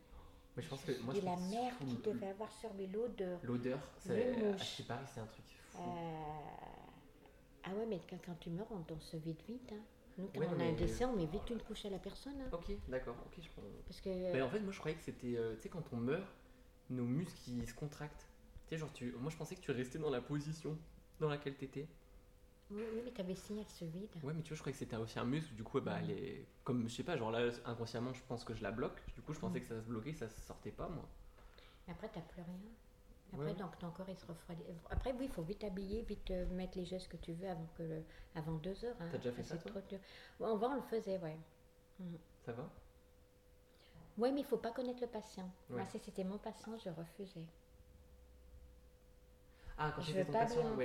Mais 0.59 0.65
je 0.65 0.69
pense 0.69 0.83
que. 0.83 0.93
Moi, 1.03 1.15
et 1.15 1.21
je 1.21 1.25
la 1.25 1.37
surtout 1.39 1.85
qu'il 1.87 2.03
devait 2.03 2.27
avoir 2.27 2.53
sur 2.53 2.75
lui, 2.75 2.89
l'odeur. 2.89 3.39
L'odeur, 3.45 3.79
mouches. 4.07 4.61
chez 4.63 4.83
Paris, 4.83 5.07
c'est 5.15 5.21
un 5.21 5.27
truc 5.27 5.45
fou. 5.71 5.79
Euh, 5.79 6.41
Ah 7.65 7.71
ouais, 7.75 7.87
mais 7.87 8.01
quand, 8.11 8.19
quand 8.27 8.35
tu 8.41 8.51
meurs, 8.51 8.67
on, 8.73 8.85
on 8.93 9.01
se 9.01 9.17
vide 9.17 9.41
vite. 9.49 9.73
hein. 9.73 9.77
Nous, 10.19 10.29
quand 10.35 10.41
Ouais, 10.41 10.49
on 10.57 10.61
a 10.61 10.65
un 10.65 10.73
décès, 10.73 11.05
on 11.05 11.15
met 11.15 11.27
vite 11.27 11.49
une 11.51 11.63
couche 11.63 11.85
à 11.85 11.91
la 11.91 11.99
personne. 12.01 12.41
hein. 12.41 12.49
Ok, 12.53 12.73
d'accord, 12.89 13.15
ok, 13.25 13.41
je 13.41 13.49
prends. 13.51 13.63
Parce 13.87 14.01
que. 14.01 14.09
Mais 14.33 14.43
en 14.43 14.51
fait, 14.51 14.59
moi 14.61 14.73
je 14.73 14.79
croyais 14.81 14.97
que 14.97 15.03
c'était. 15.05 15.37
euh, 15.37 15.55
tu 15.55 15.63
sais, 15.63 15.69
quand 15.69 15.85
on 15.93 15.97
meurt, 15.97 16.27
nos 16.91 17.05
muscles 17.05 17.39
ils 17.51 17.69
se 17.69 17.75
contractent. 17.75 18.27
Tu 18.67 18.75
sais, 18.75 18.79
genre, 18.79 18.93
tu... 18.93 19.13
moi 19.13 19.31
je 19.31 19.37
pensais 19.37 19.55
que 19.55 19.61
tu 19.61 19.71
restais 19.71 19.99
dans 20.01 20.11
la 20.11 20.21
position 20.21 20.77
dans 21.21 21.29
laquelle 21.29 21.57
t'étais. 21.57 21.87
Oui, 22.71 22.85
mais 23.05 23.11
ta 23.11 23.23
vessie, 23.23 23.59
elle 23.59 23.69
se 23.69 23.85
vide. 23.85 24.11
Ouais, 24.23 24.33
mais 24.35 24.43
tu 24.43 24.49
vois, 24.51 24.57
je 24.57 24.61
croyais 24.61 24.73
que 24.73 24.79
c'était 24.79 24.97
aussi 24.97 25.19
un 25.19 25.25
muscle. 25.25 25.55
Du 25.55 25.65
coup, 25.65 25.81
bah, 25.81 25.99
elle 26.01 26.11
est. 26.11 26.47
Comme, 26.65 26.89
je 26.89 26.95
sais 26.95 27.03
pas, 27.03 27.17
genre 27.17 27.31
là, 27.31 27.49
inconsciemment, 27.65 28.13
je 28.13 28.23
pense 28.29 28.45
que 28.45 28.55
je 28.55 28.63
la 28.63 28.71
bloque. 28.73 29.01
Du 29.15 29.23
coup, 29.23 29.33
je 29.33 29.39
pensais 29.39 29.61
que 29.61 29.67
ça 29.67 29.77
se 29.81 29.87
bloquait, 29.87 30.13
ça 30.13 30.29
se 30.29 30.41
sortait 30.41 30.73
pas, 30.73 30.89
moi. 30.89 31.09
Et 31.87 31.91
Après, 31.91 32.09
t'as 32.09 32.21
plus 32.21 32.43
rien. 32.43 32.61
Après, 33.33 33.51
Ouais. 33.51 33.55
donc, 33.55 33.79
ton 33.79 33.91
corps, 33.91 34.09
il 34.09 34.17
se 34.17 34.27
refroidit. 34.27 34.63
Après, 34.91 35.13
oui, 35.13 35.27
il 35.27 35.31
faut 35.31 35.43
vite 35.43 35.65
habiller, 35.65 36.03
vite 36.03 36.31
euh, 36.31 36.47
mettre 36.47 36.79
les 36.79 36.85
gestes 36.87 37.09
que 37.09 37.17
tu 37.17 37.33
veux 37.33 37.49
avant, 37.49 37.67
que 37.77 37.83
le- 37.83 38.05
avant 38.35 38.55
deux 38.55 38.85
heures. 38.85 38.97
hein. 39.01 39.09
T'as 39.11 39.19
déjà 39.19 39.33
fait 39.33 39.43
ça, 39.45 39.57
toi? 39.59 39.71
trop 39.73 39.81
dur. 39.89 39.99
On 40.41 40.57
va, 40.57 40.69
on 40.69 40.75
le 40.77 40.83
faisait, 40.83 41.19
ouais. 41.19 41.37
Ça 42.45 42.53
va? 42.53 42.71
Oui, 44.19 44.33
mais 44.33 44.41
il 44.41 44.47
faut 44.47 44.59
pas 44.59 44.73
connaître 44.73 45.01
le 45.01 45.07
patient. 45.07 45.51
Moi, 45.71 45.87
si 45.87 45.99
c'était 45.99 46.25
mon 46.25 46.39
patient, 46.39 46.77
je 46.77 46.91
refusais. 46.91 47.47
Ah, 49.79 49.93
quand 49.95 50.03
Je 50.03 50.13
veux 50.13 50.25
ton 50.25 50.33
pas 50.33 50.45
bien- 50.45 50.77
Ouais, 50.77 50.85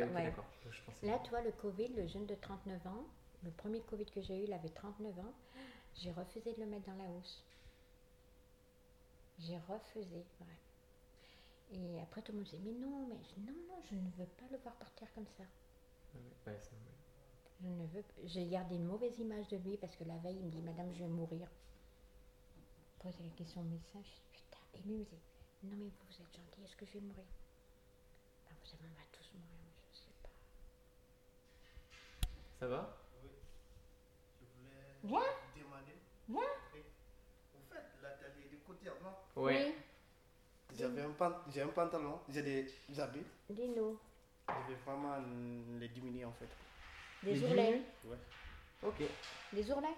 pensais. 0.86 1.08
Là, 1.08 1.19
tu 1.23 1.29
vois, 1.32 1.41
le 1.41 1.51
Covid, 1.51 1.88
le 1.89 2.06
jeune 2.08 2.25
de 2.27 2.36
39 2.36 2.86
ans, 2.88 3.06
le 3.43 3.51
premier 3.51 3.82
Covid 3.82 4.06
que 4.06 4.21
j'ai 4.21 4.39
eu, 4.41 4.43
il 4.43 4.53
avait 4.53 4.69
39 4.69 5.17
ans. 5.19 5.34
J'ai 5.95 6.12
refusé 6.12 6.53
de 6.53 6.60
le 6.60 6.67
mettre 6.67 6.86
dans 6.86 6.95
la 6.95 7.10
housse. 7.10 7.43
J'ai 9.39 9.58
refusé, 9.67 10.25
ouais. 10.41 10.58
Et 11.71 11.99
après, 12.01 12.21
tout 12.21 12.32
le 12.32 12.38
monde 12.38 12.45
disait, 12.45 12.60
mais 12.63 12.71
non, 12.73 13.08
mais 13.08 13.15
non, 13.38 13.53
non, 13.67 13.82
je 13.89 13.95
ne 13.95 14.10
veux 14.12 14.25
pas 14.27 14.45
le 14.51 14.58
voir 14.60 14.75
partir 14.75 15.12
comme 15.13 15.27
ça. 15.38 15.43
Ouais, 16.13 16.21
normal. 16.71 16.93
Je 17.62 17.67
ne 17.67 17.88
veux 17.88 18.03
J'ai 18.25 18.45
gardé 18.47 18.75
une 18.75 18.86
mauvaise 18.86 19.17
image 19.19 19.47
de 19.47 19.58
lui 19.58 19.77
parce 19.77 19.95
que 19.95 20.03
la 20.03 20.17
veille, 20.17 20.38
il 20.38 20.45
me 20.45 20.51
dit, 20.51 20.62
Madame, 20.62 20.93
je 20.93 20.99
vais 20.99 21.08
mourir. 21.10 21.47
Posé 22.99 23.23
la 23.23 23.29
question 23.32 23.62
au 23.62 23.65
médecin, 23.65 23.99
je 24.03 24.10
dis, 24.12 24.23
putain. 24.32 24.60
Et 24.75 24.82
lui, 24.84 24.93
il 24.93 24.99
me 24.99 25.06
dit, 25.06 25.19
non, 25.63 25.75
mais 25.77 25.86
vous 25.89 26.21
êtes 26.21 26.36
gentil, 26.36 26.63
est-ce 26.63 26.75
que 26.75 26.86
je 26.86 26.93
vais 26.93 27.01
mourir? 27.01 27.25
Vous 28.79 28.88
on 28.88 28.95
va 28.95 29.03
tous 29.12 29.29
mourir, 29.33 29.57
mais 29.63 29.71
je 29.91 29.97
sais 29.97 30.13
pas. 30.21 30.29
Ça 32.59 32.67
va? 32.67 32.97
Je 34.41 34.45
voulais 34.47 34.97
Viens. 35.03 35.19
demander. 35.63 35.97
Viens. 36.29 36.41
Oui. 36.73 36.81
Au 37.55 37.73
fait, 37.73 37.83
l'atelier 38.01 38.49
de 38.51 38.57
couture, 38.65 38.95
non 39.03 39.41
Ouais. 39.41 39.75
J'avais 40.75 41.01
un, 41.03 41.12
pan- 41.12 41.41
un 41.55 41.67
pantalon, 41.67 42.19
j'ai 42.29 42.41
des 42.41 42.99
habits. 42.99 43.23
Oui, 43.49 43.55
dis-nous. 43.55 43.99
Je 44.49 44.73
vais 44.73 44.79
vraiment 44.86 45.17
les 45.79 45.88
diminuer 45.89 46.25
en 46.25 46.31
fait. 46.33 46.49
Des 47.23 47.36
Les 47.36 47.43
ourlets. 47.47 47.81
Ouais. 48.05 48.17
Ok. 48.83 49.03
Des 49.53 49.71
ourlets? 49.71 49.95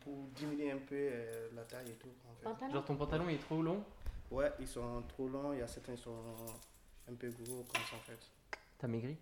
Pour 0.00 0.14
diminuer 0.28 0.70
un 0.70 0.78
peu 0.78 0.94
euh, 0.94 1.48
la 1.54 1.64
taille 1.64 1.90
et 1.90 1.94
tout 1.94 2.12
en 2.28 2.34
fait. 2.34 2.44
Pantalon? 2.44 2.72
Genre 2.74 2.84
ton 2.84 2.96
pantalon 2.96 3.28
il 3.30 3.36
est 3.36 3.38
trop 3.38 3.62
long? 3.62 3.82
Ouais, 4.30 4.52
ils 4.60 4.68
sont 4.68 5.02
trop 5.08 5.26
longs, 5.28 5.54
il 5.54 5.60
y 5.60 5.62
a 5.62 5.66
certains 5.66 5.94
qui 5.96 6.02
sont 6.02 6.22
un 7.10 7.14
peu 7.14 7.30
gros 7.30 7.64
comme 7.64 7.82
ça 7.82 7.96
en 7.96 8.00
fait. 8.00 8.18
T'as 8.78 8.86
maigri? 8.88 9.16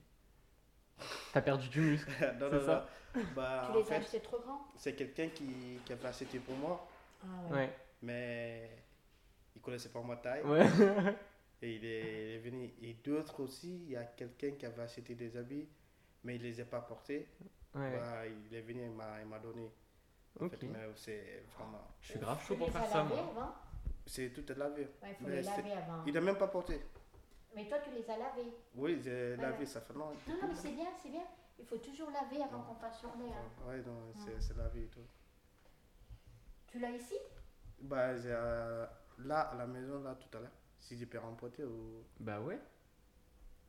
T'as 1.32 1.42
perdu 1.42 1.68
du 1.68 1.80
muscle 1.80 2.10
non, 2.40 2.48
C'est 2.50 2.56
non, 2.56 2.60
ça? 2.64 2.86
non. 3.14 3.22
Bah, 3.34 3.68
Tu 3.70 3.72
les 3.78 3.82
as 3.82 3.84
fait, 3.84 3.94
achetés 3.96 4.20
trop 4.20 4.38
grands? 4.40 4.66
c'est 4.76 4.94
quelqu'un 4.94 5.28
qui, 5.28 5.78
qui 5.84 5.92
avait 5.92 6.06
acheté 6.08 6.38
pour 6.38 6.54
moi, 6.56 6.86
Ah 7.22 7.26
Ouais. 7.52 7.70
mais 8.02 8.70
il 9.54 9.60
connaissait 9.60 9.88
pas 9.90 10.02
ma 10.02 10.16
taille. 10.16 10.42
Ouais. 10.44 10.66
Et 11.62 11.76
il 11.76 11.84
est, 11.86 12.00
il 12.28 12.34
est 12.34 12.38
venu. 12.38 12.74
Et 12.82 12.94
d'autres 12.94 13.40
aussi, 13.42 13.76
il 13.84 13.90
y 13.92 13.96
a 13.96 14.04
quelqu'un 14.04 14.52
qui 14.52 14.66
avait 14.66 14.82
acheté 14.82 15.14
des 15.14 15.36
habits, 15.38 15.66
mais 16.24 16.36
il 16.36 16.42
les 16.42 16.60
a 16.60 16.66
pas 16.66 16.80
portés. 16.82 17.26
Ouais. 17.74 17.92
Bah, 17.98 18.26
il 18.26 18.54
est 18.54 18.60
venu, 18.60 18.84
il 18.84 18.90
m'a 18.90 19.20
il 19.22 19.26
m'a 19.26 19.38
donné. 19.38 19.70
En 20.38 20.44
Ok. 20.46 20.50
fait, 20.58 20.66
mais 20.66 20.78
c'est 20.94 21.44
vraiment. 21.56 21.82
Je 22.02 22.10
suis 22.10 22.18
grave 22.20 22.44
chaud 22.46 22.56
pour 22.56 22.70
faire 22.70 22.86
ça 22.86 23.02
moi. 23.04 23.54
C'est 24.06 24.30
tout 24.32 24.50
est 24.52 24.54
lavé. 24.54 24.82
Ouais, 25.02 25.08
il 25.10 25.14
faut 25.16 25.24
Mais 25.26 25.36
les 25.36 25.42
laver 25.42 25.72
avant. 25.72 26.02
Il 26.06 26.12
n'a 26.12 26.20
même 26.20 26.36
pas 26.36 26.48
porté. 26.48 26.80
Mais 27.56 27.66
toi, 27.66 27.78
tu 27.78 27.90
les 27.90 28.08
as 28.10 28.18
lavés. 28.18 28.52
Oui, 28.74 29.00
j'ai 29.02 29.34
Voilà. 29.34 29.50
lavé, 29.50 29.66
ça 29.66 29.80
fait 29.80 29.94
longtemps. 29.94 30.12
Non, 30.28 30.34
non, 30.42 30.48
mais 30.48 30.54
c'est 30.54 30.72
bien, 30.72 30.86
c'est 31.02 31.08
bien. 31.08 31.24
Il 31.58 31.64
faut 31.64 31.78
toujours 31.78 32.10
laver 32.10 32.42
avant 32.42 32.62
qu'on 32.62 32.74
fasse 32.74 32.98
sur 33.00 33.08
l'air. 33.16 33.34
Ouais, 33.66 33.78
non, 33.80 34.12
c'est 34.14 34.38
c'est 34.42 34.56
lavé 34.56 34.82
et 34.84 34.88
tout. 34.88 35.00
Tu 36.66 36.78
l'as 36.78 36.90
ici? 36.90 37.14
Bah, 37.80 38.14
j'ai 38.18 38.30
euh, 38.30 38.86
là, 39.18 39.40
à 39.40 39.54
la 39.54 39.66
maison, 39.66 40.02
là, 40.02 40.14
tout 40.14 40.36
à 40.36 40.40
l'heure. 40.42 40.50
Si 40.78 40.98
je 40.98 41.06
peux 41.06 41.18
remporter 41.18 41.64
ou. 41.64 42.04
Bah 42.20 42.40
ouais. 42.40 42.60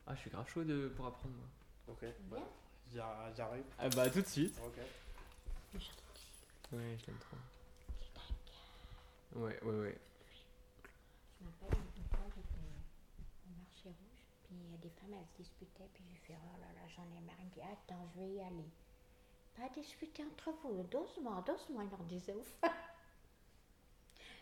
Ah, 0.06 0.14
je 0.14 0.20
suis 0.20 0.30
grave 0.30 0.46
chaud 0.48 0.64
de... 0.64 0.88
pour 0.88 1.06
apprendre 1.06 1.34
moi. 1.34 1.46
Ok. 1.88 2.00
Bien? 2.00 2.38
bah, 2.94 3.32
J'arrive. 3.34 3.64
Ah 3.78 3.88
bah 3.88 4.08
tout 4.10 4.20
de 4.20 4.26
suite. 4.26 4.58
Ok. 4.64 4.76
Ouais, 6.72 6.96
je 6.98 7.06
l'aime 7.06 7.18
trop. 7.18 7.36
Ouais, 9.40 9.58
ouais, 9.62 9.80
ouais. 9.80 9.98
Je 11.40 11.44
m'appelle 11.46 11.78
une 11.96 12.04
fois, 12.04 12.26
j'étais 12.34 12.68
au 13.46 13.50
marché 13.58 13.88
rouge, 13.88 14.24
puis 14.48 14.56
il 14.56 14.70
y 14.70 14.74
a 14.74 14.78
des 14.78 14.88
femmes, 14.90 15.12
elles 15.12 15.26
se 15.26 15.36
disputaient, 15.36 15.88
puis 15.92 16.02
j'ai 16.10 16.16
fait, 16.16 16.38
oh 16.42 16.56
là 16.58 16.72
là, 16.72 16.88
j'en 16.88 17.04
ai 17.16 17.20
marre. 17.20 17.36
Il 17.40 17.46
me 17.46 17.50
dit, 17.50 17.60
attends, 17.60 18.06
je 18.14 18.20
vais 18.20 18.30
y 18.30 18.40
aller. 18.40 18.70
Pas 19.54 19.68
discuter 19.68 20.24
entre 20.24 20.52
vous, 20.62 20.82
doucement, 20.84 21.42
doucement, 21.42 21.82
il 21.82 21.90
leur 21.90 22.02
disait, 22.04 22.32
ouf. 22.32 22.56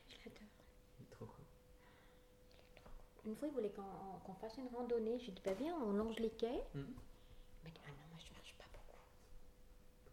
je 0.08 0.16
l'adore. 0.24 0.42
Il 1.00 1.06
est 1.06 1.10
trop 1.10 1.26
cool. 1.26 1.44
Une 3.24 3.34
fois, 3.34 3.48
il 3.48 3.54
voulait 3.54 3.72
qu'on 3.72 4.34
fasse 4.34 4.56
une 4.58 4.68
randonnée. 4.68 5.18
J'ai 5.18 5.32
dit, 5.32 5.42
bah 5.44 5.54
viens, 5.54 5.74
on 5.74 5.92
longe 5.92 6.18
les 6.20 6.30
quais. 6.30 6.62
Mhm. 6.74 6.94
Il 6.94 7.64
m'a 7.64 7.70
dit, 7.70 7.80
ah 7.84 7.90
non, 7.90 8.06
moi 8.10 8.18
je 8.18 8.32
marche 8.32 8.54
pas 8.56 8.64
beaucoup. 8.72 9.00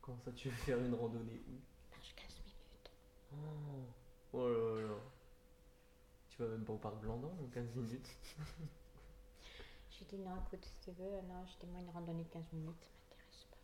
Comment 0.01 0.19
ça 0.19 0.31
tu 0.31 0.49
veux 0.49 0.55
faire 0.55 0.79
une 0.79 0.95
randonnée 0.95 1.43
où? 1.47 1.59
Je 1.83 1.95
marche 1.95 2.15
15 2.15 2.39
minutes. 2.39 2.91
Oh. 3.31 4.37
oh 4.39 4.49
là 4.49 4.81
là. 4.87 4.95
Tu 6.29 6.41
vas 6.41 6.47
même 6.47 6.65
pas 6.65 6.73
au 6.73 6.77
parc 6.77 6.95
Blandan 6.95 7.31
en 7.39 7.47
15 7.53 7.75
minutes 7.75 8.09
J'ai 10.09 10.17
dit, 10.17 10.23
non, 10.23 10.35
écoute, 10.45 10.65
si 10.65 10.79
tu 10.81 10.91
veux, 10.91 11.21
non, 11.29 11.45
je 11.45 11.57
dis, 11.59 11.71
moi, 11.71 11.79
une 11.79 11.89
randonnée 11.89 12.23
de 12.25 12.29
15 12.29 12.51
minutes, 12.51 12.75
ça 12.83 12.89
m'intéresse 12.99 13.47
pas. 13.49 13.57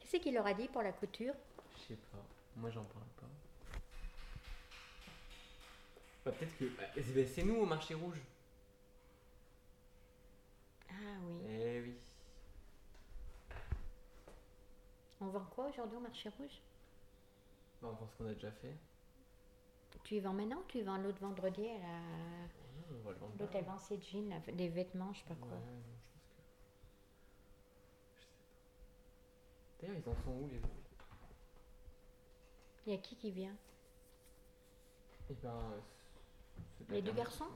Qu'est-ce 0.00 0.16
qu'il 0.22 0.34
leur 0.34 0.46
a 0.46 0.54
dit 0.54 0.68
pour 0.68 0.82
la 0.82 0.92
couture? 0.92 1.34
Je 1.76 1.82
sais 1.94 1.96
pas. 1.96 2.18
Moi 2.56 2.70
j'en 2.70 2.84
parle 2.84 3.06
pas. 3.20 3.26
Bah, 6.24 6.32
peut-être 6.32 6.56
que. 6.58 6.64
bah, 6.76 6.84
c'est- 6.94 7.12
bah, 7.14 7.26
c'est 7.26 7.42
nous 7.44 7.56
au 7.56 7.66
marché 7.66 7.94
rouge. 7.94 8.20
Ah 10.90 10.94
oui. 11.26 11.40
Eh 11.48 11.80
oui. 11.80 11.94
On 15.20 15.26
vend 15.26 15.44
quoi 15.54 15.68
aujourd'hui 15.68 15.96
au 15.96 16.00
marché 16.00 16.28
rouge? 16.38 16.60
Bah, 17.82 17.88
on 17.92 17.96
pense 17.96 18.14
qu'on 18.14 18.26
a 18.26 18.34
déjà 18.34 18.50
fait. 18.52 18.74
Tu 20.02 20.16
y 20.16 20.20
vends 20.20 20.32
maintenant 20.34 20.58
ou 20.58 20.64
tu 20.68 20.78
y 20.78 20.82
vends 20.82 20.98
l'autre 20.98 21.18
vendredi 21.20 21.66
à 21.66 21.78
la... 21.78 21.88
Ouais, 21.88 22.98
on 23.00 23.02
va 23.06 23.12
le 23.12 23.18
vendre. 23.18 23.32
L'autre, 23.38 23.52
elle 23.56 23.64
vend 23.64 23.78
ses 23.78 23.98
jeans, 24.00 24.40
des 24.52 24.68
vêtements, 24.68 25.12
je 25.14 25.20
sais 25.20 25.24
pas 25.26 25.34
Ouais, 25.34 25.40
quoi. 25.40 25.50
non, 25.50 25.62
je 25.82 25.88
pense 25.88 26.22
que. 26.36 26.42
Je 28.16 28.22
sais 28.22 28.28
pas. 29.80 29.86
D'ailleurs, 29.86 29.96
ils 30.04 30.08
en 30.10 30.14
sont 30.24 30.32
où 30.42 30.48
les 30.48 30.60
Il 32.86 32.92
y 32.92 32.96
a 32.96 32.98
qui 32.98 33.16
qui 33.16 33.30
vient? 33.30 33.56
Eh 35.30 35.34
ben. 35.34 35.48
euh, 35.48 35.80
c'est 36.76 36.84
de 36.86 36.90
la 36.90 36.96
Les 36.96 37.02
deux 37.02 37.06
dernière 37.12 37.24
garçons? 37.24 37.44
fois. 37.44 37.54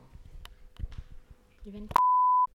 Ils 1.67 1.73
viennent 1.73 1.89